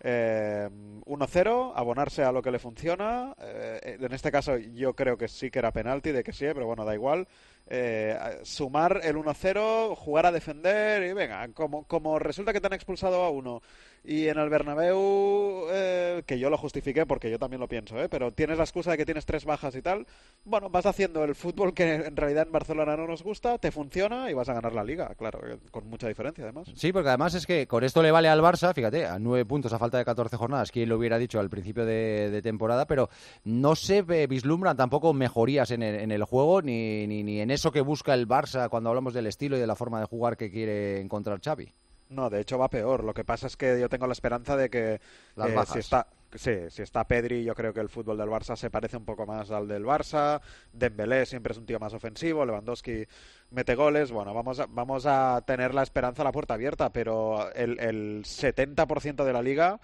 Eh, 0.00 0.68
1-0, 1.06 1.72
abonarse 1.76 2.24
a 2.24 2.32
lo 2.32 2.42
que 2.42 2.50
le 2.50 2.58
funciona. 2.58 3.36
Eh, 3.40 3.98
en 4.00 4.12
este 4.12 4.32
caso 4.32 4.56
yo 4.56 4.94
creo 4.94 5.16
que 5.16 5.28
sí 5.28 5.48
que 5.48 5.60
era 5.60 5.70
penalti, 5.70 6.10
de 6.10 6.24
que 6.24 6.32
sí, 6.32 6.46
pero 6.52 6.66
bueno, 6.66 6.84
da 6.84 6.92
igual. 6.92 7.28
Eh, 7.68 8.18
sumar 8.42 9.00
el 9.04 9.14
1-0, 9.14 9.94
jugar 9.94 10.26
a 10.26 10.32
defender 10.32 11.04
y 11.04 11.12
venga, 11.12 11.48
como 11.54 12.18
resulta 12.18 12.52
que 12.52 12.60
te 12.60 12.66
han 12.66 12.72
expulsado 12.72 13.22
a 13.22 13.30
uno 13.30 13.62
y 14.04 14.28
en 14.28 14.38
el 14.38 14.50
Bernabéu, 14.50 15.66
eh, 15.70 16.22
que 16.26 16.38
yo 16.38 16.50
lo 16.50 16.58
justifiqué 16.58 17.06
porque 17.06 17.30
yo 17.30 17.38
también 17.38 17.60
lo 17.60 17.68
pienso, 17.68 17.98
¿eh? 17.98 18.08
pero 18.10 18.32
tienes 18.32 18.58
la 18.58 18.64
excusa 18.64 18.90
de 18.90 18.98
que 18.98 19.06
tienes 19.06 19.24
tres 19.24 19.46
bajas 19.46 19.74
y 19.76 19.80
tal, 19.80 20.06
bueno, 20.44 20.68
vas 20.68 20.84
haciendo 20.84 21.24
el 21.24 21.34
fútbol 21.34 21.72
que 21.72 21.94
en 21.94 22.14
realidad 22.14 22.46
en 22.46 22.52
Barcelona 22.52 22.98
no 22.98 23.06
nos 23.06 23.22
gusta, 23.22 23.56
te 23.56 23.72
funciona 23.72 24.30
y 24.30 24.34
vas 24.34 24.50
a 24.50 24.52
ganar 24.52 24.74
la 24.74 24.84
liga, 24.84 25.14
claro, 25.16 25.40
eh, 25.48 25.58
con 25.70 25.88
mucha 25.88 26.06
diferencia 26.06 26.44
además. 26.44 26.70
Sí, 26.74 26.92
porque 26.92 27.08
además 27.08 27.34
es 27.34 27.46
que 27.46 27.66
con 27.66 27.82
esto 27.82 28.02
le 28.02 28.10
vale 28.10 28.28
al 28.28 28.42
Barça, 28.42 28.74
fíjate, 28.74 29.06
a 29.06 29.18
nueve 29.18 29.46
puntos 29.46 29.72
a 29.72 29.78
falta 29.78 29.96
de 29.96 30.04
14 30.04 30.36
jornadas, 30.36 30.70
quien 30.70 30.90
lo 30.90 30.98
hubiera 30.98 31.18
dicho 31.18 31.40
al 31.40 31.48
principio 31.48 31.86
de, 31.86 32.42
temporada, 32.42 32.86
pero 32.86 33.08
no 33.44 33.74
se 33.74 34.02
vislumbran 34.02 34.76
tampoco 34.76 35.14
mejorías 35.14 35.70
en 35.70 35.82
el, 35.82 35.94
en 35.94 36.12
el 36.12 36.24
juego 36.24 36.60
ni, 36.60 37.06
ni, 37.06 37.22
ni 37.22 37.40
en 37.40 37.50
eso 37.50 37.72
que 37.72 37.80
busca 37.80 38.12
el 38.12 38.28
Barça 38.28 38.68
cuando 38.68 38.90
hablamos 38.90 39.14
del 39.14 39.26
estilo 39.26 39.56
y 39.56 39.60
de 39.60 39.66
la 39.66 39.76
forma 39.76 39.98
de 39.98 40.06
jugar 40.06 40.36
que 40.36 40.50
quiere 40.50 41.00
encontrar 41.00 41.40
Xavi. 41.40 41.72
No, 42.14 42.30
de 42.30 42.40
hecho 42.40 42.58
va 42.58 42.68
peor. 42.68 43.04
Lo 43.04 43.12
que 43.12 43.24
pasa 43.24 43.46
es 43.46 43.56
que 43.56 43.78
yo 43.80 43.88
tengo 43.88 44.06
la 44.06 44.12
esperanza 44.12 44.56
de 44.56 44.70
que 44.70 45.00
Las 45.36 45.50
eh, 45.50 45.72
si 45.72 45.78
está 45.80 46.06
sí, 46.34 46.70
si 46.70 46.82
está 46.82 47.04
Pedri, 47.04 47.44
yo 47.44 47.54
creo 47.54 47.72
que 47.72 47.80
el 47.80 47.88
fútbol 47.88 48.16
del 48.18 48.28
Barça 48.28 48.56
se 48.56 48.70
parece 48.70 48.96
un 48.96 49.04
poco 49.04 49.26
más 49.26 49.50
al 49.50 49.68
del 49.68 49.84
Barça. 49.84 50.40
Dembélé 50.72 51.26
siempre 51.26 51.52
es 51.52 51.58
un 51.58 51.66
tío 51.66 51.78
más 51.78 51.94
ofensivo, 51.94 52.44
Lewandowski 52.44 53.06
mete 53.50 53.74
goles. 53.74 54.10
Bueno, 54.12 54.32
vamos 54.34 54.60
a, 54.60 54.66
vamos 54.66 55.06
a 55.06 55.42
tener 55.46 55.74
la 55.74 55.82
esperanza 55.82 56.22
a 56.22 56.24
la 56.24 56.32
puerta 56.32 56.54
abierta, 56.54 56.92
pero 56.92 57.52
el, 57.54 57.78
el 57.80 58.24
70% 58.24 59.24
de 59.24 59.32
la 59.32 59.42
liga 59.42 59.80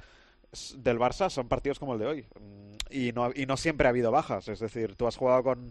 del 0.76 0.98
Barça 0.98 1.30
son 1.30 1.48
partidos 1.48 1.78
como 1.78 1.94
el 1.94 2.00
de 2.00 2.06
hoy. 2.06 2.26
Mm, 2.40 2.70
Y 2.90 3.12
no, 3.12 3.30
y 3.34 3.46
no 3.46 3.56
siempre 3.56 3.86
ha 3.86 3.90
habido 3.90 4.10
bajas. 4.10 4.48
Es 4.48 4.58
decir, 4.58 4.96
tú 4.96 5.06
has 5.06 5.16
jugado 5.16 5.42
con, 5.44 5.70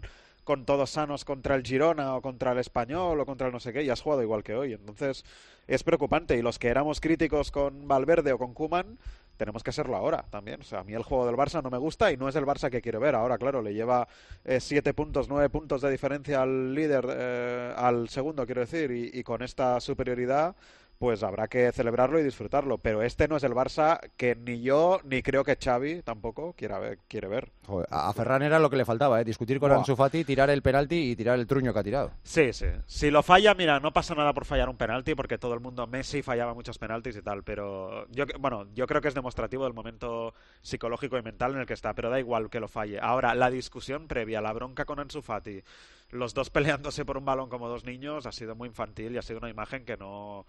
con 0.50 0.64
todos 0.64 0.90
sanos 0.90 1.24
contra 1.24 1.54
el 1.54 1.62
Girona 1.62 2.16
o 2.16 2.22
contra 2.22 2.50
el 2.50 2.58
Español 2.58 3.20
o 3.20 3.24
contra 3.24 3.46
el 3.46 3.52
no 3.52 3.60
sé 3.60 3.72
qué 3.72 3.84
y 3.84 3.88
has 3.88 4.00
jugado 4.00 4.20
igual 4.20 4.42
que 4.42 4.56
hoy. 4.56 4.72
Entonces 4.72 5.24
es 5.68 5.84
preocupante. 5.84 6.36
Y 6.36 6.42
los 6.42 6.58
que 6.58 6.66
éramos 6.66 7.00
críticos 7.00 7.52
con 7.52 7.86
Valverde 7.86 8.32
o 8.32 8.38
con 8.38 8.52
Kuman 8.52 8.98
tenemos 9.36 9.62
que 9.62 9.70
serlo 9.70 9.94
ahora 9.94 10.24
también. 10.28 10.60
O 10.62 10.64
sea, 10.64 10.80
a 10.80 10.82
mí 10.82 10.92
el 10.92 11.04
juego 11.04 11.24
del 11.24 11.36
Barça 11.36 11.62
no 11.62 11.70
me 11.70 11.78
gusta 11.78 12.10
y 12.10 12.16
no 12.16 12.28
es 12.28 12.34
el 12.34 12.46
Barça 12.46 12.68
que 12.68 12.82
quiero 12.82 12.98
ver. 12.98 13.14
Ahora, 13.14 13.38
claro, 13.38 13.62
le 13.62 13.72
lleva 13.74 14.08
eh, 14.44 14.58
siete 14.58 14.92
puntos, 14.92 15.28
nueve 15.28 15.48
puntos 15.50 15.82
de 15.82 15.90
diferencia 15.92 16.42
al 16.42 16.74
líder, 16.74 17.06
eh, 17.08 17.72
al 17.76 18.08
segundo, 18.08 18.44
quiero 18.44 18.62
decir, 18.62 18.90
y, 18.90 19.20
y 19.20 19.22
con 19.22 19.42
esta 19.42 19.78
superioridad 19.78 20.56
pues 21.00 21.22
habrá 21.22 21.48
que 21.48 21.72
celebrarlo 21.72 22.20
y 22.20 22.22
disfrutarlo. 22.22 22.76
Pero 22.76 23.02
este 23.02 23.26
no 23.26 23.38
es 23.38 23.42
el 23.42 23.52
Barça 23.52 23.98
que 24.18 24.36
ni 24.36 24.60
yo, 24.60 25.00
ni 25.02 25.22
creo 25.22 25.44
que 25.44 25.56
Xavi 25.56 26.02
tampoco 26.02 26.52
quiera 26.52 26.78
ver, 26.78 26.98
quiere 27.08 27.26
ver. 27.26 27.50
Joder, 27.66 27.88
a 27.90 28.12
Ferran 28.12 28.42
era 28.42 28.58
lo 28.58 28.68
que 28.68 28.76
le 28.76 28.84
faltaba, 28.84 29.18
¿eh? 29.18 29.24
discutir 29.24 29.58
con 29.58 29.70
Buah. 29.70 29.78
Ansu 29.78 29.96
Fati, 29.96 30.24
tirar 30.24 30.50
el 30.50 30.60
penalti 30.60 31.10
y 31.10 31.16
tirar 31.16 31.38
el 31.38 31.46
truño 31.46 31.72
que 31.72 31.78
ha 31.78 31.82
tirado. 31.82 32.12
Sí, 32.22 32.52
sí. 32.52 32.66
Si 32.86 33.10
lo 33.10 33.22
falla, 33.22 33.54
mira, 33.54 33.80
no 33.80 33.94
pasa 33.94 34.14
nada 34.14 34.34
por 34.34 34.44
fallar 34.44 34.68
un 34.68 34.76
penalti, 34.76 35.14
porque 35.14 35.38
todo 35.38 35.54
el 35.54 35.60
mundo, 35.60 35.86
Messi 35.86 36.20
fallaba 36.20 36.52
muchos 36.52 36.76
penaltis 36.76 37.16
y 37.16 37.22
tal, 37.22 37.44
pero 37.44 38.06
yo, 38.10 38.26
bueno, 38.38 38.66
yo 38.74 38.86
creo 38.86 39.00
que 39.00 39.08
es 39.08 39.14
demostrativo 39.14 39.64
del 39.64 39.72
momento 39.72 40.34
psicológico 40.60 41.16
y 41.16 41.22
mental 41.22 41.54
en 41.54 41.60
el 41.60 41.66
que 41.66 41.72
está, 41.72 41.94
pero 41.94 42.10
da 42.10 42.20
igual 42.20 42.50
que 42.50 42.60
lo 42.60 42.68
falle. 42.68 43.00
Ahora, 43.00 43.34
la 43.34 43.48
discusión 43.48 44.06
previa, 44.06 44.42
la 44.42 44.52
bronca 44.52 44.84
con 44.84 45.00
Ansu 45.00 45.22
Fati, 45.22 45.62
los 46.10 46.34
dos 46.34 46.50
peleándose 46.50 47.06
por 47.06 47.16
un 47.16 47.24
balón 47.24 47.48
como 47.48 47.68
dos 47.68 47.84
niños, 47.84 48.26
ha 48.26 48.32
sido 48.32 48.54
muy 48.54 48.68
infantil 48.68 49.14
y 49.14 49.18
ha 49.18 49.22
sido 49.22 49.38
una 49.38 49.48
imagen 49.48 49.86
que 49.86 49.96
no, 49.96 50.44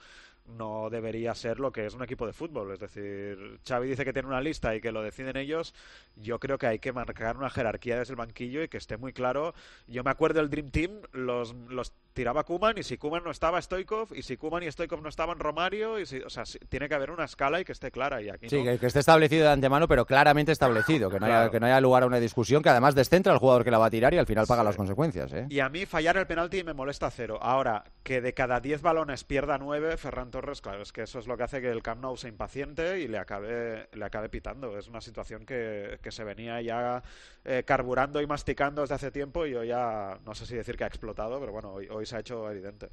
no 0.45 0.89
debería 0.89 1.33
ser 1.35 1.59
lo 1.59 1.71
que 1.71 1.85
es 1.85 1.93
un 1.93 2.03
equipo 2.03 2.25
de 2.25 2.33
fútbol. 2.33 2.71
Es 2.71 2.79
decir, 2.79 3.59
Xavi 3.67 3.87
dice 3.87 4.05
que 4.05 4.13
tiene 4.13 4.27
una 4.27 4.41
lista 4.41 4.75
y 4.75 4.81
que 4.81 4.91
lo 4.91 5.01
deciden 5.01 5.37
ellos. 5.37 5.73
Yo 6.15 6.39
creo 6.39 6.57
que 6.57 6.67
hay 6.67 6.79
que 6.79 6.91
marcar 6.91 7.37
una 7.37 7.49
jerarquía 7.49 7.99
desde 7.99 8.13
el 8.13 8.17
banquillo 8.17 8.63
y 8.63 8.67
que 8.67 8.77
esté 8.77 8.97
muy 8.97 9.13
claro. 9.13 9.53
Yo 9.87 10.03
me 10.03 10.11
acuerdo 10.11 10.39
del 10.39 10.49
Dream 10.49 10.71
Team, 10.71 11.01
los, 11.13 11.53
los 11.69 11.93
tiraba 12.13 12.43
Kuman 12.43 12.77
y 12.77 12.83
si 12.83 12.97
Kuman 12.97 13.23
no 13.23 13.31
estaba 13.31 13.61
Stoikov 13.61 14.09
y 14.13 14.21
si 14.23 14.37
Kuman 14.37 14.63
y 14.63 14.71
Stoikov 14.71 15.01
no 15.01 15.09
estaban 15.09 15.39
Romario 15.39 15.99
y 15.99 16.05
si, 16.05 16.19
o 16.19 16.29
sea, 16.29 16.45
sí, 16.45 16.59
tiene 16.69 16.89
que 16.89 16.95
haber 16.95 17.11
una 17.11 17.25
escala 17.25 17.59
y 17.59 17.65
que 17.65 17.71
esté 17.71 17.91
clara 17.91 18.21
y 18.21 18.29
aquí 18.29 18.49
Sí, 18.49 18.63
no. 18.63 18.77
que, 18.79 18.85
esté 18.85 18.99
establecido 18.99 19.45
de 19.45 19.51
antemano, 19.51 19.87
pero 19.87 20.05
claramente 20.05 20.51
establecido, 20.51 21.09
que 21.09 21.19
no, 21.19 21.25
haya, 21.25 21.35
Claro. 21.35 21.51
que 21.51 21.59
no 21.59 21.65
haya 21.67 21.79
lugar 21.81 22.03
a 22.03 22.05
una 22.07 22.19
discusión, 22.19 22.61
que 22.61 22.69
además 22.69 22.95
descentra 22.95 23.31
al 23.33 23.39
jugador 23.39 23.63
que 23.63 23.71
la 23.71 23.77
va 23.77 23.85
a 23.85 23.89
tirar 23.89 24.13
y 24.13 24.17
al 24.17 24.25
final 24.27 24.45
paga 24.47 24.63
las 24.63 24.75
consecuencias. 24.75 25.31
¿eh? 25.33 25.47
Y 25.49 25.59
a 25.59 25.69
mí 25.69 25.85
fallar 25.85 26.17
el 26.17 26.27
penalti 26.27 26.63
me 26.63 26.73
molesta 26.73 27.09
cero. 27.11 27.39
Ahora, 27.41 27.83
que 28.03 28.21
de 28.21 28.33
cada 28.33 28.59
10 28.59 28.81
balones 28.81 29.23
pierda 29.23 29.57
9, 29.57 29.97
Ferran 29.97 30.31
Torres, 30.31 30.61
claro, 30.61 30.81
es 30.81 30.91
que 30.91 31.03
eso 31.03 31.19
es 31.19 31.27
lo 31.27 31.37
que 31.37 31.43
hace 31.43 31.61
que 31.61 31.69
el 31.71 31.81
Camp 31.81 32.01
Nou 32.01 32.17
se 32.17 32.27
impaciente 32.27 32.99
y 32.99 33.07
le 33.07 33.17
acabe, 33.19 33.87
le 33.93 34.05
acabe 34.05 34.29
pitando. 34.29 34.77
Es 34.77 34.87
una 34.87 35.01
situación 35.01 35.45
que, 35.45 35.99
que 36.01 36.11
se 36.11 36.23
venía 36.23 36.61
ya 36.61 37.03
eh, 37.45 37.63
carburando 37.65 38.21
y 38.21 38.27
masticando 38.27 38.81
desde 38.81 38.95
hace 38.95 39.11
tiempo 39.11 39.45
y 39.45 39.55
hoy 39.55 39.67
ya, 39.67 40.19
no 40.25 40.35
sé 40.35 40.45
si 40.45 40.55
decir 40.55 40.75
que 40.77 40.83
ha 40.83 40.87
explotado, 40.87 41.39
pero 41.39 41.51
bueno, 41.51 41.73
hoy, 41.73 42.00
hoy 42.01 42.05
se 42.05 42.17
ha 42.17 42.19
hecho 42.19 42.49
evidente. 42.49 42.89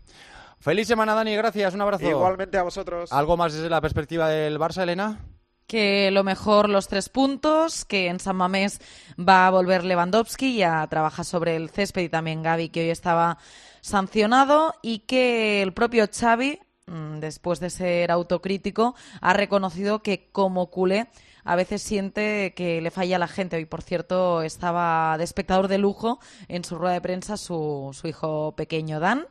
Feliz 0.61 0.87
semana, 0.87 1.14
Dani, 1.14 1.35
gracias, 1.35 1.75
un 1.75 1.81
abrazo. 1.81 2.09
Igualmente 2.09 2.59
a 2.59 2.62
vosotros. 2.62 3.12
¿Algo 3.12 3.37
más 3.37 3.53
desde 3.53 3.71
la 3.71 3.81
perspectiva 3.81 4.29
del 4.29 4.59
Barça, 4.59 4.83
Elena? 4.83 5.18
que 5.66 6.11
lo 6.11 6.25
mejor 6.25 6.71
los 6.71 6.88
tres 6.88 7.11
puntos, 7.11 7.85
que 7.85 8.09
en 8.09 8.21
San 8.21 8.37
Mamés 8.37 8.81
va 9.21 9.47
a 9.47 9.51
volver 9.51 9.85
Lewandowski, 9.85 10.57
ya 10.57 10.87
trabaja 10.88 11.25
sobre 11.25 11.57
el 11.57 11.68
césped 11.68 12.01
y 12.01 12.09
también 12.09 12.42
Gaby, 12.42 12.71
que 12.71 12.81
hoy 12.81 12.90
estaba 12.90 13.37
sancionado, 13.83 14.73
y 14.81 15.01
que 15.01 15.61
el 15.61 15.75
propio 15.75 16.09
Xavi, 16.11 16.59
mm, 16.87 17.18
después 17.18 17.61
de 17.61 17.68
ser 17.68 18.11
autocrítico, 18.11 18.94
ha 19.21 19.35
reconocido 19.35 20.03
que 20.03 20.31
como 20.33 20.71
culé 20.71 21.11
a 21.49 21.57
veces 21.57 21.81
siente 21.81 22.53
que 22.55 22.83
le 22.83 22.91
falla 22.91 23.17
a 23.17 23.19
la 23.19 23.27
gente. 23.27 23.57
Hoy, 23.57 23.65
por 23.65 23.81
cierto, 23.81 24.43
estaba 24.43 25.17
de 25.17 25.25
espectador 25.25 25.67
de 25.67 25.79
lujo 25.79 26.21
en 26.46 26.63
su 26.63 26.77
rueda 26.77 26.92
de 26.92 27.01
prensa 27.01 27.38
su, 27.38 27.96
su 27.99 28.07
hijo 28.07 28.53
pequeño 28.55 29.01
Dan. 29.01 29.27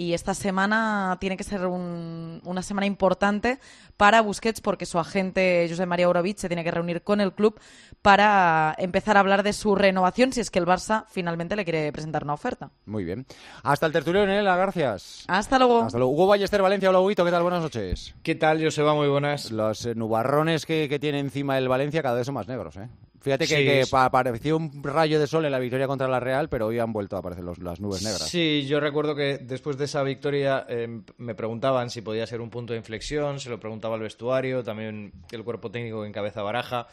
Y 0.00 0.12
esta 0.14 0.32
semana 0.32 1.16
tiene 1.20 1.36
que 1.36 1.42
ser 1.42 1.66
un- 1.66 2.40
una 2.44 2.62
semana 2.62 2.86
importante 2.86 3.58
para 3.96 4.20
Busquets 4.20 4.60
porque 4.60 4.86
su 4.86 5.00
agente 5.00 5.66
José 5.68 5.86
María 5.86 6.08
Orovich 6.08 6.38
se 6.38 6.46
tiene 6.46 6.62
que 6.62 6.70
reunir 6.70 7.02
con 7.02 7.20
el 7.20 7.32
club 7.32 7.58
para 8.00 8.76
empezar 8.78 9.16
a 9.16 9.20
hablar 9.20 9.42
de 9.42 9.52
su 9.52 9.74
renovación 9.74 10.32
si 10.32 10.40
es 10.40 10.52
que 10.52 10.60
el 10.60 10.66
Barça 10.66 11.04
finalmente 11.08 11.56
le 11.56 11.64
quiere 11.64 11.90
presentar 11.92 12.22
una 12.22 12.34
oferta. 12.34 12.70
Muy 12.86 13.02
bien. 13.02 13.26
Hasta 13.64 13.86
el 13.86 13.92
tertulio, 13.92 14.22
Elena, 14.22 14.56
gracias. 14.56 15.24
Hasta 15.26 15.58
luego. 15.58 15.82
Hasta 15.82 15.98
luego. 15.98 16.12
Hugo 16.12 16.28
Ballester, 16.28 16.62
Valencia, 16.62 16.90
hola 16.90 17.00
Huguito, 17.00 17.24
¿qué 17.24 17.32
tal? 17.32 17.42
Buenas 17.42 17.62
noches. 17.62 18.14
¿Qué 18.22 18.36
tal, 18.36 18.62
Joseba? 18.62 18.94
Muy 18.94 19.08
buenas. 19.08 19.50
Los 19.50 19.84
nubarrones 19.96 20.64
que, 20.64 20.88
que 20.88 21.00
tiene 21.00 21.18
encima 21.18 21.58
el 21.58 21.66
Valencia 21.68 22.02
cada 22.02 22.14
vez 22.14 22.26
son 22.26 22.36
más 22.36 22.46
negros, 22.46 22.76
¿eh? 22.76 22.88
Fíjate 23.20 23.46
que, 23.46 23.56
Sí, 23.56 23.64
que 23.64 23.84
sí. 23.84 23.90
pa- 23.90 24.10
pareció 24.10 24.56
un 24.56 24.82
rayo 24.82 25.18
de 25.20 25.26
sol 25.26 25.44
en 25.44 25.52
la 25.52 25.58
victoria 25.58 25.86
contra 25.86 26.06
la 26.08 26.20
Real, 26.20 26.48
pero 26.48 26.66
hoy 26.66 26.78
han 26.78 26.92
vuelto 26.92 27.16
a 27.16 27.18
aparecer 27.18 27.44
los- 27.44 27.58
las 27.58 27.80
nubes 27.80 28.02
negras. 28.02 28.22
Sí, 28.28 28.64
yo 28.68 28.80
recuerdo 28.80 29.14
que 29.14 29.38
después 29.38 29.76
de 29.76 29.86
esa 29.86 30.02
victoria 30.02 30.64
eh, 30.68 31.00
me 31.16 31.34
preguntaban 31.34 31.90
si 31.90 32.00
podía 32.00 32.26
ser 32.26 32.40
un 32.40 32.50
punto 32.50 32.72
de 32.72 32.78
inflexión, 32.78 33.40
se 33.40 33.50
lo 33.50 33.58
preguntaba 33.58 33.96
al 33.96 34.02
vestuario, 34.02 34.62
también 34.62 35.12
el 35.32 35.44
cuerpo 35.44 35.70
técnico 35.70 36.02
que 36.02 36.08
encabeza 36.08 36.42
Baraja. 36.42 36.86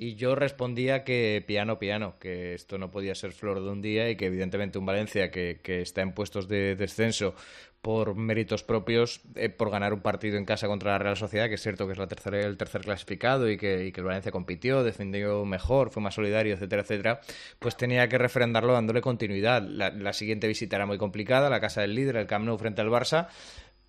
Y 0.00 0.14
yo 0.14 0.36
respondía 0.36 1.02
que 1.02 1.42
piano, 1.44 1.80
piano, 1.80 2.20
que 2.20 2.54
esto 2.54 2.78
no 2.78 2.92
podía 2.92 3.16
ser 3.16 3.32
flor 3.32 3.60
de 3.60 3.68
un 3.68 3.82
día 3.82 4.08
y 4.08 4.16
que 4.16 4.26
evidentemente 4.26 4.78
un 4.78 4.86
Valencia 4.86 5.32
que, 5.32 5.60
que 5.60 5.82
está 5.82 6.02
en 6.02 6.12
puestos 6.12 6.46
de 6.46 6.76
descenso 6.76 7.34
por 7.82 8.14
méritos 8.14 8.62
propios, 8.62 9.20
eh, 9.34 9.48
por 9.48 9.70
ganar 9.70 9.92
un 9.92 10.00
partido 10.00 10.36
en 10.36 10.44
casa 10.44 10.68
contra 10.68 10.92
la 10.92 10.98
Real 10.98 11.16
Sociedad, 11.16 11.48
que 11.48 11.54
es 11.54 11.62
cierto 11.62 11.86
que 11.86 11.92
es 11.92 11.98
la 11.98 12.06
tercera, 12.06 12.40
el 12.40 12.56
tercer 12.56 12.82
clasificado 12.82 13.50
y 13.50 13.56
que, 13.56 13.92
que 13.92 14.00
el 14.00 14.06
Valencia 14.06 14.32
compitió, 14.32 14.84
defendió 14.84 15.44
mejor, 15.44 15.90
fue 15.90 16.02
más 16.02 16.14
solidario, 16.14 16.54
etcétera, 16.54 16.82
etcétera, 16.82 17.20
pues 17.58 17.76
tenía 17.76 18.08
que 18.08 18.18
refrendarlo 18.18 18.72
dándole 18.72 19.00
continuidad. 19.00 19.62
La, 19.62 20.12
siguiente 20.12 20.48
visita 20.48 20.76
era 20.76 20.86
muy 20.86 20.98
complicada, 20.98 21.50
la 21.50 21.60
casa 21.60 21.80
del 21.80 21.94
líder, 21.94 22.16
el 22.16 22.26
Camp 22.26 22.48
frente 22.58 22.80
al 22.82 22.88
Barça, 22.88 23.28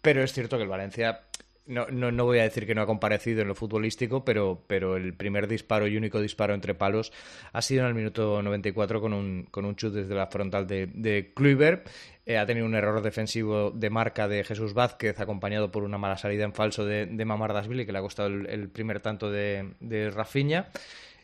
pero 0.01 0.23
es 0.23 0.33
cierto 0.33 0.57
que 0.57 0.63
el 0.63 0.69
Valencia 0.69 1.21
no, 1.69 1.87
no, 1.89 2.11
no, 2.11 2.25
voy 2.25 2.39
a 2.39 2.43
decir 2.43 2.65
que 2.65 2.75
no 2.75 2.81
ha 2.81 2.85
comparecido 2.85 3.41
en 3.41 3.47
lo 3.47 3.55
futbolístico, 3.55 4.25
pero, 4.25 4.63
pero 4.67 4.97
el 4.97 5.13
primer 5.13 5.47
disparo 5.47 5.87
y 5.87 5.95
único 5.95 6.19
disparo 6.19 6.53
entre 6.53 6.75
palos 6.75 7.13
ha 7.53 7.61
sido 7.61 7.81
en 7.81 7.87
el 7.87 7.93
minuto 7.93 8.41
94 8.41 8.99
con 8.99 9.13
un, 9.13 9.47
con 9.51 9.65
un 9.65 9.75
chute 9.75 9.99
desde 9.99 10.15
la 10.15 10.27
frontal 10.27 10.67
de, 10.67 10.87
de. 10.87 11.31
Eh, 12.25 12.37
ha 12.37 12.45
tenido 12.45 12.65
un 12.65 12.75
error 12.75 13.01
defensivo 13.01 13.71
de 13.71 13.89
marca 13.89 14.27
de 14.27 14.43
Jesús 14.43 14.73
Vázquez, 14.73 15.19
acompañado 15.19 15.71
por 15.71 15.83
una 15.83 15.97
mala 15.97 16.17
salida 16.17 16.43
en 16.43 16.53
falso 16.53 16.85
de, 16.85 17.05
de 17.05 17.25
Mamardasvili, 17.25 17.85
que 17.85 17.91
le 17.91 17.99
ha 17.99 18.01
costado 18.01 18.27
el, 18.27 18.45
el 18.47 18.69
primer 18.69 18.99
tanto 18.99 19.31
de, 19.31 19.73
de 19.79 20.11
Rafinha 20.11 20.69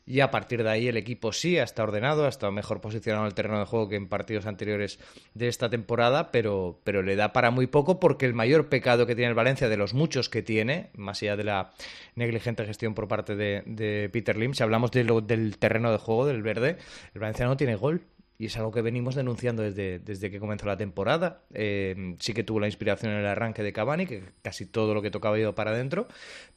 y 0.07 0.19
a 0.19 0.29
partir 0.29 0.63
de 0.63 0.69
ahí 0.69 0.87
el 0.87 0.97
equipo 0.97 1.33
sí 1.33 1.57
ha 1.57 1.63
estado 1.63 1.89
ordenado, 1.89 2.25
ha 2.25 2.29
estado 2.29 2.51
mejor 2.51 2.79
posicionado 2.79 3.23
en 3.23 3.27
el 3.27 3.33
terreno 3.33 3.59
de 3.59 3.65
juego 3.65 3.89
que 3.89 3.95
en 3.95 4.07
partidos 4.07 4.45
anteriores 4.45 4.99
de 5.33 5.47
esta 5.47 5.69
temporada, 5.69 6.31
pero, 6.31 6.79
pero 6.83 7.01
le 7.01 7.15
da 7.15 7.33
para 7.33 7.49
muy 7.49 7.67
poco 7.67 7.99
porque 7.99 8.25
el 8.25 8.33
mayor 8.33 8.69
pecado 8.69 9.07
que 9.07 9.15
tiene 9.15 9.29
el 9.29 9.35
Valencia, 9.35 9.67
de 9.67 9.77
los 9.77 9.93
muchos 9.93 10.29
que 10.29 10.43
tiene, 10.43 10.89
más 10.93 11.21
allá 11.21 11.35
de 11.35 11.43
la 11.43 11.71
negligente 12.15 12.65
gestión 12.65 12.93
por 12.93 13.07
parte 13.07 13.35
de, 13.35 14.09
Peter 14.11 14.37
Lim, 14.37 14.53
si 14.53 14.63
hablamos 14.63 14.91
del 14.91 15.57
terreno 15.57 15.91
de 15.91 15.97
juego, 15.97 16.25
del 16.27 16.43
verde, 16.43 16.77
el 17.13 17.21
Valencia 17.21 17.45
no 17.45 17.57
tiene 17.57 17.75
gol. 17.75 18.01
Y 18.37 18.47
es 18.47 18.57
algo 18.57 18.71
que 18.71 18.81
venimos 18.81 19.15
denunciando 19.15 19.63
desde, 19.63 19.99
desde 19.99 20.29
que 20.29 20.39
comenzó 20.39 20.65
la 20.65 20.75
temporada. 20.75 21.43
Eh, 21.53 22.15
sí 22.19 22.33
que 22.33 22.43
tuvo 22.43 22.59
la 22.59 22.67
inspiración 22.67 23.13
en 23.13 23.19
el 23.19 23.25
arranque 23.25 23.63
de 23.63 23.71
Cavani, 23.71 24.05
que 24.05 24.23
casi 24.41 24.65
todo 24.65 24.93
lo 24.93 25.01
que 25.01 25.09
tocaba 25.09 25.39
iba 25.39 25.55
para 25.55 25.71
adentro, 25.71 26.07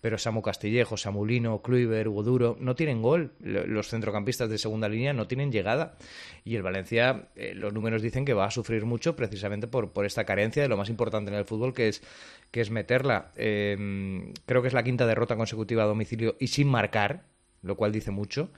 pero 0.01 0.19
Samu 0.19 0.43
Castillejo, 0.43 0.97
Samulino, 0.97 1.63
Kluivert, 1.63 2.09
Hugo 2.09 2.25
Duro 2.25 2.57
no 2.59 2.75
tienen 2.75 3.01
gol. 3.01 3.33
Los 3.39 3.89
centrocampistas 3.89 4.51
de 4.51 4.59
segunda 4.59 4.89
línea 4.89 5.13
no 5.13 5.29
tienen 5.29 5.53
llegada. 5.53 5.97
Y 6.45 6.57
el 6.57 6.63
Valencia, 6.63 7.29
eh, 7.37 7.55
los 7.55 7.73
números 7.73 8.03
dicen 8.03 8.25
que 8.25 8.35
va 8.35 8.47
a 8.47 8.51
sufrir 8.51 8.85
mucho 8.85 9.15
precisamente 9.15 9.69
por, 9.69 9.93
por 9.93 10.05
esta 10.05 10.25
carencia 10.25 10.63
de 10.63 10.69
lo 10.69 10.77
más 10.77 10.89
importante 10.89 11.31
en 11.31 11.37
el 11.37 11.45
fútbol, 11.45 11.75
que 11.75 11.87
es, 11.87 12.03
que 12.51 12.61
es 12.61 12.71
meterla. 12.71 13.31
Eh, 13.37 14.33
creo 14.47 14.63
que 14.63 14.69
es 14.69 14.75
la 14.75 14.83
quinta 14.83 15.07
derrota 15.07 15.37
consecutiva 15.37 15.85
a 15.85 15.87
domicilio 15.87 16.35
y 16.41 16.49
sin 16.49 16.67
marcar, 16.67 17.23
lo 17.63 17.77
cual 17.77 17.93
dice 17.93 18.11
mucho. 18.11 18.51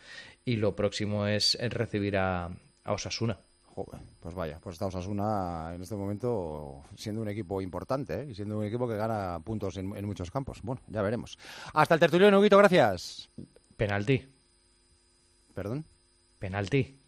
Y 0.42 0.56
lo 0.56 0.74
próximo 0.74 1.26
es 1.26 1.58
recibir 1.60 2.16
a, 2.16 2.50
a 2.84 2.92
Osasuna. 2.92 3.38
Joder, 3.62 4.00
pues 4.18 4.34
vaya, 4.34 4.58
pues 4.60 4.74
está 4.74 4.86
Osasuna 4.86 5.72
en 5.74 5.82
este 5.82 5.94
momento 5.94 6.82
siendo 6.96 7.22
un 7.22 7.28
equipo 7.28 7.62
importante 7.62 8.22
¿eh? 8.22 8.26
y 8.30 8.34
siendo 8.34 8.58
un 8.58 8.64
equipo 8.64 8.88
que 8.88 8.96
gana 8.96 9.38
puntos 9.44 9.76
en, 9.76 9.96
en, 9.96 10.04
muchos 10.04 10.30
campos. 10.30 10.60
Bueno, 10.62 10.82
ya 10.88 11.02
veremos. 11.02 11.38
Hasta 11.72 11.94
el 11.94 12.00
tertulio, 12.00 12.30
Nuguito, 12.30 12.58
gracias. 12.58 13.30
Penalti. 13.76 14.28
¿Perdón? 15.54 15.84
Penalti. 16.38 16.98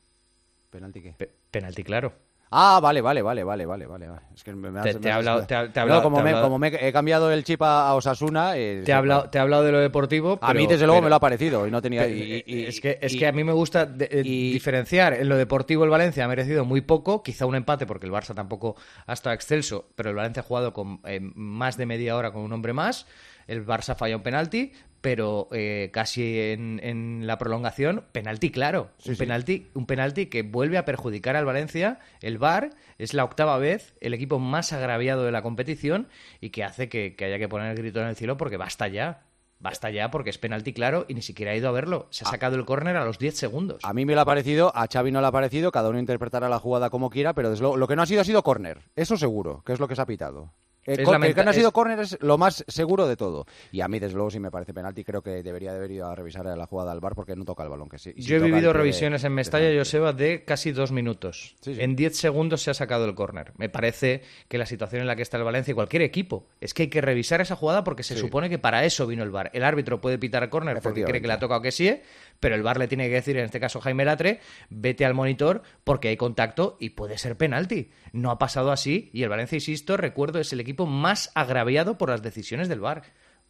¿Penalti 0.71 1.03
qué? 1.03 1.13
Pe 1.13 1.31
penalti, 1.51 1.83
claro. 1.85 2.13
Ah, 2.55 2.81
vale, 2.83 3.01
vale, 3.01 3.23
vale, 3.23 3.45
vale, 3.45 3.65
vale, 3.65 3.87
vale. 3.87 4.07
Es 4.35 4.45
que 4.45 4.55
me, 4.55 4.71
me 4.71 4.83
te, 4.83 4.95
te, 4.95 5.09
he 5.09 5.13
hablado, 5.13 5.47
te, 5.47 5.69
te 5.71 5.87
no, 5.87 6.03
como, 6.03 6.21
me, 6.21 6.33
como 6.33 6.59
me 6.59 6.69
he 6.69 6.93
cambiado 6.93 7.33
el 7.33 7.45
chip 7.45 7.63
a, 7.63 7.89
a 7.89 7.95
Osasuna. 7.95 8.59
Eh, 8.59 8.83
te, 8.85 8.91
he 8.91 8.95
hablado, 8.95 9.31
te 9.31 9.39
he 9.39 9.41
hablado 9.41 9.63
de 9.63 9.73
lo 9.73 9.79
deportivo. 9.79 10.39
a 10.43 10.53
mí, 10.53 10.67
desde 10.67 10.85
luego, 10.85 10.99
pero, 10.99 11.05
me 11.05 11.09
lo 11.09 11.17
ha 11.17 11.21
parecido 11.21 11.67
y 11.67 11.71
no 11.71 11.81
tenía. 11.81 12.07
Y, 12.07 12.45
y, 12.47 12.65
es 12.65 12.79
que, 12.79 12.99
es 13.01 13.17
que 13.17 13.27
a 13.27 13.33
mí 13.33 13.43
me 13.43 13.53
gusta 13.53 13.87
de, 13.87 14.07
eh, 14.11 14.23
diferenciar. 14.23 15.15
En 15.15 15.31
lo 15.31 15.39
deportivo, 15.39 15.85
el 15.85 15.91
Valencia 15.91 16.27
ha 16.27 16.29
merecido 16.29 16.67
muy 16.67 16.83
poco, 16.83 17.23
quizá 17.23 17.47
un 17.47 17.55
empate, 17.55 17.87
porque 17.87 18.05
el 18.05 18.13
Barça 18.13 18.35
tampoco 18.35 18.77
ha 19.07 19.15
estado 19.15 19.35
excelso, 19.35 19.87
pero 19.95 20.11
el 20.11 20.17
Valencia 20.17 20.43
ha 20.43 20.45
jugado 20.45 20.75
con 20.75 21.01
eh, 21.07 21.21
más 21.23 21.79
de 21.79 21.87
media 21.87 22.17
hora 22.17 22.33
con 22.33 22.43
un 22.43 22.53
hombre 22.53 22.75
más. 22.75 23.07
El 23.47 23.67
Barça 23.67 23.97
falla 23.97 24.15
un 24.17 24.23
penalti, 24.23 24.73
pero 25.03 25.49
eh, 25.51 25.91
casi 25.93 26.41
en, 26.41 26.81
en, 26.83 27.27
la 27.27 27.37
prolongación, 27.37 28.05
penalti 28.13 28.51
claro. 28.51 28.91
Sí, 28.99 29.11
un, 29.11 29.17
sí. 29.17 29.19
Penalti, 29.19 29.67
un 29.75 29.87
penalti 29.87 30.27
que 30.27 30.43
vuelve 30.43 30.79
a 30.79 30.85
perjudicar 30.85 31.37
al 31.37 31.45
Valencia. 31.45 31.99
El 32.21 32.39
VAR 32.39 32.71
es 32.99 33.13
la 33.13 33.25
octava 33.25 33.59
vez 33.59 33.95
el 34.01 34.15
equipo 34.15 34.39
más 34.39 34.73
agraviado 34.73 35.25
de 35.25 35.33
la 35.33 35.43
competición 35.43 36.09
y 36.41 36.51
que 36.51 36.63
hace 36.63 36.89
que, 36.89 37.17
que 37.17 37.25
haya 37.25 37.39
que 37.39 37.49
poner 37.49 37.73
el 37.73 37.77
grito 37.77 38.01
en 38.01 38.07
el 38.07 38.17
cielo 38.17 38.37
porque 38.37 38.57
basta 38.57 38.87
ya. 38.87 39.25
Basta 39.59 39.91
ya 39.91 40.11
porque 40.11 40.31
es 40.31 40.39
penalti 40.39 40.73
claro 40.73 41.05
y 41.09 41.15
ni 41.15 41.23
siquiera 41.23 41.53
ha 41.53 41.57
ido 41.57 41.69
a 41.69 41.73
verlo. 41.73 42.07
Se 42.11 42.25
ha 42.25 42.29
sacado 42.29 42.57
el 42.57 42.65
córner 42.65 42.97
a 42.97 43.05
los 43.05 43.19
10 43.19 43.37
segundos. 43.37 43.85
A 43.85 43.93
mí 43.93 44.05
me 44.05 44.15
lo 44.15 44.21
ha 44.21 44.25
parecido, 44.25 44.73
a 44.75 44.89
Xavi 44.93 45.13
no 45.13 45.21
le 45.21 45.27
ha 45.27 45.33
parecido, 45.33 45.71
cada 45.71 45.89
uno 45.89 46.01
interpretará 46.01 46.49
la 46.49 46.59
jugada 46.59 46.91
como 46.91 47.11
quiera, 47.11 47.33
pero 47.33 47.55
lo, 47.55 47.77
lo 47.77 47.89
que 47.89 47.95
no 47.95 48.03
ha 48.03 48.07
sido 48.07 48.21
ha 48.21 48.25
sido 48.25 48.43
córner. 48.43 48.81
Eso 48.97 49.17
seguro, 49.17 49.63
que 49.65 49.73
es 49.73 49.79
lo 49.81 49.87
que 49.87 49.95
se 49.95 50.03
ha 50.03 50.07
pitado. 50.07 50.53
El, 50.85 50.97
que 51.35 51.45
no 51.45 51.51
ha 51.51 51.53
sido 51.53 51.69
es... 51.69 51.73
córner 51.75 52.01
es 52.01 52.19
lo 52.21 52.39
más 52.39 52.65
seguro 52.67 53.07
de 53.07 53.17
todo. 53.17 53.47
Y 53.71 53.81
a 53.83 53.89
mí, 53.89 54.01
desde 54.01 54.15
luego, 54.15 54.31
si 54.31 54.41
me 54.41 54.51
parece 54.51 54.75
penalti, 54.75 55.05
creo 55.05 55.23
que 55.23 55.43
debería 55.43 55.73
haber 55.73 55.91
ido 55.91 56.07
a 56.07 56.15
revisar 56.15 56.45
la 56.45 56.67
jugada 56.67 56.91
al 56.93 57.01
bar 57.01 57.15
porque 57.15 57.37
no 57.37 57.45
toca 57.45 57.63
el 57.63 57.69
balón. 57.69 57.89
Que 57.89 57.99
sí, 57.99 58.13
Yo 58.17 58.37
he 58.37 58.41
vivido 58.41 58.73
revisiones 58.73 59.23
en 59.25 59.33
Mestalla, 59.33 59.77
Joseba, 59.79 60.13
de 60.13 60.45
casi 60.45 60.73
dos 60.73 60.91
minutos. 60.91 61.55
Sí, 61.61 61.75
sí. 61.75 61.81
En 61.81 61.95
diez 61.95 62.17
segundos 62.17 62.63
se 62.63 62.71
ha 62.71 62.75
sacado 62.75 63.05
el 63.05 63.15
córner. 63.15 63.53
Me 63.57 63.69
parece 63.69 64.23
que 64.49 64.59
la 64.59 64.67
situación 64.67 65.03
en 65.03 65.07
la 65.07 65.15
que 65.15 65.23
está 65.23 65.37
el 65.37 65.45
Valencia 65.45 65.73
y 65.73 65.75
cualquier 65.75 66.03
equipo 66.03 66.49
es 66.61 66.75
que 66.75 66.85
hay 66.85 66.89
que 66.89 67.01
revisar 67.01 67.41
esa 67.41 67.55
jugada 67.55 67.85
porque 67.85 68.03
se 68.03 68.17
supone 68.17 68.51
que 68.51 68.59
para 68.59 68.85
eso 68.85 69.07
vino 69.07 69.23
el 69.23 69.31
bar. 69.31 69.51
El 69.55 69.65
árbitro 69.65 70.01
puede 70.01 70.19
pitar 70.19 70.43
el 70.43 70.51
córner 70.51 70.81
porque 70.83 71.05
cree 71.05 71.21
que 71.21 71.27
le 71.29 71.35
ha 71.35 71.39
tocado 71.39 71.63
que 71.63 71.71
sí, 71.71 72.01
pero 72.43 72.57
el 72.57 72.65
bar 72.65 72.77
le 72.77 72.89
tiene 72.89 73.09
que 73.09 73.15
decir, 73.15 73.37
en 73.37 73.45
este 73.45 73.61
caso 73.61 73.81
Jaime 73.81 74.05
Latre, 74.05 74.41
vete 74.69 75.07
al 75.07 75.15
monitor 75.15 75.63
porque 75.85 76.09
hay 76.09 76.17
contacto 76.17 76.77
y 76.81 76.91
puede 76.91 77.17
ser 77.17 77.37
penalti. 77.37 77.93
No 78.13 78.33
ha 78.33 78.39
pasado 78.39 78.73
así 78.73 79.11
y 79.13 79.23
el 79.23 79.29
Valencia, 79.29 79.55
insisto, 79.55 79.97
recuerdo, 79.97 80.41
es 80.41 80.53
el 80.53 80.59
equipo 80.59 80.85
más 80.85 81.31
agraviado 81.37 81.99
por 81.99 82.11
las 82.11 82.21
decisiones 82.21 82.69
del 82.69 82.81
VAR. 82.81 83.05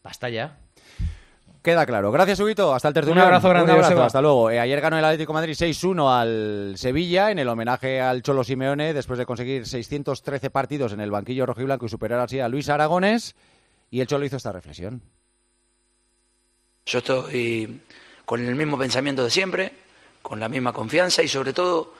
Basta 0.05 0.29
ya. 0.29 0.59
Queda 1.63 1.87
claro. 1.87 2.13
Gracias, 2.13 2.39
Huguito. 2.41 2.75
Hasta 2.75 2.89
el 2.89 2.95
tercer 2.95 3.13
Un 3.13 3.21
abrazo 3.21 3.49
grande. 3.49 3.73
Un 3.73 3.79
abrazo. 3.79 4.03
Hasta 4.03 4.21
luego. 4.21 4.51
Eh, 4.51 4.61
ayer 4.61 4.79
ganó 4.83 4.99
el 4.99 5.05
Atlético 5.07 5.33
Madrid 5.33 5.55
6-1 5.55 6.21
al 6.21 6.75
Sevilla 6.77 7.31
en 7.31 7.39
el 7.39 7.49
homenaje 7.49 7.99
al 7.99 8.23
Cholo 8.23 8.45
Simeone 8.45 8.93
después 8.93 9.19
de 9.19 9.25
conseguir 9.25 9.67
613 9.67 10.51
partidos 10.51 10.93
en 10.93 11.01
el 11.01 11.11
banquillo 11.11 11.47
rojiblanco 11.47 11.87
y 11.87 11.89
superar 11.89 12.21
así 12.21 12.41
a 12.41 12.49
Luis 12.49 12.69
Aragones. 12.69 13.37
Y 13.91 14.01
el 14.01 14.07
Cholo 14.07 14.27
hizo 14.27 14.37
esta 14.37 14.53
reflexión. 14.53 15.01
Yo 16.85 16.99
estoy 16.99 17.81
con 18.25 18.47
el 18.47 18.55
mismo 18.55 18.79
pensamiento 18.79 19.25
de 19.25 19.31
siempre, 19.31 19.73
con 20.23 20.41
la 20.41 20.49
misma 20.49 20.73
confianza 20.73 21.23
y 21.23 21.29
sobre 21.29 21.53
todo 21.53 21.95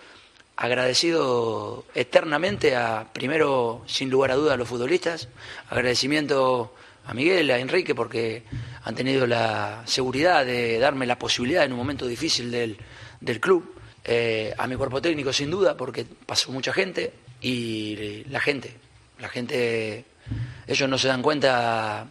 agradecido 0.57 1.85
eternamente 1.95 2.77
a, 2.77 3.09
primero, 3.13 3.83
sin 3.87 4.11
lugar 4.11 4.31
a 4.31 4.37
dudas, 4.37 4.55
a 4.55 4.57
los 4.57 4.69
futbolistas, 4.69 5.29
agradecimiento 5.69 6.75
a 7.07 7.15
Miguel, 7.15 7.51
a 7.51 7.59
Enrique, 7.59 7.95
porque 7.95 8.45
han 8.85 8.95
tenido 8.95 9.27
la 9.27 9.83
seguridad 9.87 10.47
de 10.47 10.79
darme 10.79 11.07
la 11.07 11.19
posibilidad 11.19 11.65
en 11.65 11.73
un 11.73 11.79
momento 11.79 12.07
difícil 12.07 12.51
del, 12.51 12.77
del 13.21 13.41
club, 13.41 13.75
eh, 14.05 14.55
a 14.57 14.67
mi 14.67 14.77
cuerpo 14.77 15.01
técnico 15.01 15.33
sin 15.33 15.51
duda, 15.51 15.77
porque 15.77 16.05
pasó 16.05 16.53
mucha 16.53 16.73
gente, 16.73 17.13
y 17.41 18.25
la 18.29 18.39
gente, 18.39 18.77
la 19.19 19.29
gente, 19.29 20.05
ellos 20.67 20.89
no 20.89 20.97
se 20.97 21.09
dan 21.09 21.23
cuenta 21.23 22.07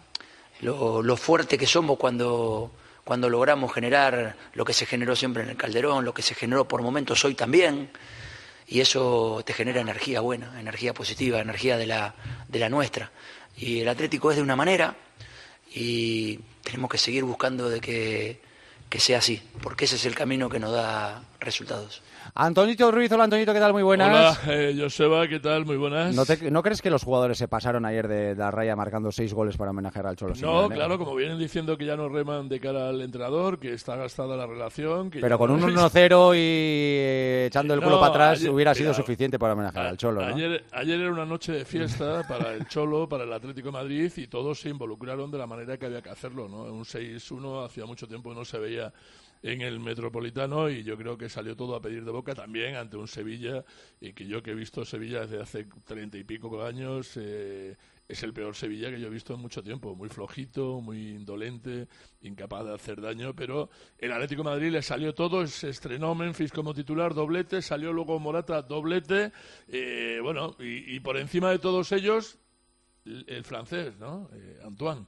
lo, 0.61 1.01
lo 1.01 1.15
fuerte 1.15 1.57
que 1.57 1.67
somos 1.67 1.97
cuando 1.97 2.71
cuando 3.03 3.29
logramos 3.29 3.73
generar 3.73 4.35
lo 4.53 4.65
que 4.65 4.73
se 4.73 4.85
generó 4.85 5.15
siempre 5.15 5.43
en 5.43 5.49
el 5.49 5.57
Calderón, 5.57 6.05
lo 6.05 6.13
que 6.13 6.21
se 6.21 6.35
generó 6.35 6.67
por 6.67 6.81
momentos 6.81 7.23
hoy 7.25 7.35
también, 7.35 7.89
y 8.67 8.79
eso 8.79 9.41
te 9.45 9.53
genera 9.53 9.81
energía 9.81 10.21
buena, 10.21 10.59
energía 10.59 10.93
positiva, 10.93 11.39
energía 11.39 11.77
de 11.77 11.87
la, 11.87 12.15
de 12.47 12.59
la 12.59 12.69
nuestra. 12.69 13.11
Y 13.57 13.81
el 13.81 13.89
Atlético 13.89 14.31
es 14.31 14.37
de 14.37 14.43
una 14.43 14.55
manera 14.55 14.95
y 15.73 16.39
tenemos 16.63 16.89
que 16.89 16.97
seguir 16.97 17.23
buscando 17.23 17.69
de 17.69 17.81
que, 17.81 18.41
que 18.89 18.99
sea 18.99 19.17
así, 19.17 19.41
porque 19.61 19.85
ese 19.85 19.95
es 19.95 20.05
el 20.05 20.15
camino 20.15 20.49
que 20.49 20.59
nos 20.59 20.71
da 20.71 21.23
resultados. 21.39 22.01
Antonito 22.35 22.91
Ruiz, 22.91 23.11
hola 23.11 23.25
Antonito, 23.25 23.53
¿qué 23.53 23.59
tal? 23.59 23.73
Muy 23.73 23.83
buenas. 23.83 24.39
Hola, 24.43 24.53
eh, 24.53 24.75
Joseba, 24.79 25.27
¿qué 25.27 25.39
tal? 25.39 25.65
Muy 25.65 25.77
buenas. 25.77 26.15
¿No, 26.15 26.25
te, 26.25 26.49
¿No, 26.51 26.63
crees 26.63 26.81
que 26.81 26.89
los 26.89 27.03
jugadores 27.03 27.37
se 27.37 27.47
pasaron 27.47 27.85
ayer 27.85 28.07
de, 28.07 28.35
la 28.35 28.51
raya 28.51 28.75
marcando 28.75 29.11
seis 29.11 29.33
goles 29.33 29.57
para 29.57 29.71
homenajear 29.71 30.07
al 30.07 30.15
Cholo? 30.15 30.33
No, 30.41 30.69
claro, 30.69 30.97
como 30.97 31.15
vienen 31.15 31.39
diciendo 31.39 31.77
que 31.77 31.85
ya 31.85 31.95
no 31.95 32.09
reman 32.09 32.47
de 32.47 32.59
cara 32.59 32.89
al 32.89 33.01
entrenador, 33.01 33.59
que 33.59 33.73
está 33.73 33.95
gastada 33.95 34.37
la 34.37 34.45
relación. 34.45 35.09
Que 35.09 35.19
Pero 35.19 35.37
con 35.37 35.51
un 35.51 35.61
1-0 35.61 36.35
y 36.35 36.39
eh, 36.39 37.45
echando 37.47 37.73
el 37.73 37.81
culo 37.81 37.95
no, 37.95 37.99
para 37.99 38.11
atrás 38.11 38.39
ayer, 38.39 38.51
hubiera 38.51 38.73
sido 38.73 38.93
suficiente 38.93 39.37
para 39.37 39.53
homenajear 39.53 39.85
a, 39.85 39.89
al 39.89 39.97
Cholo. 39.97 40.21
¿no? 40.21 40.35
Ayer, 40.35 40.63
ayer 40.71 40.99
era 40.99 41.11
una 41.11 41.25
noche 41.25 41.51
de 41.51 41.65
fiesta 41.65 42.25
para 42.27 42.53
el 42.53 42.67
Cholo, 42.67 43.09
para 43.09 43.23
el 43.23 43.33
Atlético 43.33 43.67
de 43.69 43.73
Madrid 43.73 44.11
y 44.15 44.27
todos 44.27 44.59
se 44.59 44.69
involucraron 44.69 45.31
de 45.31 45.37
la 45.37 45.47
manera 45.47 45.77
que 45.77 45.85
había 45.85 46.01
que 46.01 46.09
hacerlo. 46.09 46.47
¿no? 46.47 46.63
Un 46.63 46.83
6-1 46.83 47.65
hacía 47.65 47.85
mucho 47.85 48.07
tiempo 48.07 48.33
no 48.33 48.45
se 48.45 48.57
veía 48.59 48.91
en 49.43 49.61
el 49.61 49.79
Metropolitano 49.79 50.69
y 50.69 50.83
yo 50.83 50.97
creo 50.97 51.17
que 51.17 51.29
salió 51.29 51.55
todo 51.55 51.75
a 51.75 51.81
pedir 51.81 52.05
de 52.05 52.11
boca 52.11 52.35
también 52.35 52.75
ante 52.75 52.97
un 52.97 53.07
Sevilla 53.07 53.63
y 53.99 54.13
que 54.13 54.27
yo 54.27 54.43
que 54.43 54.51
he 54.51 54.55
visto 54.55 54.85
Sevilla 54.85 55.21
desde 55.21 55.41
hace 55.41 55.67
treinta 55.85 56.17
y 56.17 56.23
pico 56.23 56.63
años 56.63 57.17
eh, 57.17 57.75
es 58.11 58.23
el 58.23 58.33
peor 58.33 58.55
Sevilla 58.55 58.91
que 58.91 58.99
yo 58.99 59.07
he 59.07 59.11
visto 59.11 59.33
en 59.33 59.39
mucho 59.39 59.63
tiempo. 59.63 59.95
Muy 59.95 60.09
flojito, 60.09 60.81
muy 60.81 61.11
indolente, 61.11 61.87
incapaz 62.21 62.65
de 62.65 62.73
hacer 62.73 63.01
daño, 63.01 63.33
pero 63.33 63.69
el 63.97 64.11
Atlético 64.11 64.43
Madrid 64.43 64.69
le 64.69 64.81
salió 64.81 65.13
todo, 65.13 65.47
se 65.47 65.69
estrenó 65.69 66.13
Memphis 66.13 66.51
como 66.51 66.73
titular, 66.73 67.13
doblete, 67.13 67.61
salió 67.61 67.93
luego 67.93 68.19
Morata, 68.19 68.61
doblete, 68.61 69.31
eh, 69.67 70.19
bueno, 70.21 70.55
y, 70.59 70.99
por 70.99 71.17
encima 71.17 71.51
de 71.51 71.59
todos 71.59 71.91
ellos, 71.93 72.37
el, 73.05 73.43
francés, 73.43 73.97
¿no? 73.97 74.29
Eh, 74.33 74.59
Antoine. 74.63 75.07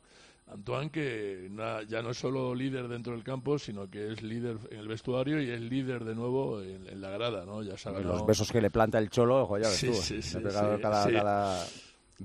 Antoine 0.54 0.92
que 0.92 1.50
ya 1.88 2.02
no 2.02 2.12
es 2.12 2.18
solo 2.18 2.54
líder 2.54 2.88
dentro 2.88 3.14
del 3.14 3.24
campo, 3.24 3.58
sino 3.58 3.90
que 3.90 4.12
es 4.12 4.22
líder 4.22 4.58
en 4.70 4.80
el 4.80 4.88
vestuario 4.88 5.42
y 5.42 5.50
es 5.50 5.60
líder 5.60 6.06
de 6.06 6.14
nuevo 6.14 6.62
en, 6.62 7.02
la 7.02 7.10
grada, 7.10 7.44
¿no? 7.46 7.64
Ya 7.64 7.76
sabes. 7.76 8.06
Los 8.06 8.26
besos 8.26 8.52
que 8.52 8.62
le 8.62 8.70
planta 8.70 9.00
el 9.00 9.10
cholo, 9.10 9.44
ojo, 9.44 9.58
ya 9.58 9.68
ves 9.68 9.78
sí, 9.78 9.88
tú. 9.88 9.94
Sí, 9.96 10.22
sí, 10.22 10.38
cada, 10.82 11.66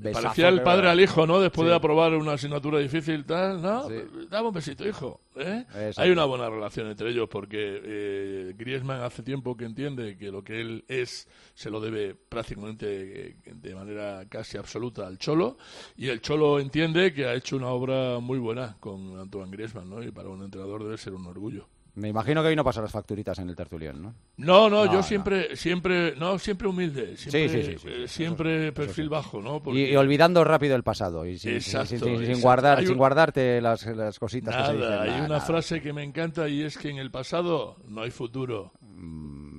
Parecía 0.02 0.48
el 0.48 0.62
padre 0.62 0.88
al 0.88 1.00
hijo, 1.00 1.26
¿no? 1.26 1.40
Después 1.40 1.68
de 1.68 1.74
aprobar 1.74 2.14
una 2.14 2.32
asignatura 2.32 2.78
difícil, 2.78 3.24
tal, 3.24 3.60
¿no? 3.62 3.88
Dame 4.28 4.48
un 4.48 4.54
besito, 4.54 4.86
hijo. 4.86 5.20
¿eh? 5.36 5.64
Hay 5.96 6.10
una 6.10 6.24
buena 6.24 6.48
relación 6.48 6.88
entre 6.88 7.10
ellos 7.10 7.28
porque 7.28 7.80
eh, 7.82 8.54
Griezmann 8.56 9.02
hace 9.02 9.22
tiempo 9.22 9.56
que 9.56 9.64
entiende 9.64 10.16
que 10.16 10.30
lo 10.30 10.42
que 10.42 10.60
él 10.60 10.84
es 10.88 11.28
se 11.54 11.70
lo 11.70 11.80
debe 11.80 12.14
prácticamente 12.14 13.28
eh, 13.28 13.36
de 13.44 13.74
manera 13.74 14.24
casi 14.28 14.56
absoluta 14.56 15.06
al 15.06 15.18
Cholo 15.18 15.56
y 15.96 16.08
el 16.08 16.20
Cholo 16.20 16.60
entiende 16.60 17.12
que 17.12 17.26
ha 17.26 17.34
hecho 17.34 17.56
una 17.56 17.68
obra 17.68 18.18
muy 18.20 18.38
buena 18.38 18.76
con 18.80 19.18
Antoine 19.18 19.50
Griezmann, 19.50 19.88
¿no? 19.88 20.02
Y 20.02 20.10
para 20.10 20.28
un 20.28 20.42
entrenador 20.42 20.84
debe 20.84 20.98
ser 20.98 21.14
un 21.14 21.26
orgullo. 21.26 21.68
Me 21.98 22.08
imagino 22.08 22.42
que 22.42 22.48
hoy 22.48 22.56
no 22.56 22.62
pasan 22.62 22.84
las 22.84 22.92
facturitas 22.92 23.38
en 23.40 23.48
el 23.48 23.56
tertulión, 23.56 24.00
¿no? 24.00 24.14
No, 24.36 24.70
no, 24.70 24.90
yo 24.92 25.02
siempre, 25.02 25.56
siempre, 25.56 26.14
no, 26.16 26.38
siempre 26.38 26.68
humilde, 26.68 27.16
siempre, 27.16 27.48
sí, 27.48 27.62
sí, 27.62 27.78
sí, 27.78 27.88
eh, 27.88 28.08
siempre 28.08 28.72
perfil 28.72 29.08
bajo, 29.08 29.42
¿no? 29.42 29.60
Y, 29.74 29.96
olvidando 29.96 30.44
rápido 30.44 30.76
el 30.76 30.84
pasado 30.84 31.26
y 31.26 31.38
sin, 31.38 31.60
sin, 31.60 32.40
guardar, 32.40 32.86
sin 32.86 32.96
guardarte 32.96 33.60
las, 33.60 33.84
las 33.86 34.18
cositas. 34.18 34.54
Nada, 34.54 34.72
que 34.72 34.78
se 34.78 34.84
dicen, 34.84 35.00
hay 35.00 35.20
una 35.22 35.40
frase 35.40 35.82
que 35.82 35.92
me 35.92 36.04
encanta 36.04 36.48
y 36.48 36.62
es 36.62 36.78
que 36.78 36.88
en 36.88 36.98
el 36.98 37.10
pasado 37.10 37.76
no 37.88 38.02
hay 38.02 38.10
futuro. 38.12 38.72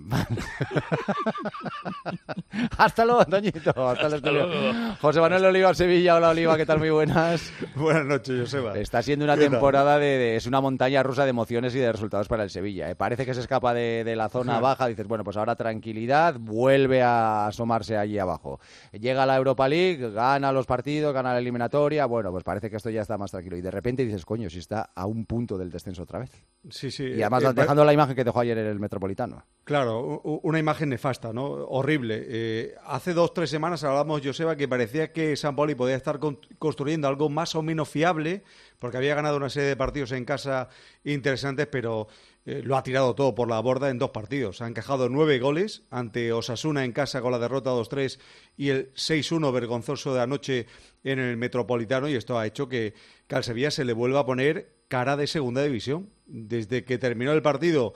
hasta 2.78 3.06
luego, 3.06 3.22
Antoñito. 3.22 3.88
Hasta, 3.88 4.32
luego. 4.32 4.96
José 5.02 5.20
Manuel 5.20 5.46
Oliva, 5.46 5.74
Sevilla. 5.74 6.16
Hola, 6.16 6.30
Oliva, 6.30 6.58
¿qué 6.58 6.66
tal? 6.66 6.80
Muy 6.80 6.90
buenas. 6.90 7.52
Buenas 7.76 8.06
noches, 8.06 8.40
Joseba. 8.42 8.78
Está 8.78 9.02
siendo 9.02 9.26
una 9.26 9.38
temporada 9.38 10.00
de, 10.00 10.36
Es 10.36 10.48
una 10.48 10.62
montaña 10.62 11.04
rusa 11.04 11.24
de 11.24 11.30
emociones 11.30 11.76
y 11.76 11.80
de 11.80 11.92
resultados 11.92 12.28
para 12.28 12.44
el 12.44 12.50
Sevilla. 12.50 12.90
¿eh? 12.90 12.96
Parece 12.96 13.26
que 13.26 13.34
se 13.34 13.42
escapa 13.42 13.74
de, 13.74 14.16
la 14.16 14.30
zona 14.30 14.60
baja. 14.60 14.88
Dices, 14.88 15.08
bueno, 15.08 15.24
pues 15.24 15.38
ahora 15.38 15.56
tranquilidad. 15.56 16.36
Vuelve 16.40 17.02
a 17.02 17.48
asomarse 17.48 17.98
allí 17.98 18.18
abajo. 18.18 18.60
Llega 18.92 19.24
a 19.24 19.26
la 19.26 19.38
Europa 19.38 19.68
League, 19.68 20.12
gana 20.12 20.52
los 20.52 20.66
partidos, 20.66 21.14
gana 21.14 21.34
la 21.34 21.40
eliminatoria. 21.40 22.06
Bueno, 22.06 22.32
pues 22.32 22.44
parece 22.44 22.70
que 22.70 22.78
esto 22.78 22.90
ya 22.90 23.02
está 23.02 23.18
más 23.18 23.32
tranquilo. 23.32 23.58
Y 23.58 23.62
de 23.62 23.72
repente 23.72 24.06
dices, 24.06 24.26
coño, 24.26 24.50
si 24.50 24.60
está 24.60 24.92
a 24.96 25.06
un 25.06 25.26
punto 25.26 25.58
del 25.58 25.70
descenso 25.70 26.04
otra 26.04 26.20
vez. 26.20 26.32
Sí, 26.70 26.92
sí. 26.92 27.06
Y 27.06 27.22
además 27.22 27.44
eh, 27.44 27.54
dejando 27.54 27.86
la 27.86 27.94
imagen 27.94 28.16
que 28.16 28.24
dejó 28.24 28.40
ayer 28.40 28.58
en 28.58 28.68
el 28.68 28.80
Metropolitano. 28.80 29.44
Claro, 29.64 29.99
una 30.00 30.60
imagen 30.60 30.90
nefasta, 30.90 31.34
¿no? 31.34 31.46
Horrible. 31.46 32.26
Eh, 32.28 32.76
hace 32.86 33.14
dos, 33.14 33.34
tres 33.34 33.50
semanas 33.50 33.84
hablábamos, 33.84 34.22
Joseba, 34.24 34.56
que 34.56 34.68
parecía 34.68 35.12
que 35.12 35.36
San 35.36 35.56
Pauli 35.56 35.76
podía 35.76 35.96
estar 35.96 36.20
construyendo 36.58 37.08
algo 37.08 37.30
más 37.30 37.56
o 37.56 37.62
menos 37.62 37.90
fiable, 37.90 38.44
porque 38.80 38.98
había 38.98 39.16
ganado 39.16 39.38
una 39.38 39.50
serie 39.50 39.70
de 39.70 39.76
partidos 39.76 40.12
en 40.12 40.26
casa 40.26 40.70
interesantes, 41.04 41.68
pero 41.68 42.08
eh, 42.46 42.62
lo 42.64 42.78
ha 42.78 42.84
tirado 42.84 43.14
todo 43.16 43.36
por 43.36 43.50
la 43.50 43.60
borda 43.60 43.90
en 43.90 44.00
dos 44.00 44.12
partidos. 44.12 44.62
Han 44.62 44.70
encajado 44.70 45.10
nueve 45.10 45.40
goles 45.40 45.84
ante 45.92 46.34
Osasuna 46.34 46.84
en 46.86 46.92
casa 46.92 47.22
con 47.22 47.32
la 47.32 47.40
derrota 47.40 47.72
2-3 47.72 48.20
y 48.58 48.70
el 48.70 48.94
6-1 48.94 49.54
vergonzoso 49.54 50.14
de 50.14 50.22
anoche 50.22 50.66
en 51.04 51.20
el 51.20 51.38
Metropolitano, 51.38 52.10
y 52.10 52.16
esto 52.16 52.40
ha 52.40 52.48
hecho 52.48 52.68
que, 52.68 52.94
que 53.28 53.36
al 53.36 53.44
se 53.44 53.86
le 53.86 53.94
vuelva 53.94 54.22
a 54.22 54.26
poner 54.26 54.80
cara 54.88 55.16
de 55.16 55.28
segunda 55.28 55.64
división. 55.64 56.10
Desde 56.26 56.84
que 56.84 56.98
terminó 56.98 57.32
el 57.32 57.42
partido 57.42 57.94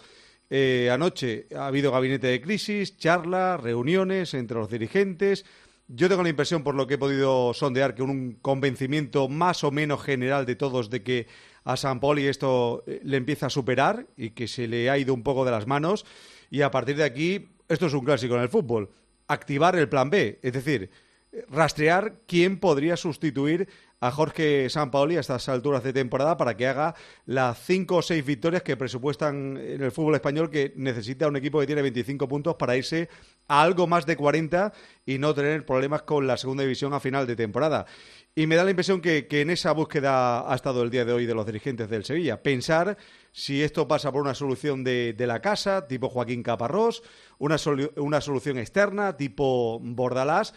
eh, 0.50 0.90
anoche 0.92 1.48
ha 1.56 1.68
habido 1.68 1.92
gabinete 1.92 2.28
de 2.28 2.42
crisis, 2.42 2.98
charlas, 2.98 3.60
reuniones 3.60 4.34
entre 4.34 4.58
los 4.58 4.70
dirigentes. 4.70 5.46
Yo 5.88 6.10
tengo 6.10 6.24
la 6.24 6.30
impresión, 6.30 6.64
por 6.64 6.76
lo 6.76 6.88
que 6.88 6.96
he 6.96 6.98
podido 6.98 7.54
sondear, 7.54 7.96
que 7.96 8.04
un 8.04 8.38
convencimiento 8.42 9.28
más 9.30 9.64
o 9.64 9.72
menos 9.72 10.02
general 10.02 10.46
de 10.46 10.56
todos 10.56 10.90
de 10.90 11.04
que 11.04 11.28
a 11.64 11.78
San 11.78 12.00
Poli 12.00 12.28
esto 12.28 12.84
eh, 12.88 13.02
le 13.04 13.18
empieza 13.18 13.48
a 13.48 13.50
superar 13.50 14.08
y 14.18 14.32
que 14.32 14.48
se 14.48 14.68
le 14.68 14.90
ha 14.90 14.98
ido 14.98 15.14
un 15.14 15.24
poco 15.24 15.46
de 15.46 15.52
las 15.52 15.68
manos. 15.68 16.06
Y 16.50 16.62
a 16.62 16.72
partir 16.72 16.98
de 16.98 17.04
aquí, 17.04 17.50
esto 17.68 17.88
es 17.88 17.94
un 17.94 18.06
clásico 18.06 18.36
en 18.36 18.42
el 18.42 18.50
fútbol, 18.50 18.90
activar 19.28 19.76
el 19.76 19.90
plan 19.90 20.10
B, 20.10 20.40
es 20.42 20.54
decir, 20.54 20.90
rastrear 21.50 22.20
quién 22.28 22.60
podría 22.60 22.98
sustituir 22.98 23.68
a 24.04 24.12
Jorge 24.12 24.70
Sampaoli 24.70 25.16
a 25.16 25.22
estas 25.22 25.48
alturas 25.48 25.82
de 25.82 25.94
temporada 25.94 26.36
para 26.36 26.58
que 26.58 26.68
haga 26.68 26.94
las 27.26 27.58
cinco 27.58 27.96
o 27.96 28.02
seis 28.02 28.26
victorias 28.26 28.62
que 28.62 28.76
presupuestan 28.76 29.56
en 29.56 29.82
el 29.82 29.94
fútbol 29.94 30.16
español 30.16 30.50
que 30.50 30.74
necesita 30.76 31.26
un 31.30 31.38
equipo 31.38 31.58
que 31.62 31.68
tiene 31.68 31.82
25 31.82 32.28
puntos 32.28 32.56
para 32.56 32.76
irse 32.76 33.08
a 33.48 33.62
algo 33.62 33.88
más 33.88 34.06
de 34.06 34.18
40 34.18 34.74
y 35.06 35.20
no 35.20 35.34
tener 35.34 35.66
problemas 35.66 36.02
con 36.02 36.28
la 36.28 36.36
segunda 36.36 36.64
división 36.64 36.94
a 36.94 37.00
final 37.00 37.26
de 37.26 37.38
temporada. 37.38 37.86
Y 38.36 38.46
me 38.46 38.58
da 38.58 38.66
la 38.66 38.72
impresión 38.72 39.00
que, 39.00 39.26
en 39.30 39.50
esa 39.50 39.72
búsqueda 39.72 40.52
ha 40.52 40.56
estado 40.56 40.84
el 40.84 40.90
día 40.90 41.06
de 41.06 41.14
hoy 41.14 41.26
de 41.26 41.36
los 41.36 41.46
dirigentes 41.46 41.88
del 41.90 42.04
Sevilla. 42.04 42.44
Pensar 42.44 42.98
si 43.32 43.64
esto 43.64 43.88
pasa 43.88 44.12
por 44.12 44.22
una 44.22 44.34
solución 44.34 44.84
de, 44.84 45.16
la 45.18 45.40
casa, 45.40 45.88
tipo 45.88 46.10
Joaquín 46.10 46.44
Caparrós, 46.44 47.04
una, 47.38 47.56
una 47.96 48.20
solución 48.20 48.58
externa, 48.58 49.16
tipo 49.16 49.80
Bordalás 49.82 50.54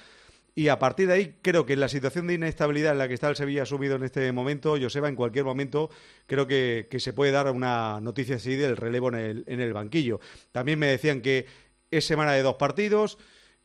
y 0.58 0.68
a 0.68 0.78
partir 0.78 1.06
de 1.08 1.12
ahí, 1.12 1.36
creo 1.42 1.66
que 1.66 1.74
en 1.74 1.80
la 1.80 1.88
situación 1.88 2.26
de 2.26 2.32
inestabilidad 2.32 2.92
en 2.92 2.98
la 2.98 3.08
que 3.08 3.12
está 3.12 3.28
el 3.28 3.36
Sevilla 3.36 3.66
subido 3.66 3.96
en 3.96 4.04
este 4.04 4.32
momento, 4.32 4.74
Joseba, 4.80 5.06
en 5.06 5.14
cualquier 5.14 5.44
momento, 5.44 5.90
creo 6.26 6.46
que, 6.46 6.88
se 6.98 7.12
puede 7.12 7.30
dar 7.30 7.50
una 7.50 8.00
noticia 8.00 8.36
así 8.36 8.56
del 8.56 8.78
relevo 8.78 9.10
en 9.10 9.16
el, 9.16 9.44
en 9.48 9.60
el 9.60 9.74
banquillo. 9.74 10.18
También 10.52 10.78
me 10.78 10.86
decían 10.86 11.20
que 11.20 11.44
es 11.90 12.06
semana 12.06 12.32
de 12.32 12.40
dos 12.40 12.54
partidos, 12.54 13.18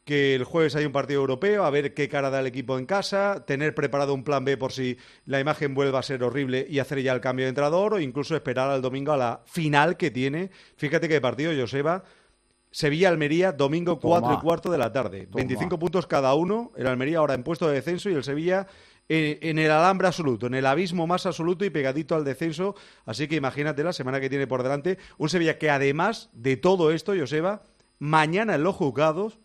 que 0.03 0.35
el 0.35 0.43
jueves 0.43 0.75
hay 0.75 0.83
un 0.83 0.91
partido 0.91 1.21
europeo, 1.21 1.63
a 1.63 1.69
ver 1.69 1.93
qué 1.93 2.09
cara 2.09 2.29
da 2.29 2.41
el 2.41 2.47
equipo 2.47 2.77
en 2.77 2.85
casa, 2.85 3.45
tener 3.47 3.73
preparado 3.73 4.13
un 4.13 4.25
plan 4.25 4.43
B 4.43 4.57
por 4.57 4.73
si 4.73 4.97
la 5.25 5.39
imagen 5.39 5.73
vuelva 5.73 5.99
a 5.99 6.03
ser 6.03 6.21
horrible 6.23 6.67
y 6.69 6.79
hacer 6.79 7.01
ya 7.01 7.13
el 7.13 7.21
cambio 7.21 7.45
de 7.45 7.49
entrenador, 7.51 7.93
o 7.93 7.99
incluso 8.01 8.35
esperar 8.35 8.69
al 8.69 8.81
domingo 8.81 9.13
a 9.13 9.17
la 9.17 9.43
final 9.45 9.95
que 9.95 10.11
tiene. 10.11 10.51
Fíjate 10.75 11.07
qué 11.07 11.21
partido, 11.21 11.53
Joseba 11.57 12.03
Sevilla-Almería, 12.72 13.51
domingo 13.51 13.99
4 13.99 14.34
y 14.34 14.38
cuarto 14.38 14.72
de 14.72 14.78
la 14.78 14.91
tarde. 14.91 15.28
25 15.32 15.78
puntos 15.78 16.07
cada 16.07 16.34
uno. 16.34 16.72
El 16.78 16.88
Almería 16.88 17.19
ahora 17.19 17.34
en 17.34 17.43
puesto 17.43 17.67
de 17.67 17.76
descenso 17.76 18.09
y 18.09 18.13
el 18.13 18.24
Sevilla 18.24 18.67
en, 19.09 19.59
el 19.59 19.69
alambre 19.69 20.07
absoluto, 20.07 20.47
en 20.47 20.53
el 20.53 20.65
abismo 20.65 21.05
más 21.05 21.26
absoluto 21.26 21.65
y 21.65 21.69
pegadito 21.69 22.15
al 22.15 22.24
descenso. 22.24 22.76
Así 23.05 23.28
que 23.28 23.36
imagínate 23.36 23.84
la 23.84 23.91
semana 23.91 24.22
que 24.22 24.30
tiene 24.30 24.47
por 24.47 24.63
delante. 24.63 24.97
Un 25.17 25.30
Sevilla 25.30 25.57
que 25.57 25.69
además 25.69 26.30
de 26.32 26.55
todo 26.55 26.91
esto, 26.91 27.13
Joseba, 27.17 27.63
mañana 27.99 28.55
en 28.55 28.63
los 28.63 28.76
juzgados, 28.76 29.39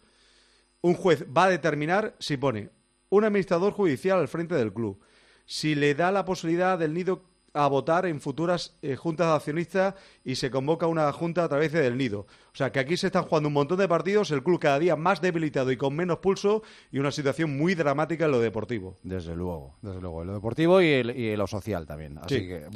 un 0.81 0.95
juez 0.95 1.25
va 1.37 1.45
a 1.45 1.51
determinar 1.51 2.15
si 2.21 2.37
pone 2.37 2.71
un 3.09 3.25
administrador 3.25 3.73
judicial 3.73 4.21
al 4.21 4.29
frente 4.29 4.55
del 4.55 4.73
club, 4.73 5.01
si 5.47 5.75
le 5.75 5.95
da 5.95 6.13
la 6.13 6.25
posibilidad 6.25 6.79
del 6.79 6.95
nido 6.95 7.25
a 7.57 7.67
votar 7.69 8.07
en 8.07 8.21
futuras 8.21 8.77
eh, 8.83 8.97
juntas 8.97 9.29
de 9.29 9.35
accionistas 9.35 9.95
y 10.25 10.37
se 10.37 10.51
convoca 10.51 10.87
una 10.87 11.11
junta 11.13 11.45
a 11.45 11.49
través 11.49 11.73
del 11.73 11.97
nido. 11.97 12.21
O 12.21 12.57
sea 12.57 12.71
que 12.71 12.79
aquí 12.79 12.97
se 12.97 13.07
están 13.07 13.25
jugando 13.25 13.49
un 13.49 13.55
montón 13.55 13.79
de 13.79 13.89
partidos, 13.89 14.31
el 14.31 14.43
club 14.43 14.61
cada 14.61 14.79
día 14.79 14.95
más 14.95 15.21
debilitado 15.21 15.71
y 15.73 15.77
con 15.77 15.97
menos 15.97 16.19
pulso 16.19 16.63
y 16.93 16.99
una 16.99 17.11
situación 17.11 17.57
muy 17.57 17.75
dramática 17.75 18.27
en 18.27 18.33
lo 18.33 18.41
deportivo. 18.41 18.97
Desde 19.03 19.35
luego, 19.35 19.75
desde 19.81 20.01
luego, 20.01 20.23
en 20.23 20.29
lo 20.29 20.35
deportivo 20.35 20.83
y, 20.83 20.87
en 20.87 21.39
lo 21.39 21.47
social 21.47 21.87
también. 21.87 22.19
Así 22.19 22.47
que, 22.47 22.67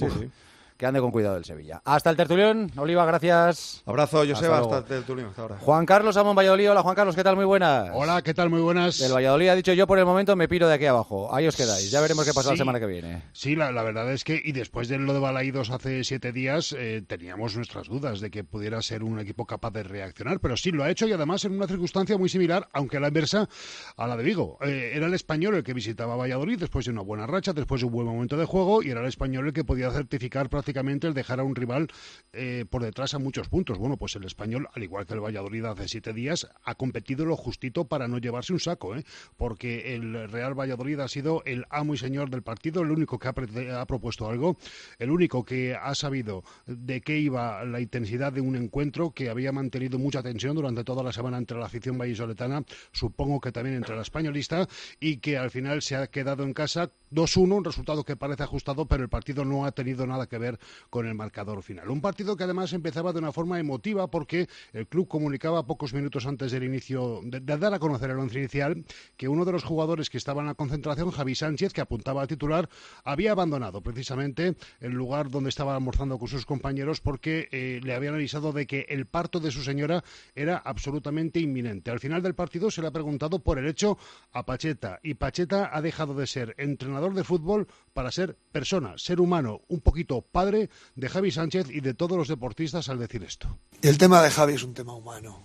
que 0.81 0.87
ande 0.87 0.99
con 0.99 1.11
cuidado 1.11 1.37
el 1.37 1.45
Sevilla. 1.45 1.83
Hasta 1.85 2.09
el 2.09 2.17
tertulión, 2.17 2.73
Oliva, 2.79 3.05
gracias. 3.05 3.83
Abrazo, 3.85 4.25
Joseba, 4.27 4.61
hasta, 4.61 4.79
hasta 4.79 4.95
el 4.95 5.01
tertulión, 5.01 5.29
hasta 5.29 5.43
ahora. 5.43 5.59
Juan 5.59 5.85
Carlos 5.85 6.17
Amón 6.17 6.35
Valladolid, 6.35 6.71
hola 6.71 6.83
Juan 6.83 6.97
Carlos, 6.97 7.15
¿qué 7.15 7.23
tal? 7.23 7.37
Muy 7.37 7.45
buenas. 7.45 7.91
Hola, 7.93 8.23
¿qué 8.23 8.33
tal? 8.33 8.49
Muy 8.49 8.63
buenas. 8.63 8.99
El 9.03 9.13
Valladolid 9.13 9.49
ha 9.51 9.55
dicho 9.57 9.75
yo 9.75 9.87
por 9.87 9.99
el 9.99 10.07
momento 10.07 10.37
me 10.37 10.49
piro 10.49 10.69
de 10.69 10.75
aquí 10.77 10.87
abajo, 10.87 11.35
ahí 11.35 11.47
os 11.47 11.55
quedáis, 11.55 11.91
ya 11.91 12.01
veremos 12.01 12.25
qué 12.25 12.33
pasa 12.33 12.53
la 12.53 12.57
semana 12.57 12.81
que 12.81 12.87
viene. 12.87 13.25
Sí, 13.35 13.57
la, 13.57 13.71
verdad 13.83 14.11
es 14.11 14.25
que, 14.25 14.41
y 14.43 14.53
después 14.53 14.89
de 14.89 14.97
lo 14.97 15.13
de 15.13 15.21
Balaídos 15.21 15.69
hace 15.69 16.03
siete 16.03 16.33
días, 16.33 16.75
eh, 16.79 17.03
teníamos 17.07 17.55
nuestras 17.57 17.87
dudas 17.87 18.21
de 18.21 18.31
que 18.31 18.43
pudiera 18.43 18.81
ser 18.81 19.03
un 19.03 19.21
equipo 19.21 19.45
capaz 19.45 19.73
de 19.73 19.83
reaccionar, 19.83 20.41
pero 20.41 20.57
sí 20.57 20.71
lo 20.71 20.83
ha 20.83 20.89
hecho 20.89 21.07
y 21.07 21.13
además 21.13 21.45
en 21.45 21.53
una 21.53 21.67
circunstancia 21.67 22.17
muy 22.17 22.31
similar, 22.31 22.71
aunque 22.73 22.97
a 22.97 23.01
la 23.01 23.09
inversa, 23.09 23.51
a 23.99 24.07
la 24.07 24.17
de 24.17 24.25
Vigo. 24.25 24.57
Eh, 24.63 24.93
era 24.95 25.09
el 25.09 25.13
español 25.13 25.57
el 25.57 25.63
que 25.63 25.75
visitaba 25.75 26.17
Valladolid 26.17 26.59
después 26.59 26.87
de 26.87 26.93
una 26.93 27.03
buena 27.03 27.27
racha, 27.27 27.53
después 27.53 27.83
de 27.83 27.87
un 27.87 27.93
buen 27.93 28.07
momento 28.07 28.39
de 28.39 28.47
juego, 28.47 28.83
y 28.83 28.89
era 28.89 29.03
el 29.03 29.09
español 29.09 29.49
el 29.49 29.53
que 29.53 29.63
podía 29.63 29.91
certificar 29.91 30.49
prácticamente 30.49 30.70
lógicamente 30.71 31.09
el 31.09 31.15
dejar 31.15 31.41
a 31.41 31.43
un 31.43 31.57
rival 31.57 31.89
eh, 32.33 32.65
por 32.71 32.85
detrás 32.85 33.15
a 33.15 33.19
muchos 33.19 33.49
puntos. 33.49 33.77
Bueno, 33.77 33.97
pues 33.97 34.15
el 34.15 34.25
español, 34.25 34.69
al 34.73 34.85
igual 34.85 35.05
que 35.05 35.15
el 35.15 35.21
Valladolid 35.21 35.65
hace 35.65 35.89
siete 35.89 36.13
días, 36.13 36.49
ha 36.63 36.77
competido 36.77 37.25
lo 37.25 37.37
justito 37.37 37.87
para 37.87 38.07
no 38.07 38.19
llevarse 38.19 38.53
un 38.53 38.61
saco, 38.61 38.95
¿eh? 38.95 39.05
porque 39.37 39.97
el 39.97 40.31
Real 40.31 40.55
Valladolid 40.55 41.01
ha 41.01 41.09
sido 41.09 41.43
el 41.45 41.65
amo 41.71 41.95
y 41.95 41.99
señor 41.99 42.31
del 42.31 42.43
partido, 42.43 42.83
el 42.83 42.93
único 42.93 43.19
que 43.19 43.27
ha, 43.27 43.81
ha 43.81 43.87
propuesto 43.87 44.29
algo, 44.29 44.57
el 45.01 45.11
único 45.11 45.45
que 45.45 45.75
ha 45.75 45.93
sabido 45.97 46.45
de 46.67 47.01
qué 47.01 47.19
iba 47.19 47.65
la 47.65 47.81
intensidad 47.81 48.33
de 48.33 48.41
un 48.41 48.55
encuentro 48.55 49.11
que 49.11 49.29
había 49.29 49.51
mantenido 49.51 49.99
mucha 49.99 50.23
tensión 50.23 50.55
durante 50.55 50.85
toda 50.85 51.03
la 51.03 51.13
semana 51.13 51.37
entre 51.37 51.59
la 51.59 51.67
afición 51.67 51.99
vallisoletana, 51.99 52.63
supongo 52.93 53.41
que 53.41 53.51
también 53.51 53.75
entre 53.75 53.97
la 53.97 54.03
españolista, 54.03 54.69
y 55.01 55.17
que 55.17 55.37
al 55.37 55.51
final 55.51 55.83
se 55.83 55.97
ha 55.97 56.07
quedado 56.07 56.45
en 56.45 56.55
casa 56.55 56.93
2-1, 57.11 57.57
un 57.57 57.65
resultado 57.65 58.05
que 58.05 58.15
parece 58.15 58.45
ajustado, 58.45 58.87
pero 58.87 59.03
el 59.03 59.09
partido 59.09 59.45
no 59.45 59.65
ha 59.65 59.73
tenido 59.73 60.07
nada 60.07 60.29
que 60.29 60.39
ver 60.39 60.60
con 60.89 61.07
el 61.07 61.15
marcador 61.15 61.63
final. 61.63 61.91
Un 61.91 62.01
partido 62.01 62.37
que 62.37 62.45
además 62.45 62.73
empezaba 62.73 63.13
de 63.13 63.19
una 63.19 63.33
forma 63.33 63.59
emotiva 63.59 64.11
porque 64.11 64.49
el 64.73 64.87
club 64.87 65.09
comunicaba 65.09 65.67
pocos 65.67 65.95
minutos 65.95 66.27
antes 66.27 66.53
del 66.53 66.65
inicio, 66.65 67.21
de, 67.25 67.41
dar 67.41 67.75
a 67.75 67.79
conocer 67.79 68.11
el 68.11 68.19
once 68.19 68.39
inicial, 68.39 68.85
que 69.17 69.29
uno 69.29 69.45
de 69.45 69.53
los 69.53 69.65
jugadores 69.65 70.11
que 70.11 70.19
estaba 70.19 70.41
en 70.41 70.49
la 70.49 70.55
concentración, 70.55 71.11
Javi 71.11 71.35
Sánchez, 71.35 71.73
que 71.73 71.81
apuntaba 71.81 72.23
a 72.23 72.27
titular, 72.27 72.69
había 73.05 73.33
abandonado 73.33 73.83
precisamente 73.83 74.57
el 74.81 74.93
lugar 74.93 75.31
donde 75.31 75.51
estaba 75.51 75.75
almorzando 75.75 76.19
con 76.19 76.29
sus 76.29 76.47
compañeros 76.47 77.01
porque 77.01 77.49
eh, 77.53 77.81
le 77.83 77.95
habían 77.95 78.15
avisado 78.15 78.53
de 78.53 78.67
que 78.67 78.87
el 78.89 79.07
parto 79.07 79.41
de 79.41 79.51
su 79.51 79.63
señora 79.63 80.05
era 80.35 80.57
absolutamente 80.59 81.41
inminente. 81.41 81.91
Al 81.91 82.01
final 82.01 82.23
del 82.23 82.35
partido 82.35 82.71
se 82.71 82.81
le 82.81 82.89
ha 82.89 82.93
preguntado 82.93 83.39
por 83.39 83.59
el 83.59 83.67
hecho 83.67 83.99
a 84.33 84.45
Pacheta 84.45 85.01
y 85.03 85.15
Pacheta 85.15 85.71
ha 85.73 85.81
dejado 85.83 86.15
de 86.15 86.27
ser 86.27 86.55
entrenador 86.59 87.15
de 87.15 87.25
fútbol 87.25 87.67
para 87.93 88.11
ser 88.11 88.37
persona, 88.53 88.95
ser 88.97 89.21
humano, 89.21 89.63
un 89.69 89.81
poquito 89.81 90.23
padre 90.23 90.50
de 90.51 91.09
Javi 91.09 91.31
Sánchez 91.31 91.69
y 91.71 91.81
de 91.81 91.95
todos 91.95 92.17
los 92.17 92.29
deportistas 92.29 92.89
al 92.89 92.99
decir 92.99 93.23
esto. 93.23 93.59
El 93.83 93.99
tema 93.99 94.23
de 94.23 94.31
Javi 94.31 94.55
es 94.55 94.63
un 94.63 94.75
tema 94.75 94.95
humano. 94.95 95.41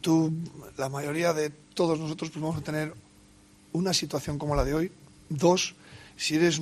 Tú, 0.00 0.32
la 0.76 0.88
mayoría 0.88 1.32
de 1.32 1.50
todos 1.50 1.98
nosotros, 1.98 2.30
pues 2.30 2.42
vamos 2.42 2.58
a 2.58 2.62
tener 2.62 2.94
una 3.72 3.92
situación 3.92 4.38
como 4.38 4.56
la 4.56 4.64
de 4.64 4.74
hoy. 4.74 4.92
Dos, 5.28 5.74
si 6.16 6.36
eres 6.36 6.60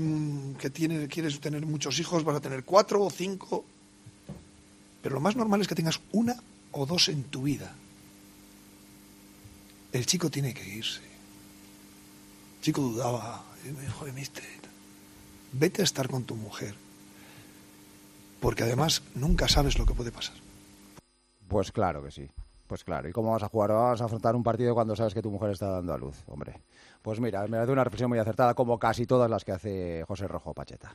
que 0.59 0.71
quieres 1.09 1.41
tener 1.41 1.65
muchos 1.65 1.99
hijos, 1.99 2.25
vas 2.25 2.37
a 2.37 2.41
tener 2.41 2.65
cuatro 2.65 3.03
o 3.03 3.11
cinco. 3.11 3.65
Pero 5.03 5.15
lo 5.15 5.21
más 5.21 5.37
normal 5.37 5.61
es 5.61 5.69
que 5.69 5.75
tengas 5.75 6.01
una 6.13 6.37
o 6.73 6.87
dos 6.87 7.09
en 7.09 7.25
tu 7.25 7.43
vida. 7.43 7.75
El 9.93 10.05
chico 10.05 10.31
tiene 10.31 10.53
que 10.53 10.69
irse. 10.69 11.01
El 12.59 12.63
chico 12.63 12.83
dudaba. 12.83 13.45
Me 13.65 13.83
dijo, 13.83 14.07
vete 15.53 15.83
a 15.83 15.85
estar 15.85 16.09
con 16.09 16.25
tu 16.25 16.35
mujer. 16.35 16.75
Porque 18.41 18.63
además 18.63 19.03
nunca 19.15 19.49
sabes 19.49 19.79
lo 19.79 19.87
que 19.87 19.95
puede 19.95 20.13
pasar. 20.13 20.37
Pues 21.49 21.73
claro 21.73 22.03
que 22.03 22.11
sí. 22.11 22.29
Pues 22.67 22.85
claro, 22.85 23.09
¿y 23.09 23.13
cómo 23.13 23.33
vas 23.33 23.43
a 23.43 23.49
jugar? 23.49 23.73
Vas 23.73 24.03
a 24.03 24.05
afrontar 24.05 24.37
un 24.37 24.43
partido 24.43 24.75
cuando 24.75 24.95
sabes 24.95 25.15
que 25.15 25.23
tu 25.23 25.31
mujer 25.31 25.51
está 25.51 25.71
dando 25.71 25.95
a 25.95 25.99
luz, 25.99 26.23
hombre. 26.27 26.61
Pues 27.01 27.19
mira, 27.19 27.47
me 27.47 27.57
hace 27.57 27.73
una 27.73 27.83
reflexión 27.83 28.11
muy 28.11 28.19
acertada, 28.19 28.53
como 28.53 28.79
casi 28.79 29.07
todas 29.07 29.31
las 29.31 29.43
que 29.43 29.53
hace 29.53 30.05
José 30.07 30.29
Rojo 30.29 30.53
Pacheta. 30.53 30.95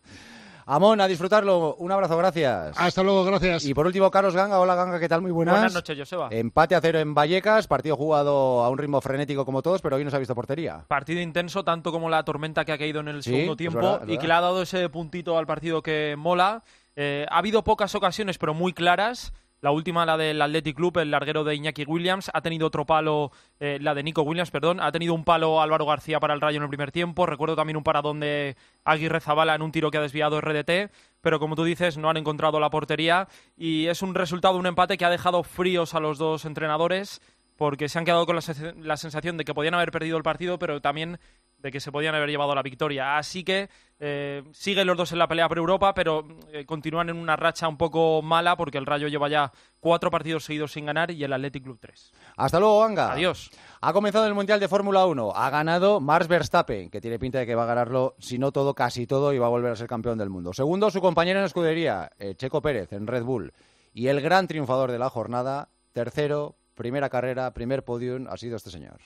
Amón, 0.66 1.02
a 1.02 1.08
disfrutarlo. 1.08 1.76
Un 1.76 1.92
abrazo, 1.92 2.16
gracias. 2.16 2.78
Hasta 2.78 3.04
luego, 3.04 3.26
gracias. 3.26 3.66
Y 3.66 3.74
por 3.74 3.86
último, 3.86 4.10
Carlos 4.12 4.36
Ganga. 4.36 4.60
Hola, 4.60 4.76
Ganga, 4.76 5.00
¿qué 5.00 5.10
tal? 5.10 5.22
Muy 5.22 5.32
buenas. 5.32 5.56
Buenas 5.56 5.74
noches, 5.74 5.98
Joseba. 5.98 6.30
Empate 6.32 6.76
a 6.76 6.82
cero 6.82 7.00
en 7.00 7.14
Vallecas, 7.14 7.68
partido 7.68 7.98
jugado 7.98 8.64
a 8.64 8.70
un 8.70 8.78
ritmo 8.78 9.02
frenético 9.02 9.44
como 9.44 9.62
todos, 9.62 9.82
pero 9.82 9.96
hoy 9.96 10.04
no 10.04 10.10
se 10.10 10.16
ha 10.16 10.20
visto 10.20 10.36
portería. 10.36 10.86
Partido 10.88 11.22
intenso, 11.22 11.64
tanto 11.64 11.92
como 11.92 12.10
la 12.10 12.24
tormenta 12.24 12.64
que 12.64 12.72
ha 12.72 12.78
caído 12.78 13.02
en 13.02 13.08
el 13.10 13.24
segundo 13.24 13.56
tiempo 13.56 14.00
y 14.08 14.18
que 14.18 14.28
le 14.28 14.34
ha 14.34 14.42
dado 14.42 14.62
ese 14.62 14.88
puntito 14.90 15.38
al 15.38 15.48
partido 15.48 15.82
que 15.82 16.16
mola. 16.18 16.64
Eh, 16.96 17.26
ha 17.30 17.38
habido 17.38 17.64
pocas 17.64 17.96
ocasiones, 17.96 18.38
pero 18.38 18.54
muy 18.54 18.74
claras. 18.74 19.34
La 19.64 19.72
última, 19.72 20.06
la 20.06 20.18
del 20.18 20.42
Athletic 20.42 20.76
Club, 20.76 20.98
el 20.98 21.12
larguero 21.12 21.46
de 21.46 21.56
Iñaki 21.56 21.86
Williams. 21.86 22.30
Ha 22.34 22.42
tenido 22.42 22.68
otro 22.68 22.86
palo, 22.86 23.32
eh, 23.62 23.78
la 23.80 23.94
de 23.94 24.04
Nico 24.04 24.22
Williams, 24.22 24.52
perdón. 24.52 24.82
Ha 24.82 24.92
tenido 24.92 25.14
un 25.14 25.24
palo 25.24 25.62
Álvaro 25.62 25.86
García 25.86 26.20
para 26.20 26.34
el 26.34 26.42
Rayo 26.42 26.58
en 26.58 26.64
el 26.64 26.70
primer 26.70 26.92
tiempo. 26.92 27.26
Recuerdo 27.26 27.56
también 27.56 27.78
un 27.78 27.84
paradón 27.84 28.20
de 28.20 28.58
Aguirre 28.84 29.22
Zabala 29.22 29.56
en 29.56 29.62
un 29.62 29.72
tiro 29.72 29.90
que 29.90 30.00
ha 30.00 30.02
desviado 30.02 30.42
RDT. 30.42 30.92
Pero 31.22 31.40
como 31.40 31.56
tú 31.56 31.64
dices, 31.64 31.98
no 31.98 32.10
han 32.10 32.18
encontrado 32.18 32.60
la 32.60 32.70
portería. 32.70 33.30
Y 33.56 33.88
es 33.88 34.02
un 34.02 34.16
resultado, 34.16 34.58
un 34.58 34.66
empate 34.66 34.98
que 34.98 35.06
ha 35.06 35.10
dejado 35.10 35.44
fríos 35.44 35.94
a 35.94 36.02
los 36.02 36.18
dos 36.18 36.44
entrenadores 36.44 37.22
porque 37.56 37.88
se 37.88 38.00
han 38.00 38.06
quedado 38.06 38.26
con 38.26 38.36
la, 38.36 38.98
sensación 38.98 39.38
de 39.38 39.46
que 39.46 39.54
podían 39.54 39.74
haber 39.74 39.92
perdido 39.92 40.18
el 40.18 40.24
partido, 40.24 40.58
pero 40.60 40.82
también 40.82 41.20
de 41.64 41.72
que 41.72 41.80
se 41.80 41.92
podían 41.94 42.14
haber 42.14 42.30
llevado 42.30 42.54
la 42.54 42.62
victoria. 42.62 43.18
Así 43.18 43.44
que 43.46 43.70
eh, 43.98 44.44
siguen 44.52 44.86
los 44.86 44.98
dos 44.98 45.14
en 45.14 45.18
la 45.18 45.30
pelea 45.30 45.48
por 45.48 45.58
Europa, 45.58 45.94
pero 45.94 46.28
eh, 46.52 46.66
continúan 46.66 47.10
en 47.10 47.16
una 47.16 47.38
racha 47.38 47.70
un 47.70 47.78
poco 47.78 48.22
mala 48.22 48.58
porque 48.58 48.78
el 48.78 48.86
Rayo 48.86 49.08
lleva 49.08 49.30
ya 49.30 49.50
cuatro 49.80 50.12
partidos 50.12 50.44
seguidos 50.44 50.74
sin 50.74 50.86
ganar 50.86 51.10
y 51.10 51.24
el 51.24 51.32
Athletic 51.32 51.64
Club 51.64 51.80
tres. 51.80 52.12
Hasta 52.36 52.60
luego, 52.60 52.84
Anga. 52.84 53.14
Adiós. 53.14 53.50
Ha 53.80 53.94
comenzado 53.94 54.28
el 54.28 54.34
Mundial 54.34 54.60
de 54.60 54.68
Fórmula 54.68 55.06
1. 55.06 55.32
Ha 55.34 55.50
ganado 55.50 56.02
Mars 56.02 56.28
Verstappen, 56.28 56.90
que 56.90 57.00
tiene 57.00 57.18
pinta 57.18 57.40
de 57.40 57.46
que 57.46 57.56
va 57.56 57.64
a 57.64 57.68
ganarlo, 57.68 58.16
si 58.20 58.38
no 58.38 58.52
todo, 58.52 58.74
casi 58.74 59.08
todo, 59.08 59.32
y 59.32 59.40
va 59.40 59.46
a 59.46 59.50
volver 59.50 59.72
a 59.72 59.78
ser 59.78 59.88
campeón 59.88 60.18
del 60.18 60.30
mundo. 60.30 60.52
Segundo, 60.52 60.92
su 60.92 61.00
compañero 61.00 61.40
en 61.40 61.46
escudería, 61.46 62.12
eh, 62.20 62.36
Checo 62.36 62.62
Pérez, 62.62 62.92
en 62.92 63.08
Red 63.08 63.24
Bull. 63.24 63.54
Y 63.94 64.08
el 64.08 64.20
gran 64.20 64.48
triunfador 64.48 64.92
de 64.92 65.00
la 65.00 65.10
jornada, 65.10 65.70
tercero, 65.94 66.58
primera 66.76 67.10
carrera, 67.10 67.54
primer 67.54 67.86
podium, 67.86 68.28
ha 68.28 68.36
sido 68.36 68.58
este 68.58 68.70
señor. 68.70 69.00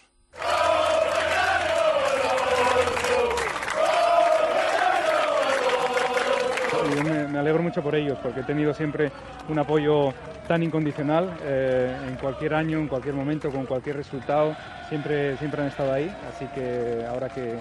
Me, 7.03 7.37
alegro 7.37 7.63
mucho 7.63 7.81
por 7.81 7.95
ellos, 7.95 8.17
porque 8.21 8.41
he 8.41 8.43
tenido 8.43 8.73
siempre 8.73 9.11
un 9.49 9.59
apoyo 9.59 10.13
tan 10.47 10.63
incondicional 10.63 11.37
eh, 11.43 11.95
en 12.07 12.15
cualquier 12.15 12.53
año, 12.53 12.79
en 12.79 12.87
cualquier 12.87 13.15
momento, 13.15 13.51
con 13.51 13.65
cualquier 13.65 13.97
resultado, 13.97 14.55
siempre, 14.89 15.37
siempre 15.37 15.61
han 15.61 15.67
estado 15.67 15.93
ahí, 15.93 16.13
así 16.29 16.45
que 16.55 17.05
ahora 17.07 17.29
que, 17.29 17.59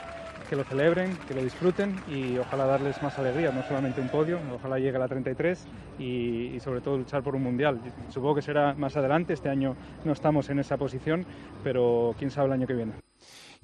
que 0.49 0.57
lo 0.57 0.64
celebren, 0.64 1.16
que 1.29 1.35
lo 1.35 1.43
disfruten 1.43 1.97
y 2.09 2.39
ojalá 2.39 2.66
darles 2.66 3.03
más 3.03 3.18
alegría, 3.18 3.51
no 3.51 3.62
solamente 3.64 4.01
un 4.01 4.09
podio, 4.09 4.39
ojalá 4.55 4.79
llegue 4.79 4.97
a 4.97 5.01
la 5.01 5.09
33 5.09 5.66
y, 5.99 6.53
y, 6.55 6.61
sobre 6.61 6.81
todo 6.81 6.99
luchar 6.99 7.22
por 7.22 7.35
un 7.35 7.43
mundial. 7.43 7.81
Supongo 8.11 8.37
que 8.37 8.43
será 8.43 8.74
más 8.74 8.97
adelante, 8.97 9.33
este 9.33 9.49
año 9.49 9.74
no 10.05 10.12
estamos 10.12 10.49
en 10.51 10.61
esa 10.61 10.77
posición, 10.77 11.27
pero 11.64 12.14
quién 12.18 12.31
sabe 12.31 12.47
el 12.47 12.53
año 12.53 12.66
que 12.66 12.74
viene. 12.74 13.06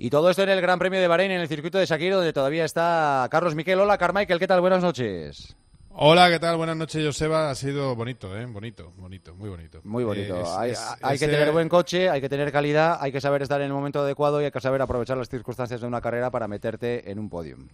Y 0.04 0.10
todo 0.10 0.28
esto 0.30 0.42
en 0.42 0.48
el 0.48 0.60
Gran 0.60 0.80
Premio 0.80 1.00
de 1.00 1.06
Bahrein, 1.06 1.30
en 1.30 1.40
el 1.40 1.46
circuito 1.46 1.78
de 1.78 1.86
Shakir, 1.86 2.12
donde 2.12 2.32
todavía 2.32 2.64
está 2.64 3.28
Carlos 3.30 3.54
Miquel. 3.54 3.78
Hola, 3.78 3.96
Carmichael, 3.96 4.40
¿qué 4.40 4.48
tal? 4.48 4.60
Buenas 4.60 4.82
noches. 4.82 5.54
Hola, 5.90 6.28
¿qué 6.28 6.40
tal? 6.40 6.56
Buenas 6.56 6.76
noches, 6.76 7.06
Joseba. 7.06 7.50
Ha 7.50 7.54
sido 7.54 7.94
bonito, 7.94 8.36
¿eh? 8.36 8.44
Bonito, 8.46 8.92
bonito, 8.96 9.32
muy 9.36 9.48
bonito. 9.48 9.80
Muy 9.84 10.02
bonito. 10.02 10.42
Eh, 10.64 10.74
hay, 11.02 11.18
que 11.20 11.28
tener 11.28 11.52
buen 11.52 11.68
coche, 11.68 12.10
hay 12.10 12.20
que 12.20 12.28
tener 12.28 12.50
calidad, 12.50 12.98
hay 13.00 13.12
que 13.12 13.20
saber 13.20 13.42
estar 13.42 13.60
en 13.60 13.68
el 13.68 13.72
momento 13.72 14.00
adecuado 14.00 14.42
y 14.42 14.46
hay 14.46 14.50
que 14.50 14.60
saber 14.60 14.82
aprovechar 14.82 15.16
las 15.16 15.28
circunstancias 15.28 15.80
de 15.80 15.86
una 15.86 16.00
carrera 16.00 16.32
para 16.32 16.48
meterte 16.48 17.08
en 17.08 17.20
un 17.20 17.30
podium. 17.30 17.68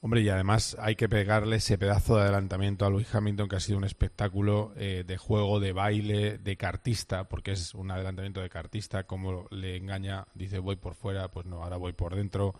Hombre, 0.00 0.20
y 0.20 0.28
además 0.28 0.76
hay 0.78 0.94
que 0.94 1.08
pegarle 1.08 1.56
ese 1.56 1.76
pedazo 1.76 2.16
de 2.16 2.22
adelantamiento 2.22 2.86
a 2.86 2.90
Luis 2.90 3.12
Hamilton, 3.12 3.48
que 3.48 3.56
ha 3.56 3.60
sido 3.60 3.78
un 3.78 3.84
espectáculo 3.84 4.72
eh, 4.76 5.02
de 5.04 5.16
juego, 5.16 5.58
de 5.58 5.72
baile, 5.72 6.38
de 6.38 6.56
cartista, 6.56 7.28
porque 7.28 7.52
es 7.52 7.74
un 7.74 7.90
adelantamiento 7.90 8.40
de 8.40 8.48
cartista, 8.48 9.04
como 9.04 9.48
le 9.50 9.76
engaña, 9.76 10.26
dice 10.34 10.60
voy 10.60 10.76
por 10.76 10.94
fuera, 10.94 11.32
pues 11.32 11.46
no, 11.46 11.64
ahora 11.64 11.78
voy 11.78 11.94
por 11.94 12.14
dentro. 12.14 12.54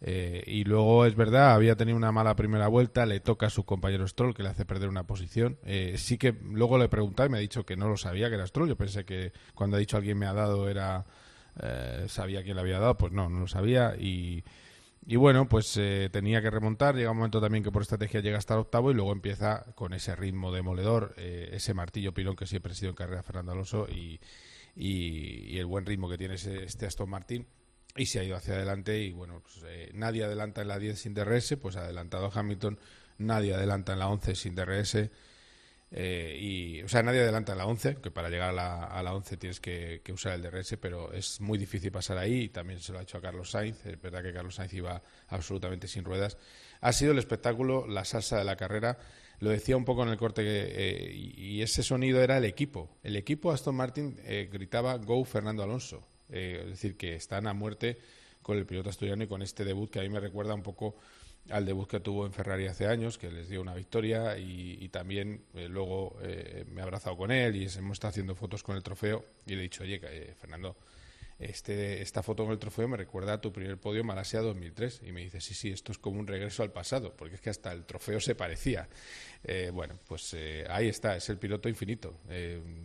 Eh, 0.00 0.42
y 0.48 0.64
luego 0.64 1.06
es 1.06 1.14
verdad, 1.14 1.54
había 1.54 1.76
tenido 1.76 1.96
una 1.96 2.10
mala 2.10 2.34
primera 2.34 2.66
vuelta, 2.66 3.06
le 3.06 3.20
toca 3.20 3.46
a 3.46 3.50
su 3.50 3.64
compañero 3.64 4.06
Stroll 4.08 4.34
que 4.34 4.42
le 4.42 4.48
hace 4.48 4.64
perder 4.64 4.88
una 4.88 5.04
posición. 5.04 5.58
Eh, 5.64 5.94
sí 5.96 6.18
que 6.18 6.32
luego 6.32 6.76
le 6.76 6.86
he 6.86 7.24
y 7.26 7.28
me 7.28 7.38
ha 7.38 7.40
dicho 7.40 7.64
que 7.64 7.76
no 7.76 7.88
lo 7.88 7.96
sabía 7.96 8.28
que 8.28 8.34
era 8.34 8.46
Stroll. 8.48 8.68
Yo 8.68 8.76
pensé 8.76 9.04
que 9.04 9.32
cuando 9.54 9.76
ha 9.76 9.80
dicho 9.80 9.96
alguien 9.96 10.18
me 10.18 10.26
ha 10.26 10.32
dado 10.34 10.68
era 10.68 11.06
eh, 11.62 12.06
sabía 12.08 12.42
quién 12.42 12.56
le 12.56 12.62
había 12.62 12.80
dado, 12.80 12.98
pues 12.98 13.12
no, 13.12 13.28
no 13.28 13.40
lo 13.40 13.46
sabía 13.46 13.94
y, 13.96 14.42
y 15.06 15.16
bueno, 15.16 15.48
pues 15.48 15.78
tenía 16.10 16.40
que 16.40 16.50
remontar. 16.50 16.94
Llega 16.94 17.10
un 17.10 17.18
momento 17.18 17.40
también 17.40 17.62
que 17.62 17.70
por 17.70 17.82
estrategia 17.82 18.20
llega 18.20 18.38
hasta 18.38 18.54
el 18.54 18.60
octavo 18.60 18.90
y 18.90 18.94
luego 18.94 19.12
empieza 19.12 19.64
con 19.74 19.92
ese 19.92 20.16
ritmo 20.16 20.52
demoledor, 20.52 21.14
ese 21.16 21.74
martillo 21.74 22.14
pilón 22.14 22.36
que 22.36 22.46
siempre 22.46 22.72
ha 22.72 22.74
sido 22.74 22.90
en 22.90 22.96
carrera 22.96 23.22
Fernando 23.22 23.52
Alonso 23.52 23.86
y, 23.88 24.20
y, 24.76 25.58
el 25.58 25.66
buen 25.66 25.86
ritmo 25.86 26.08
que 26.08 26.18
tiene 26.18 26.34
este 26.34 26.86
Aston 26.86 27.08
Martin 27.08 27.46
y 27.96 28.06
se 28.06 28.20
ha 28.20 28.24
ido 28.24 28.36
hacia 28.36 28.54
adelante 28.54 28.98
y 29.02 29.12
bueno, 29.12 29.40
pues, 29.40 29.62
eh, 29.66 29.90
nadie 29.94 30.24
adelanta 30.24 30.62
en 30.62 30.68
la 30.68 30.78
10 30.78 30.98
sin 30.98 31.14
DRS, 31.14 31.56
pues 31.60 31.76
ha 31.76 31.84
adelantado 31.84 32.30
Hamilton, 32.32 32.78
nadie 33.18 33.54
adelanta 33.54 33.92
en 33.92 34.00
la 34.00 34.08
11 34.08 34.34
sin 34.34 34.54
DRS. 34.54 35.10
Eh, 35.96 36.36
y, 36.40 36.82
o 36.82 36.88
sea, 36.88 37.04
nadie 37.04 37.20
adelanta 37.20 37.52
en 37.52 37.58
la 37.58 37.66
11, 37.66 37.98
que 38.02 38.10
para 38.10 38.28
llegar 38.28 38.50
a 38.50 38.52
la, 38.52 38.84
a 38.84 39.02
la 39.02 39.14
11 39.14 39.36
tienes 39.36 39.60
que, 39.60 40.02
usar 40.12 40.32
el 40.32 40.42
DRS, 40.42 40.76
pero 40.80 41.12
es 41.12 41.40
muy 41.40 41.56
difícil 41.56 41.92
pasar 41.92 42.18
ahí. 42.18 42.42
Y 42.42 42.48
también 42.48 42.80
se 42.80 42.92
lo 42.92 42.98
ha 42.98 43.02
hecho 43.02 43.18
a 43.18 43.20
Carlos 43.20 43.50
Sainz. 43.50 43.86
Es 43.86 44.00
verdad 44.00 44.22
que 44.22 44.32
Carlos 44.32 44.56
Sainz 44.56 44.72
iba 44.74 45.02
absolutamente 45.28 45.86
sin 45.86 46.04
ruedas. 46.04 46.36
Ha 46.80 46.92
sido 46.92 47.12
el 47.12 47.18
espectáculo, 47.18 47.86
la 47.86 48.04
salsa 48.04 48.36
de 48.36 48.44
la 48.44 48.56
carrera. 48.56 48.98
Lo 49.38 49.50
decía 49.50 49.76
un 49.76 49.84
poco 49.84 50.02
en 50.02 50.08
el 50.08 50.16
corte, 50.16 50.42
eh, 50.44 51.12
y, 51.14 51.62
ese 51.62 51.82
sonido 51.82 52.20
era 52.22 52.38
el 52.38 52.44
equipo. 52.44 52.90
El 53.02 53.16
equipo 53.16 53.52
Aston 53.52 53.76
Martin 53.76 54.16
gritaba 54.50 54.96
Go 54.98 55.24
Fernando 55.24 55.62
Alonso. 55.62 56.06
Eh, 56.30 56.60
es 56.64 56.70
decir, 56.70 56.96
que 56.96 57.14
están 57.14 57.46
a 57.46 57.52
muerte 57.52 57.98
con 58.42 58.58
el 58.58 58.66
piloto 58.66 58.90
asturiano 58.90 59.24
y 59.24 59.26
con 59.26 59.42
este 59.42 59.64
debut 59.64 59.90
que 59.90 60.00
a 60.00 60.02
mí 60.02 60.08
me 60.08 60.20
recuerda 60.20 60.54
un 60.54 60.62
poco 60.62 60.96
al 61.50 61.66
debut 61.66 61.88
que 61.88 62.00
tuvo 62.00 62.24
en 62.26 62.32
Ferrari 62.32 62.66
hace 62.66 62.86
años, 62.86 63.18
que 63.18 63.30
les 63.30 63.48
dio 63.48 63.60
una 63.60 63.74
victoria 63.74 64.38
y, 64.38 64.88
también 64.88 65.44
eh, 65.54 65.68
luego 65.68 66.16
eh, 66.22 66.64
me 66.68 66.80
he 66.80 66.84
abrazado 66.84 67.16
con 67.16 67.30
él 67.30 67.56
y 67.56 67.66
hemos 67.76 67.96
estado 67.96 68.10
haciendo 68.10 68.34
fotos 68.34 68.62
con 68.62 68.76
el 68.76 68.82
trofeo 68.82 69.24
y 69.46 69.54
le 69.54 69.60
he 69.60 69.62
dicho, 69.62 69.82
oye, 69.82 70.00
eh, 70.02 70.34
Fernando, 70.38 70.76
este, 71.38 72.00
esta 72.00 72.22
foto 72.22 72.44
con 72.44 72.52
el 72.52 72.58
trofeo 72.58 72.86
me 72.86 72.96
recuerda 72.96 73.34
a 73.34 73.40
tu 73.40 73.52
primer 73.52 73.76
podio 73.76 74.00
en 74.00 74.06
Malasia 74.06 74.40
2003 74.40 75.02
y 75.04 75.12
me 75.12 75.22
dice, 75.22 75.40
sí, 75.40 75.52
sí, 75.52 75.70
esto 75.70 75.92
es 75.92 75.98
como 75.98 76.20
un 76.20 76.26
regreso 76.26 76.62
al 76.62 76.70
pasado, 76.70 77.14
porque 77.16 77.34
es 77.34 77.40
que 77.40 77.50
hasta 77.50 77.72
el 77.72 77.84
trofeo 77.84 78.20
se 78.20 78.34
parecía. 78.34 78.88
bueno, 79.72 79.98
pues 80.06 80.36
ahí 80.70 80.88
está, 80.88 81.16
es 81.16 81.28
el 81.28 81.38
piloto 81.38 81.68
infinito. 81.68 82.20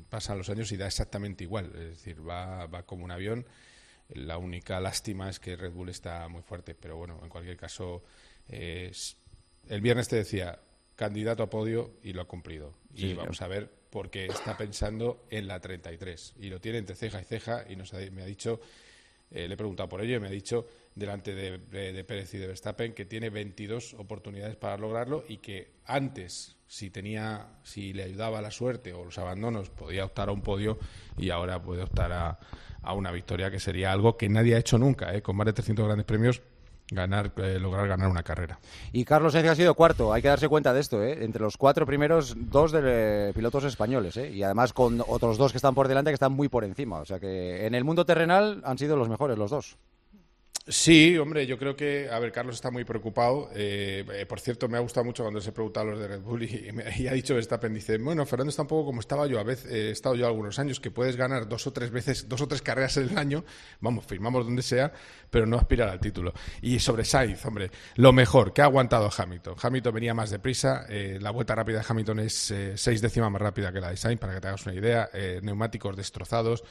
pasan 0.09 0.37
los 0.39 0.49
años 0.49 0.71
y 0.71 0.77
da 0.77 0.87
exactamente 0.87 1.43
igual, 1.43 1.67
es 1.75 1.89
decir, 1.91 2.27
va, 2.27 2.65
va 2.65 2.83
como 2.83 3.05
un 3.05 3.11
avión. 3.11 3.45
La 4.09 4.39
única 4.39 4.79
lástima 4.79 5.29
es 5.29 5.39
que 5.39 5.55
Red 5.55 5.71
Bull 5.71 5.89
está 5.89 6.27
muy 6.27 6.41
fuerte, 6.41 6.73
pero 6.73 6.97
bueno, 6.97 7.19
en 7.21 7.29
cualquier 7.29 7.55
caso 7.55 8.03
el 8.49 9.81
viernes 9.81 10.07
te 10.07 10.15
decía 10.17 10.59
candidato 10.95 11.43
a 11.43 11.49
podio 11.49 11.91
y 12.03 12.13
lo 12.13 12.21
ha 12.21 12.25
cumplido. 12.27 12.73
y 12.93 13.13
vamos 13.13 13.41
a 13.41 13.47
ver 13.47 13.79
por 13.89 14.09
qué 14.09 14.27
está 14.27 14.57
pensando 14.57 15.25
en 15.29 15.47
la 15.47 15.59
33. 15.59 16.35
Y 16.39 16.49
lo 16.49 16.59
tiene 16.59 16.79
entre 16.79 16.95
ceja 16.95 17.21
y 17.21 17.25
ceja 17.25 17.65
y 17.69 17.75
nos 17.75 17.93
me 17.93 18.21
ha 18.21 18.25
dicho, 18.25 18.59
eh, 19.31 19.47
le 19.47 19.53
he 19.53 19.57
preguntado 19.57 19.89
por 19.89 20.01
ello 20.01 20.17
y 20.17 20.19
me 20.19 20.27
ha 20.27 20.31
dicho 20.31 20.67
delante 20.95 21.33
de, 21.33 22.03
Pérez 22.03 22.33
y 22.33 22.37
de 22.37 22.47
Verstappen 22.47 22.93
que 22.93 23.05
tiene 23.05 23.29
22 23.29 23.93
oportunidades 23.95 24.55
para 24.57 24.77
lograrlo 24.77 25.23
y 25.27 25.37
que 25.37 25.71
antes, 25.85 26.57
si 26.67 26.89
tenía, 26.89 27.47
si 27.63 27.93
le 27.93 28.03
ayudaba 28.03 28.41
la 28.41 28.51
suerte 28.51 28.93
o 28.93 29.05
los 29.05 29.17
abandonos, 29.17 29.69
podía 29.69 30.05
optar 30.05 30.29
a 30.29 30.31
un 30.31 30.41
podio 30.41 30.77
y 31.17 31.29
ahora 31.29 31.61
puede 31.61 31.83
optar 31.83 32.11
a, 32.11 32.39
a 32.81 32.93
una 32.93 33.11
victoria 33.11 33.49
que 33.49 33.59
sería 33.59 33.91
algo 33.91 34.17
que 34.17 34.29
nadie 34.29 34.55
ha 34.55 34.59
hecho 34.59 34.77
nunca, 34.77 35.15
¿eh? 35.15 35.21
con 35.21 35.35
más 35.35 35.45
de 35.45 35.53
300 35.53 35.85
grandes 35.85 36.05
premios 36.05 36.41
ganar, 36.91 37.31
eh, 37.37 37.59
lograr 37.59 37.87
ganar 37.87 38.09
una 38.09 38.23
carrera. 38.23 38.59
Y 38.91 39.05
Carlos 39.05 39.33
Sainz 39.33 39.49
ha 39.49 39.55
sido 39.55 39.75
cuarto, 39.75 40.13
hay 40.13 40.21
que 40.21 40.27
darse 40.27 40.47
cuenta 40.47 40.73
de 40.73 40.79
esto, 40.79 41.03
¿eh? 41.03 41.23
entre 41.23 41.41
los 41.41 41.57
cuatro 41.57 41.85
primeros, 41.85 42.35
dos 42.37 42.71
de 42.71 43.31
pilotos 43.33 43.63
españoles, 43.63 44.17
¿eh? 44.17 44.31
y 44.31 44.43
además 44.43 44.73
con 44.73 45.03
otros 45.07 45.37
dos 45.37 45.51
que 45.51 45.57
están 45.57 45.75
por 45.75 45.87
delante 45.87 46.11
que 46.11 46.15
están 46.15 46.33
muy 46.33 46.49
por 46.49 46.63
encima, 46.63 46.99
o 46.99 47.05
sea 47.05 47.19
que 47.19 47.65
en 47.65 47.75
el 47.75 47.83
mundo 47.83 48.05
terrenal 48.05 48.61
han 48.65 48.77
sido 48.77 48.95
los 48.97 49.09
mejores 49.09 49.37
los 49.37 49.51
dos. 49.51 49.77
Sí, 50.71 51.17
hombre, 51.17 51.47
yo 51.47 51.57
creo 51.57 51.75
que, 51.75 52.07
a 52.11 52.19
ver, 52.19 52.31
Carlos 52.31 52.53
está 52.53 52.69
muy 52.69 52.83
preocupado. 52.83 53.49
Eh, 53.55 54.05
eh, 54.13 54.25
por 54.27 54.39
cierto, 54.39 54.69
me 54.69 54.77
ha 54.77 54.81
gustado 54.81 55.03
mucho 55.03 55.23
cuando 55.23 55.41
se 55.41 55.51
pregunta 55.51 55.81
a 55.81 55.83
los 55.83 55.97
de 55.99 56.07
Red 56.07 56.21
Bull 56.21 56.43
y, 56.43 57.07
ha 57.07 57.13
dicho 57.13 57.33
Verstappen, 57.33 57.73
dice, 57.73 57.97
bueno, 57.97 58.23
Fernando 58.27 58.51
está 58.51 58.61
un 58.61 58.67
poco 58.67 58.85
como 58.85 58.99
estaba 58.99 59.25
yo, 59.25 59.39
a 59.39 59.43
veces 59.43 59.71
he 59.71 59.89
estado 59.89 60.13
yo 60.13 60.27
algunos 60.27 60.59
años, 60.59 60.79
que 60.79 60.91
puedes 60.91 61.15
ganar 61.15 61.49
dos 61.49 61.65
o 61.65 61.73
tres 61.73 61.89
veces, 61.89 62.29
dos 62.29 62.41
o 62.41 62.47
tres 62.47 62.61
carreras 62.61 62.97
en 62.97 63.09
el 63.09 63.17
año, 63.17 63.43
vamos, 63.79 64.05
firmamos 64.05 64.45
donde 64.45 64.61
sea, 64.61 64.93
pero 65.31 65.47
no 65.47 65.57
aspirar 65.57 65.89
al 65.89 65.99
título. 65.99 66.33
Y 66.61 66.77
sobre 66.77 67.03
Sainz, 67.03 67.43
hombre, 67.47 67.71
lo 67.95 68.13
mejor, 68.13 68.53
que 68.53 68.61
ha 68.61 68.65
aguantado 68.65 69.09
Hamilton. 69.15 69.55
Hamilton 69.59 69.93
venía 69.95 70.13
más 70.13 70.29
deprisa, 70.29 70.85
eh, 70.87 71.17
la 71.19 71.31
vuelta 71.31 71.55
rápida 71.55 71.79
de 71.79 71.85
Hamilton 71.89 72.19
es 72.19 72.53
seis 72.75 73.01
décimas 73.01 73.31
más 73.31 73.41
rápida 73.41 73.73
que 73.73 73.81
la 73.81 73.89
de 73.89 73.97
Sainz, 73.97 74.19
para 74.19 74.35
que 74.35 74.41
te 74.41 74.47
hagas 74.49 74.63
una 74.67 74.75
idea, 74.75 75.09
neumáticos 75.41 75.97
destrozados 75.97 76.63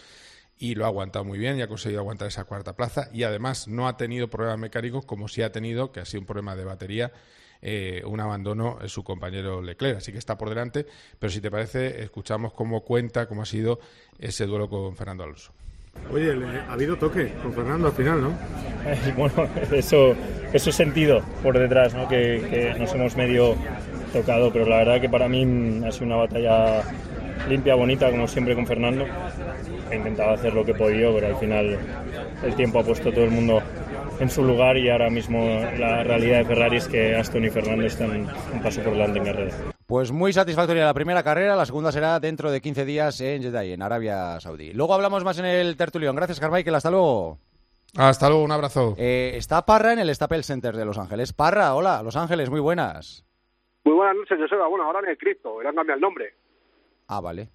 y 0.59 0.75
lo 0.75 0.85
ha 0.85 0.89
aguantado 0.89 1.25
muy 1.25 1.39
bien 1.39 1.59
y 1.59 1.63
ha 1.63 1.69
conseguido 1.69 2.01
aguantar 2.01 2.29
esa 2.29 2.45
cuarta 2.45 2.75
plaza 2.75 3.09
y 3.13 3.23
además 3.23 3.69
no 3.69 3.89
ha 3.89 3.97
tenido 3.97 4.29
problemas 4.29 4.59
mecánicos 4.59 5.05
como 5.05 5.29
si 5.29 5.43
ha 5.43 5.53
tenido, 5.53 5.93
que 5.93 6.01
ha 6.01 6.05
sido 6.05 6.21
un 6.21 6.27
problema 6.27 6.57
de 6.57 6.65
batería, 6.65 7.13
eh, 7.63 8.03
un 8.05 8.21
abandono 8.21 8.79
en 8.81 8.89
su 8.89 9.05
compañero 9.05 9.63
Leclerc. 9.63 9.99
Así 9.99 10.13
que 10.13 10.19
está 10.19 10.37
por 10.37 10.49
delante, 10.49 10.87
pero 11.19 11.31
si 11.31 11.41
te 11.41 11.51
parece, 11.51 12.03
escuchamos 12.03 12.53
cómo 12.53 12.83
cuenta, 12.83 13.27
cómo 13.27 13.43
ha 13.43 13.47
sido 13.47 13.79
ese 14.19 14.47
duelo 14.47 14.69
con 14.69 14.97
Fernando 14.97 15.25
Alonso. 15.25 15.53
Oye, 16.13 16.33
ha 16.69 16.73
habido 16.73 16.97
toque 16.97 17.33
con 17.43 17.53
Fernando 17.53 17.89
al 17.89 17.93
final, 17.93 18.23
¿no? 18.23 18.33
bueno, 19.17 19.49
eso, 19.73 20.15
eso 20.53 20.73
sentido 20.73 21.23
por 21.43 21.59
detrás, 21.59 21.95
¿no? 21.95 22.09
Que, 22.09 22.47
que 22.49 22.79
nos 22.79 22.93
hemos 22.95 23.17
medio 23.17 23.57
tocado, 24.13 24.53
pero 24.53 24.67
la 24.67 24.79
verdad 24.79 25.01
que 25.01 25.09
para 25.09 25.29
mí 25.29 25.83
ha 25.85 25.93
sido 25.93 26.07
una 26.07 26.17
batalla 26.17 26.83
limpia, 27.49 27.75
bonita, 27.75 28.11
como 28.11 28.27
siempre 28.27 28.55
con 28.55 28.67
Fernando 28.67 29.07
he 29.91 29.97
intentado 29.97 30.31
hacer 30.31 30.53
lo 30.55 30.65
que 30.65 30.73
he 30.73 30.75
podido, 30.75 31.15
pero 31.15 31.29
al 31.29 31.37
final 31.37 31.79
el 32.43 32.55
tiempo 32.55 32.81
ha 32.81 32.85
puesto 32.85 33.11
todo 33.13 33.25
el 33.25 33.31
mundo 33.31 33.63
en 34.21 34.31
su 34.31 34.43
lugar 34.45 34.77
y 34.77 34.91
ahora 34.91 35.11
mismo 35.11 35.39
la 35.79 36.03
realidad 36.05 36.39
de 36.39 36.45
Ferrari 36.45 36.77
es 36.77 36.89
que 36.89 37.17
Aston 37.17 37.45
y 37.45 37.51
Fernando 37.51 37.87
están 37.87 38.11
un 38.53 38.63
paso 38.63 38.83
por 38.83 38.93
delante 38.93 39.19
en 39.19 39.25
carrera. 39.25 39.55
Pues 39.87 40.13
muy 40.13 40.33
satisfactoria 40.33 40.85
la 40.85 40.93
primera 40.93 41.23
carrera, 41.23 41.57
la 41.57 41.65
segunda 41.65 41.91
será 41.93 42.21
dentro 42.21 42.51
de 42.51 42.61
15 42.61 42.85
días 42.85 43.21
en 43.21 43.43
Jeddah, 43.43 43.65
en 43.65 43.83
Arabia 43.83 44.39
Saudí. 44.41 44.73
Luego 44.73 44.93
hablamos 44.93 45.25
más 45.25 45.39
en 45.39 45.47
el 45.47 45.77
tertulión. 45.77 46.15
Gracias, 46.15 46.41
Carmichael. 46.41 46.75
Hasta 46.75 46.91
luego. 46.91 47.39
Hasta 47.97 48.29
luego, 48.29 48.45
un 48.45 48.53
abrazo. 48.53 48.95
Eh, 48.99 49.33
está 49.37 49.65
Parra 49.65 49.95
en 49.95 50.01
el 50.01 50.15
Staples 50.15 50.45
Center 50.45 50.77
de 50.77 50.85
Los 50.85 50.99
Ángeles. 50.99 51.33
Parra, 51.33 51.75
hola, 51.75 52.03
Los 52.03 52.17
Ángeles, 52.17 52.51
muy 52.51 52.61
buenas. 52.61 53.25
Muy 53.85 53.95
buenas 53.95 54.15
noches, 54.17 54.39
Joseba. 54.39 54.69
Bueno, 54.69 54.85
ahora 54.85 55.01
en 55.01 55.09
el 55.09 55.17
Cristo, 55.17 55.59
era 55.63 55.73
cambiar 55.73 55.97
el 55.97 56.03
nombre. 56.03 56.35
Ah, 57.09 57.21
vale. 57.21 57.49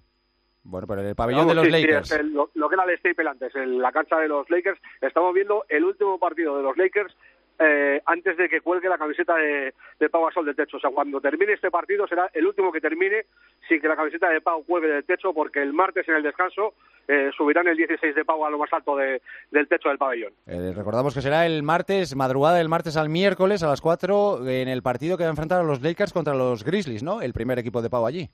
Bueno, 0.64 0.86
pero 0.86 1.02
en 1.02 1.08
el 1.08 1.14
pabellón 1.14 1.46
de 1.46 1.54
los 1.54 1.68
Lakers. 1.68 2.22
lo, 2.24 2.68
que 2.68 2.74
era 2.74 2.84
el 2.84 2.98
Staple 2.98 3.28
antes, 3.28 3.54
en 3.54 3.78
la 3.80 3.92
cancha 3.92 4.18
de 4.18 4.28
los 4.28 4.48
Lakers, 4.48 4.80
estamos 5.00 5.34
viendo 5.34 5.64
el 5.68 5.84
último 5.84 6.18
partido 6.18 6.56
de 6.56 6.62
los 6.62 6.76
Lakers 6.76 7.14
eh, 7.58 8.02
antes 8.06 8.36
de 8.36 8.48
que 8.48 8.62
cuelgue 8.62 8.88
la 8.88 8.98
camiseta 8.98 9.36
de, 9.36 9.74
de 10.00 10.08
Pau 10.08 10.24
Gasol 10.24 10.46
del 10.46 10.56
techo. 10.56 10.78
O 10.78 10.80
sea, 10.80 10.90
cuando 10.90 11.20
termine 11.20 11.52
este 11.52 11.70
partido 11.70 12.06
será 12.08 12.30
el 12.32 12.46
último 12.46 12.72
que 12.72 12.80
termine 12.80 13.26
sin 13.68 13.80
que 13.80 13.86
la 13.86 13.94
camiseta 13.94 14.28
de 14.28 14.40
Pau 14.40 14.64
cuelgue 14.64 14.88
del 14.88 15.04
techo, 15.04 15.32
porque 15.32 15.62
el 15.62 15.72
martes 15.72 16.08
en 16.08 16.16
el 16.16 16.22
descanso 16.22 16.74
eh, 17.06 17.30
subirán 17.36 17.68
el 17.68 17.76
16 17.76 18.14
de 18.14 18.24
Pau 18.24 18.44
a 18.44 18.50
lo 18.50 18.58
más 18.58 18.72
alto 18.72 18.96
del 18.96 19.68
techo 19.68 19.88
del 19.88 19.98
pabellón. 19.98 20.32
Eh, 20.46 20.72
recordamos 20.74 21.14
que 21.14 21.20
será 21.20 21.46
el 21.46 21.62
martes, 21.62 22.16
madrugada 22.16 22.56
del 22.56 22.68
martes 22.68 22.96
al 22.96 23.08
miércoles 23.08 23.62
a 23.62 23.68
las 23.68 23.80
4 23.80 24.48
en 24.48 24.68
el 24.68 24.82
partido 24.82 25.16
que 25.16 25.24
va 25.24 25.28
a 25.28 25.30
enfrentar 25.30 25.60
a 25.60 25.64
los 25.64 25.82
Lakers 25.82 26.12
contra 26.12 26.34
los 26.34 26.64
Grizzlies, 26.64 27.02
¿no? 27.02 27.22
El 27.22 27.34
primer 27.34 27.58
equipo 27.58 27.82
de 27.82 27.90
Pau 27.90 28.06
allí. 28.06 28.30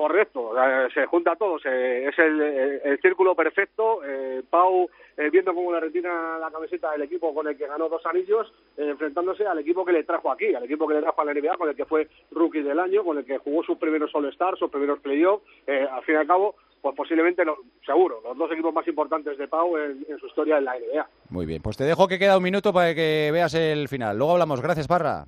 Correcto, 0.00 0.52
se 0.94 1.04
junta 1.04 1.36
todo, 1.36 1.58
es 1.58 2.18
el, 2.18 2.98
círculo 3.02 3.34
perfecto. 3.34 4.02
Eh, 4.02 4.42
Pau 4.48 4.88
eh, 5.14 5.28
viendo 5.28 5.54
cómo 5.54 5.70
le 5.74 5.78
retira 5.78 6.38
la 6.38 6.50
camiseta 6.50 6.92
del 6.92 7.02
equipo 7.02 7.34
con 7.34 7.46
el 7.46 7.54
que 7.54 7.66
ganó 7.66 7.86
dos 7.90 8.00
anillos, 8.06 8.50
eh, 8.78 8.88
enfrentándose 8.88 9.46
al 9.46 9.58
equipo 9.58 9.84
que 9.84 9.92
le 9.92 10.04
trajo 10.04 10.32
aquí, 10.32 10.54
al 10.54 10.64
equipo 10.64 10.88
que 10.88 10.94
le 10.94 11.02
trajo 11.02 11.20
a 11.20 11.24
la 11.26 11.34
NBA, 11.34 11.58
con 11.58 11.68
el 11.68 11.76
que 11.76 11.84
fue 11.84 12.08
rookie 12.30 12.62
del 12.62 12.80
año, 12.80 13.04
con 13.04 13.18
el 13.18 13.26
que 13.26 13.36
jugó 13.36 13.62
sus 13.62 13.76
primeros 13.76 14.10
All-Stars, 14.14 14.58
sus 14.58 14.70
primeros 14.70 15.00
playoffs. 15.00 15.44
al 15.68 16.02
fin 16.04 16.14
y 16.14 16.18
al 16.18 16.26
cabo, 16.26 16.54
pues 16.80 16.96
posiblemente, 16.96 17.42
seguro, 17.84 18.22
los 18.24 18.38
dos 18.38 18.50
equipos 18.52 18.72
más 18.72 18.88
importantes 18.88 19.36
de 19.36 19.48
Pau 19.48 19.76
en, 19.76 20.06
en 20.08 20.18
su 20.18 20.28
historia 20.28 20.56
en 20.56 20.64
la 20.64 20.78
NBA. 20.78 21.08
Muy 21.28 21.44
bien, 21.44 21.60
pues 21.60 21.76
te 21.76 21.84
dejo 21.84 22.08
que 22.08 22.18
queda 22.18 22.38
un 22.38 22.42
minuto 22.42 22.72
para 22.72 22.94
que 22.94 23.28
veas 23.34 23.52
el 23.52 23.86
final. 23.88 24.16
Luego 24.16 24.32
hablamos. 24.32 24.62
Gracias, 24.62 24.88
Parra. 24.88 25.26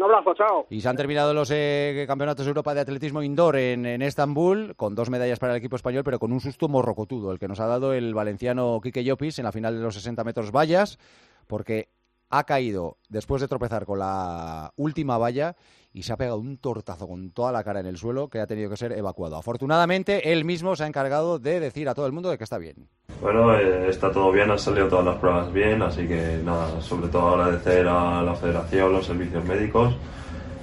Un 0.00 0.04
abrazo, 0.04 0.32
chao. 0.32 0.66
Y 0.70 0.80
se 0.80 0.88
han 0.88 0.96
terminado 0.96 1.34
los 1.34 1.50
eh, 1.52 2.04
campeonatos 2.06 2.46
de 2.46 2.48
Europa 2.48 2.72
de 2.72 2.80
atletismo 2.80 3.22
indoor 3.22 3.56
en, 3.56 3.84
Estambul, 4.00 4.74
con 4.74 4.94
dos 4.94 5.10
medallas 5.10 5.38
para 5.38 5.52
el 5.52 5.58
equipo 5.58 5.76
español, 5.76 6.04
pero 6.04 6.18
con 6.18 6.32
un 6.32 6.40
susto 6.40 6.68
morrocotudo, 6.68 7.32
el 7.32 7.38
que 7.38 7.48
nos 7.48 7.60
ha 7.60 7.66
dado 7.66 7.92
el 7.92 8.14
valenciano 8.14 8.80
Quique 8.82 9.04
Llopis 9.04 9.38
en 9.38 9.44
la 9.44 9.52
final 9.52 9.76
de 9.76 9.82
los 9.82 9.94
60 9.94 10.24
metros 10.24 10.52
vallas, 10.52 10.98
porque 11.46 11.90
ha 12.30 12.44
caído 12.44 12.96
después 13.08 13.42
de 13.42 13.48
tropezar 13.48 13.84
con 13.84 13.98
la 13.98 14.72
última 14.76 15.18
valla 15.18 15.56
y 15.92 16.04
se 16.04 16.12
ha 16.12 16.16
pegado 16.16 16.38
un 16.38 16.58
tortazo 16.58 17.08
con 17.08 17.32
toda 17.32 17.50
la 17.50 17.64
cara 17.64 17.80
en 17.80 17.86
el 17.86 17.98
suelo 17.98 18.28
que 18.28 18.40
ha 18.40 18.46
tenido 18.46 18.70
que 18.70 18.76
ser 18.76 18.92
evacuado. 18.92 19.36
Afortunadamente, 19.36 20.32
él 20.32 20.44
mismo 20.44 20.76
se 20.76 20.84
ha 20.84 20.86
encargado 20.86 21.40
de 21.40 21.58
decir 21.58 21.88
a 21.88 21.94
todo 21.94 22.06
el 22.06 22.12
mundo 22.12 22.30
de 22.30 22.38
que 22.38 22.44
está 22.44 22.58
bien. 22.58 22.88
Bueno, 23.20 23.54
eh, 23.56 23.88
está 23.88 24.12
todo 24.12 24.30
bien, 24.30 24.50
han 24.50 24.58
salido 24.58 24.88
todas 24.88 25.04
las 25.04 25.16
pruebas 25.16 25.52
bien, 25.52 25.82
así 25.82 26.06
que 26.06 26.40
nada, 26.44 26.80
sobre 26.80 27.08
todo 27.08 27.30
agradecer 27.30 27.86
a 27.88 28.22
la 28.22 28.34
federación, 28.34 28.92
los 28.92 29.06
servicios 29.06 29.44
médicos 29.44 29.94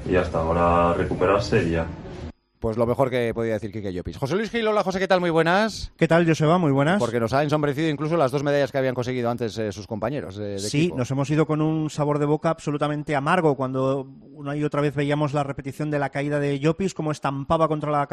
y 0.09 0.15
hasta 0.15 0.39
ahora 0.39 0.93
recuperarse 0.93 1.63
y 1.63 1.71
ya. 1.71 1.85
Pues 2.59 2.75
lo 2.75 2.87
mejor 2.87 3.11
que 3.11 3.33
podía 3.35 3.53
decir 3.53 3.71
Kike 3.71 3.93
Llopis. 3.93 4.17
José 4.17 4.35
Luis 4.35 4.49
Gil, 4.49 4.67
hola 4.67 4.81
José, 4.83 4.97
¿qué 4.97 5.07
tal? 5.07 5.19
Muy 5.19 5.29
buenas. 5.29 5.91
¿Qué 5.95 6.07
tal, 6.07 6.25
Joseba? 6.25 6.57
Muy 6.57 6.71
buenas. 6.71 6.97
Porque 6.97 7.19
nos 7.19 7.31
ha 7.33 7.43
ensombrecido 7.43 7.87
incluso 7.87 8.17
las 8.17 8.31
dos 8.31 8.41
medallas 8.41 8.71
que 8.71 8.79
habían 8.79 8.95
conseguido 8.95 9.29
antes 9.29 9.55
eh, 9.59 9.71
sus 9.71 9.85
compañeros 9.85 10.37
de, 10.37 10.57
Sí, 10.57 10.91
nos 10.95 11.11
hemos 11.11 11.29
ido 11.29 11.45
con 11.45 11.61
un 11.61 11.91
sabor 11.91 12.17
de 12.17 12.25
boca 12.25 12.49
absolutamente 12.49 13.15
amargo 13.15 13.55
cuando 13.55 14.07
una 14.33 14.55
y 14.55 14.63
otra 14.63 14.81
vez 14.81 14.95
veíamos 14.95 15.33
la 15.33 15.43
repetición 15.43 15.91
de 15.91 15.99
la 15.99 16.09
caída 16.09 16.39
de 16.39 16.59
Llopis, 16.59 16.95
cómo 16.95 17.11
estampaba 17.11 17.67
contra, 17.67 17.91
la, 17.91 18.07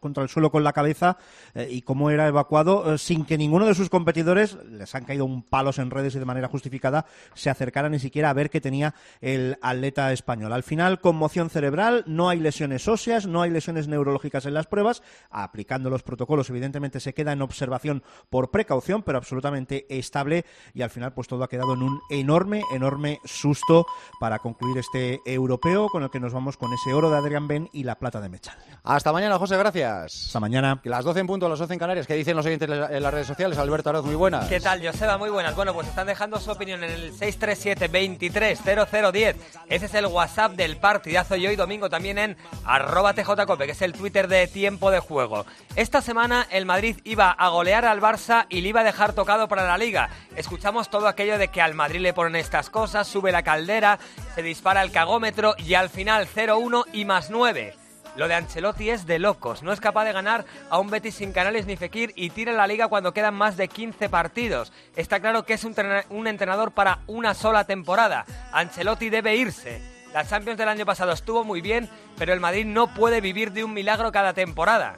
contra 0.00 0.22
el 0.22 0.28
suelo 0.30 0.50
con 0.50 0.64
la 0.64 0.72
cabeza 0.72 1.18
eh, 1.54 1.68
y 1.70 1.82
cómo 1.82 2.10
era 2.10 2.28
evacuado 2.28 2.94
eh, 2.94 2.98
sin 2.98 3.26
que 3.26 3.36
ninguno 3.36 3.66
de 3.66 3.74
sus 3.74 3.90
competidores, 3.90 4.56
les 4.70 4.94
han 4.94 5.04
caído 5.04 5.26
un 5.26 5.42
palos 5.42 5.78
en 5.78 5.90
redes 5.90 6.14
y 6.14 6.18
de 6.18 6.24
manera 6.24 6.48
justificada, 6.48 7.04
se 7.34 7.50
acercara 7.50 7.90
ni 7.90 7.98
siquiera 7.98 8.30
a 8.30 8.32
ver 8.32 8.48
qué 8.48 8.60
tenía 8.60 8.94
el 9.20 9.58
atleta 9.60 10.12
español. 10.12 10.52
Al 10.52 10.62
final, 10.62 11.00
conmoción 11.00 11.50
cerebral, 11.50 12.04
no 12.06 12.30
hay 12.30 12.40
lesiones 12.40 12.88
óseas, 12.88 13.26
no 13.26 13.42
hay 13.42 13.50
lesiones 13.50 13.82
neurológicas 13.92 14.44
en 14.46 14.54
las 14.54 14.66
pruebas, 14.66 15.02
aplicando 15.30 15.88
los 15.88 16.02
protocolos, 16.02 16.50
evidentemente 16.50 16.98
se 16.98 17.14
queda 17.14 17.32
en 17.32 17.42
observación 17.42 18.02
por 18.30 18.50
precaución, 18.50 19.02
pero 19.02 19.18
absolutamente 19.18 19.86
estable 19.88 20.44
y 20.74 20.82
al 20.82 20.90
final 20.90 21.12
pues 21.12 21.28
todo 21.28 21.44
ha 21.44 21.48
quedado 21.48 21.74
en 21.74 21.82
un 21.82 22.00
enorme, 22.10 22.62
enorme 22.72 23.20
susto 23.24 23.86
para 24.18 24.40
concluir 24.40 24.78
este 24.78 25.20
Europeo 25.24 25.88
con 25.88 26.02
el 26.02 26.10
que 26.10 26.20
nos 26.20 26.32
vamos 26.32 26.56
con 26.56 26.72
ese 26.72 26.92
oro 26.92 27.10
de 27.10 27.16
Adrián 27.16 27.46
Ben 27.46 27.68
y 27.72 27.84
la 27.84 27.98
plata 27.98 28.20
de 28.20 28.28
Mechal. 28.28 28.56
Hasta 28.82 29.12
mañana, 29.12 29.38
José, 29.38 29.56
gracias. 29.56 30.26
Hasta 30.26 30.40
mañana. 30.40 30.80
Las 30.84 31.04
12 31.04 31.20
en 31.20 31.26
punto, 31.26 31.48
las 31.48 31.58
12 31.58 31.74
en 31.74 31.78
Canarias. 31.78 32.06
¿Qué 32.06 32.14
dicen 32.14 32.36
los 32.36 32.46
oyentes 32.46 32.68
en 32.68 33.02
las 33.02 33.14
redes 33.14 33.26
sociales? 33.26 33.58
Alberto 33.58 33.90
Aroz, 33.90 34.04
muy 34.04 34.16
buenas. 34.16 34.48
¿Qué 34.48 34.60
tal, 34.60 34.84
Joseba? 34.84 35.18
Muy 35.18 35.30
buenas. 35.30 35.54
Bueno, 35.54 35.74
pues 35.74 35.88
están 35.88 36.06
dejando 36.06 36.40
su 36.40 36.50
opinión 36.50 36.82
en 36.82 36.90
el 36.90 37.12
637-230010. 37.12 39.36
Ese 39.68 39.86
es 39.86 39.94
el 39.94 40.06
WhatsApp 40.06 40.52
del 40.52 40.78
partidazo 40.78 41.36
y 41.36 41.46
hoy 41.46 41.56
domingo 41.56 41.88
también 41.88 42.18
en 42.18 42.36
arroba 42.64 43.14
tjcope, 43.14 43.66
es 43.72 43.82
el 43.82 43.92
Twitter 43.92 44.28
de 44.28 44.46
tiempo 44.46 44.90
de 44.90 45.00
juego. 45.00 45.44
Esta 45.76 46.00
semana 46.00 46.46
el 46.50 46.66
Madrid 46.66 46.98
iba 47.04 47.30
a 47.30 47.48
golear 47.48 47.84
al 47.84 48.00
Barça 48.00 48.46
y 48.48 48.60
le 48.60 48.68
iba 48.68 48.80
a 48.80 48.84
dejar 48.84 49.14
tocado 49.14 49.48
para 49.48 49.66
la 49.66 49.78
Liga. 49.78 50.10
Escuchamos 50.36 50.90
todo 50.90 51.08
aquello 51.08 51.38
de 51.38 51.48
que 51.48 51.62
al 51.62 51.74
Madrid 51.74 52.00
le 52.00 52.12
ponen 52.12 52.36
estas 52.36 52.70
cosas, 52.70 53.08
sube 53.08 53.32
la 53.32 53.42
caldera, 53.42 53.98
se 54.34 54.42
dispara 54.42 54.82
el 54.82 54.92
cagómetro 54.92 55.54
y 55.58 55.74
al 55.74 55.88
final 55.88 56.28
0-1 56.28 56.84
y 56.92 57.04
más 57.04 57.30
9. 57.30 57.74
Lo 58.14 58.28
de 58.28 58.34
Ancelotti 58.34 58.90
es 58.90 59.06
de 59.06 59.18
locos. 59.18 59.62
No 59.62 59.72
es 59.72 59.80
capaz 59.80 60.04
de 60.04 60.12
ganar 60.12 60.44
a 60.68 60.78
un 60.78 60.90
Betis 60.90 61.14
sin 61.14 61.32
Canales 61.32 61.64
ni 61.64 61.78
Fekir 61.78 62.12
y 62.14 62.28
tira 62.28 62.52
la 62.52 62.66
liga 62.66 62.88
cuando 62.88 63.14
quedan 63.14 63.34
más 63.34 63.56
de 63.56 63.68
15 63.68 64.10
partidos. 64.10 64.70
Está 64.96 65.20
claro 65.20 65.44
que 65.44 65.54
es 65.54 65.64
un 65.64 66.26
entrenador 66.26 66.72
para 66.72 66.98
una 67.06 67.32
sola 67.32 67.64
temporada. 67.64 68.26
Ancelotti 68.52 69.08
debe 69.08 69.36
irse. 69.36 69.91
La 70.12 70.26
Champions 70.26 70.58
del 70.58 70.68
año 70.68 70.84
pasado 70.84 71.12
estuvo 71.12 71.42
muy 71.42 71.62
bien, 71.62 71.88
pero 72.18 72.34
el 72.34 72.40
Madrid 72.40 72.66
no 72.66 72.92
puede 72.92 73.22
vivir 73.22 73.52
de 73.52 73.64
un 73.64 73.72
milagro 73.72 74.12
cada 74.12 74.34
temporada. 74.34 74.96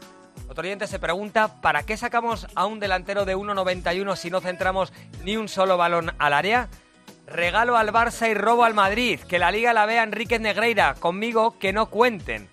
Otro 0.49 0.65
oyente 0.65 0.89
se 0.89 0.99
pregunta, 0.99 1.61
¿para 1.61 1.85
qué 1.85 1.97
sacamos 1.97 2.49
a 2.57 2.67
un 2.67 2.81
delantero 2.81 3.25
de 3.25 3.37
1.91 3.37 4.17
si 4.17 4.31
no 4.31 4.41
centramos 4.41 4.93
ni 5.23 5.37
un 5.37 5.49
solo 5.49 5.77
balón 5.77 6.13
al 6.19 6.33
área? 6.33 6.69
Regalo 7.29 7.77
al 7.77 7.93
Barça 7.93 8.29
y 8.29 8.35
robo 8.35 8.65
al 8.65 8.75
Madrid. 8.75 9.21
Que 9.21 9.39
la 9.39 9.53
liga 9.53 9.73
la 9.73 9.87
vea 9.87 10.03
Enrique 10.03 10.41
Negreira. 10.41 10.95
Conmigo 10.95 11.59
que 11.61 11.73
no 11.73 11.87
cuenten. 11.87 12.49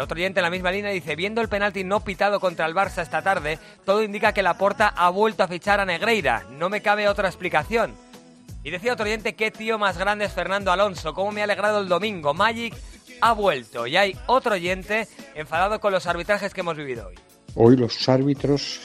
Otro 0.00 0.16
oyente 0.16 0.40
en 0.40 0.44
la 0.44 0.50
misma 0.50 0.70
línea 0.70 0.90
dice, 0.90 1.14
viendo 1.14 1.40
el 1.40 1.48
penalti 1.48 1.84
no 1.84 2.00
pitado 2.00 2.40
contra 2.40 2.66
el 2.66 2.74
Barça 2.74 3.02
esta 3.02 3.22
tarde, 3.22 3.58
todo 3.84 4.02
indica 4.02 4.32
que 4.32 4.42
Laporta 4.42 4.88
ha 4.88 5.10
vuelto 5.10 5.42
a 5.42 5.48
fichar 5.48 5.80
a 5.80 5.84
Negreira. 5.84 6.44
No 6.50 6.68
me 6.68 6.82
cabe 6.82 7.08
otra 7.08 7.28
explicación. 7.28 7.94
Y 8.68 8.70
decía 8.70 8.92
otro 8.92 9.06
oyente, 9.06 9.34
qué 9.34 9.50
tío 9.50 9.78
más 9.78 9.96
grande 9.96 10.26
es 10.26 10.32
Fernando 10.34 10.70
Alonso, 10.70 11.14
cómo 11.14 11.32
me 11.32 11.40
ha 11.40 11.44
alegrado 11.44 11.80
el 11.80 11.88
domingo. 11.88 12.34
Magic 12.34 12.76
ha 13.22 13.32
vuelto. 13.32 13.86
Y 13.86 13.96
hay 13.96 14.14
otro 14.26 14.56
oyente 14.56 15.08
enfadado 15.34 15.80
con 15.80 15.90
los 15.90 16.06
arbitrajes 16.06 16.52
que 16.52 16.60
hemos 16.60 16.76
vivido 16.76 17.06
hoy. 17.06 17.14
Hoy 17.54 17.78
los 17.78 18.06
árbitros 18.10 18.80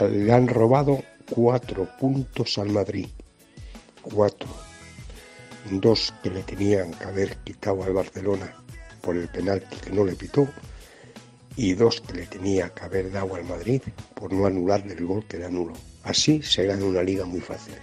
le 0.00 0.32
han 0.32 0.48
robado 0.48 1.04
cuatro 1.28 1.86
puntos 2.00 2.56
al 2.56 2.70
Madrid. 2.70 3.06
Cuatro. 4.00 4.48
Dos 5.70 6.14
que 6.22 6.30
le 6.30 6.42
tenían 6.42 6.92
que 6.92 7.04
haber 7.04 7.36
quitado 7.44 7.84
al 7.84 7.92
Barcelona 7.92 8.50
por 9.02 9.14
el 9.14 9.28
penalti 9.28 9.76
que 9.76 9.90
no 9.90 10.06
le 10.06 10.14
pitó 10.14 10.48
y 11.54 11.74
dos 11.74 12.00
que 12.00 12.14
le 12.14 12.26
tenía 12.28 12.70
que 12.70 12.84
haber 12.84 13.12
dado 13.12 13.34
al 13.34 13.44
Madrid 13.44 13.82
por 14.14 14.32
no 14.32 14.46
anularle 14.46 14.94
el 14.94 15.04
gol 15.04 15.26
que 15.26 15.36
era 15.36 15.50
nulo. 15.50 15.74
Así 16.02 16.40
se 16.40 16.64
gana 16.64 16.86
una 16.86 17.02
liga 17.02 17.26
muy 17.26 17.42
fácil. 17.42 17.74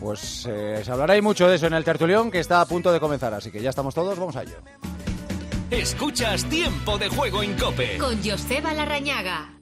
Pues 0.00 0.46
eh, 0.48 0.80
se 0.84 0.92
hablará 0.92 1.16
y 1.16 1.22
mucho 1.22 1.48
de 1.48 1.56
eso 1.56 1.66
en 1.66 1.74
el 1.74 1.84
tertulión 1.84 2.30
que 2.30 2.38
está 2.40 2.60
a 2.60 2.66
punto 2.66 2.92
de 2.92 3.00
comenzar, 3.00 3.34
así 3.34 3.50
que 3.50 3.60
ya 3.60 3.70
estamos 3.70 3.94
todos, 3.94 4.18
vamos 4.18 4.36
a 4.36 4.42
ello. 4.42 4.58
Escuchas 5.70 6.44
Tiempo 6.44 6.96
de 6.98 7.08
Juego 7.08 7.42
en 7.42 7.54
Cope. 7.54 7.98
Con 7.98 8.22
Joseba 8.22 8.72
Larrañaga. 8.72 9.52